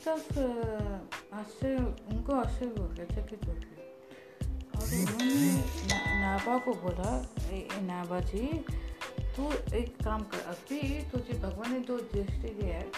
तक 0.09 1.31
आश्चर्य 1.35 1.77
उनको 1.77 2.33
आश्चर्य 2.35 2.75
हो 2.79 2.87
गया 2.89 3.05
चकित 3.07 3.47
हो 3.47 3.53
गया 3.53 3.77
और 4.77 4.85
उन्होंने 4.99 6.21
नाबा 6.21 6.59
को 6.59 6.75
बोला 6.83 7.11
नाबा 7.87 8.21
जी 8.29 8.47
तू 9.37 9.51
एक 9.77 9.97
काम 10.05 10.23
कर 10.33 10.45
अभी 10.49 10.81
तुझे 11.11 11.39
भगवान 11.39 11.73
ने 11.73 11.81
जो 11.89 11.97
दृष्टि 12.13 12.49
दिया 12.51 12.77
है 12.77 12.91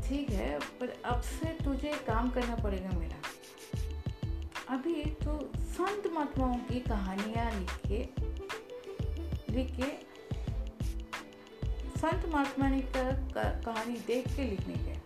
ठीक 0.00 0.30
है 0.30 0.58
पर 0.80 0.92
अब 1.04 1.20
से 1.22 1.56
तुझे 1.64 1.92
काम 2.06 2.30
करना 2.30 2.56
पड़ेगा 2.62 2.98
मेरा 2.98 3.18
अभी 4.74 4.94
तो 5.24 5.38
संत 5.72 6.06
महात्माओं 6.14 6.54
की 6.68 6.80
कहानियाँ 6.80 7.50
लिख 7.52 7.74
के 7.86 7.98
लिख 9.52 9.74
के 9.76 9.90
संत 11.98 12.30
महात्मा 12.32 12.68
ने 12.68 12.80
कहानी 12.94 13.98
देख 14.06 14.28
के 14.36 14.44
लिखने 14.44 14.74
के 14.74 14.99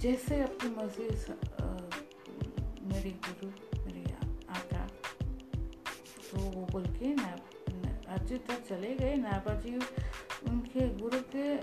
जैसे 0.00 0.40
अपनी 0.42 0.70
मर्ज़ी 0.70 1.08
मेरी 2.88 3.10
गुरु 3.10 3.50
तो 6.28 6.38
वो 6.38 6.66
बोल 6.72 6.84
के 6.86 7.12
अर्जुन 8.08 8.38
तक 8.38 8.66
चले 8.68 8.94
गए 8.94 9.14
नापा 9.14 9.54
जी 9.54 9.74
उनके 10.48 10.88
गुरु 10.98 11.18
के 11.36 11.56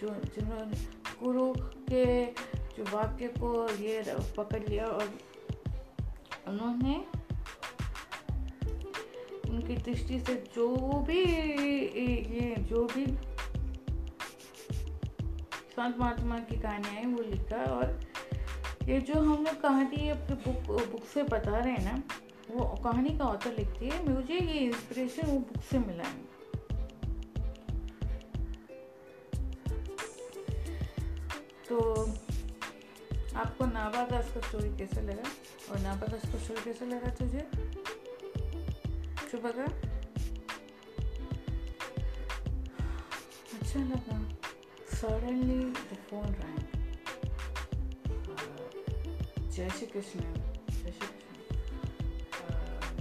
जो, 0.00 0.08
जिन्होंने 0.08 0.76
गुरु 1.22 1.52
के 1.90 2.26
जो 2.76 2.96
वाक्य 2.96 3.28
को 3.28 3.68
ये 3.72 4.04
पकड़ 4.36 4.68
लिया 4.68 4.86
और 4.86 5.18
उन्होंने 6.48 6.96
उनकी 9.50 9.76
दृष्टि 9.76 10.20
से 10.20 10.34
जो 10.54 10.76
भी 11.06 11.24
ये, 11.24 12.54
जो 12.58 12.84
भी 12.84 13.06
संत 15.78 15.98
महात्मा 15.98 16.38
की 16.38 16.60
कहानियाँ 16.60 16.94
हैं 16.94 17.06
वो 17.06 17.22
लिखा 17.22 17.56
और 17.56 18.00
ये 18.84 19.00
जो 19.00 19.20
हम 19.20 19.44
लोग 19.44 19.60
कहानी 19.60 20.08
अपने 20.08 20.34
बुक 20.34 20.88
बुक 20.90 21.04
से 21.04 21.22
बता 21.22 21.58
रहे 21.58 21.72
हैं 21.72 21.84
ना, 21.84 22.02
वो 22.50 22.64
कहानी 22.84 23.18
का 23.18 23.24
ऑथर 23.24 23.56
लिखती 23.58 23.88
है। 23.88 24.08
मुझे 24.08 24.34
ये 24.34 24.58
इंस्पिरेशन 24.58 25.26
वो 25.26 25.38
बुक 25.38 25.62
से 25.62 25.78
मिला 25.78 26.04
है। 26.04 26.22
तो 31.68 32.02
आपको 33.36 33.66
नाबादास 33.66 34.34
का 34.34 34.40
स्टोरी 34.40 34.76
कैसे 34.78 35.00
लगा? 35.00 35.28
और 35.70 35.78
नाबादास 35.78 36.22
का 36.22 36.38
स्टोरी 36.38 36.64
कैसे 36.64 36.86
लगा 36.86 37.10
तुझे? 37.10 37.48
शुभ 39.30 39.46
अच्छा 43.62 43.80
लगा। 43.80 44.37
सडनली 44.98 45.58
द 45.70 45.96
फ़ोन 46.10 46.32
रैंग 46.38 46.64
जय 49.50 49.68
श्री 49.70 49.86
कृष्ण 49.86 50.20
जय 50.20 50.90
श्री 50.90 50.90
कृष्ण 50.92 51.34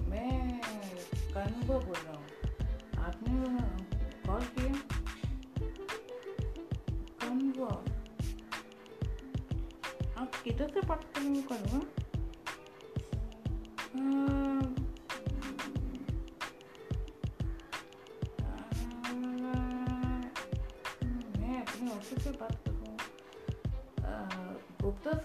मैं 0.09 0.61
कानूबा 1.33 1.77
बोल 1.85 1.95
रहा 1.95 2.13
हूँ। 2.13 2.25
आपने 3.05 3.33
कॉल 4.27 4.43
किया? 4.57 4.73
कानूबा 7.23 7.71
आप 10.21 10.41
किधर 10.43 10.69
से 10.73 10.81
बात 10.87 11.03
कर 11.03 11.21
रहे 11.21 11.35
हो 11.35 11.41
कानूबा 11.49 11.81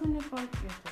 не 0.05 0.20
по 0.20 0.37
ответу. 0.37 0.91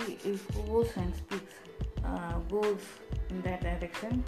Speak 0.00 0.66
goes 0.66 0.88
and 0.96 1.14
speaks 1.14 1.54
uh, 2.04 2.38
goes 2.50 2.80
in 3.30 3.42
that 3.42 3.60
direction 3.62 4.24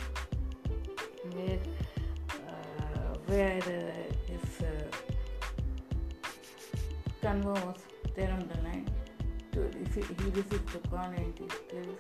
where 1.33 1.59
uh, 2.31 3.15
where 3.27 3.63
uh, 3.63 4.09
convo 7.23 7.55
was 7.67 7.81
there 8.15 8.33
on 8.33 8.49
the 8.49 8.63
line. 8.63 8.89
To 9.53 9.61
receive, 9.61 10.09
he 10.19 10.31
received 10.31 10.69
the 10.73 10.89
call 10.89 11.05
and 11.05 11.35
he 11.39 11.47
tells 11.71 11.99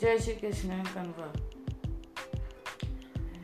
Jai 0.00 0.18
Shri 0.18 0.34
Krishna 0.34 0.82
Kanva 0.94 1.28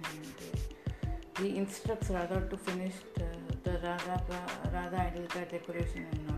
and 0.05 0.36
uh, 0.47 1.43
he 1.43 1.56
instructs 1.56 2.10
Radha 2.10 2.47
to 2.48 2.56
finish 2.56 2.94
the, 3.14 3.28
the 3.64 3.78
Radha 3.78 4.40
Radha 4.73 5.12
idol 5.12 5.27
ka 5.28 5.40
decoration 5.51 6.06
and 6.12 6.27
not 6.28 6.35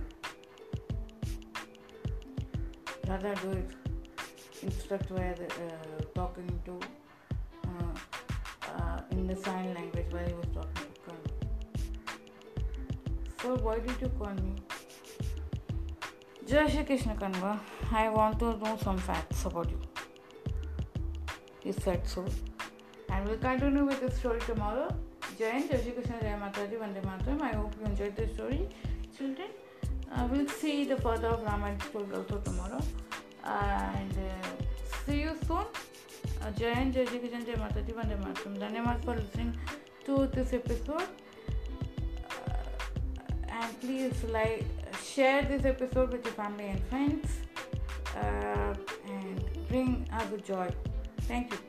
rather 3.09 3.35
do 3.37 3.51
it 3.53 3.71
instruct 4.63 5.11
while 5.11 5.35
uh, 5.41 6.03
talking 6.15 6.61
to 6.65 6.79
uh, 7.67 7.95
uh, 8.71 9.01
in 9.13 9.27
the 9.27 9.37
sign 9.37 9.75
language 9.75 10.07
while 10.11 10.27
he 10.27 10.35
was 10.35 10.47
talking 10.55 10.89
to 10.95 11.01
Kanva. 11.07 11.33
So 13.43 13.57
why 13.57 13.79
did 13.79 14.01
you 14.01 14.11
call 14.19 14.35
me? 14.35 14.55
Jai 16.47 16.83
Krishna 16.85 17.15
Kanva, 17.15 17.59
I 17.93 18.09
want 18.09 18.39
to 18.41 18.57
know 18.57 18.77
some 18.83 18.99
facts 18.99 19.45
about 19.45 19.71
you. 19.71 19.81
He 21.61 21.73
said 21.73 22.07
so. 22.07 22.25
And 23.11 23.27
we'll 23.29 23.39
continue 23.39 23.85
with 23.85 24.01
the 24.01 24.11
story 24.11 24.41
tomorrow. 24.41 24.89
Jai 25.39 25.61
Shri 25.61 25.93
Krishna, 25.93 26.21
Jai 26.21 26.37
Mataji, 26.43 26.79
Vande 26.79 27.03
Mataram. 27.03 27.43
I 27.43 27.53
hope 27.55 27.75
you 27.79 27.87
enjoyed 27.87 28.17
the 28.17 28.29
story, 28.35 28.69
children. 29.17 29.49
Uh, 30.13 30.27
we'll 30.31 30.49
see 30.49 30.85
the 30.85 30.97
further 30.97 31.29
of 31.29 31.43
Ramayana 31.43 31.81
story 31.85 32.07
also 32.15 32.39
tomorrow. 32.39 32.81
And 33.45 34.13
uh, 34.13 34.49
see 35.07 35.21
you 35.23 35.35
soon. 35.47 35.67
Uh, 36.43 36.51
Jai 36.59 36.75
Hind, 36.75 36.95
Jai 36.95 37.05
Krishna, 37.05 37.43
Jai 37.45 37.55
Mataji, 37.55 37.93
Vande 37.95 38.17
Mataram. 38.25 38.57
Dhanyavad 38.59 39.05
for 39.05 39.17
listening 39.17 39.57
to 40.05 40.27
this 40.29 40.53
episode. 40.53 41.09
And 43.49 43.81
please 43.81 44.25
like 44.25 44.65
share 45.03 45.43
this 45.43 45.65
episode 45.65 46.13
with 46.13 46.25
your 46.25 46.35
family 46.35 46.69
and 46.69 46.83
friends 46.85 47.39
and 48.15 49.45
bring 49.69 50.09
us 50.13 50.27
joy. 50.47 50.69
Thank 51.23 51.53
you. 51.53 51.68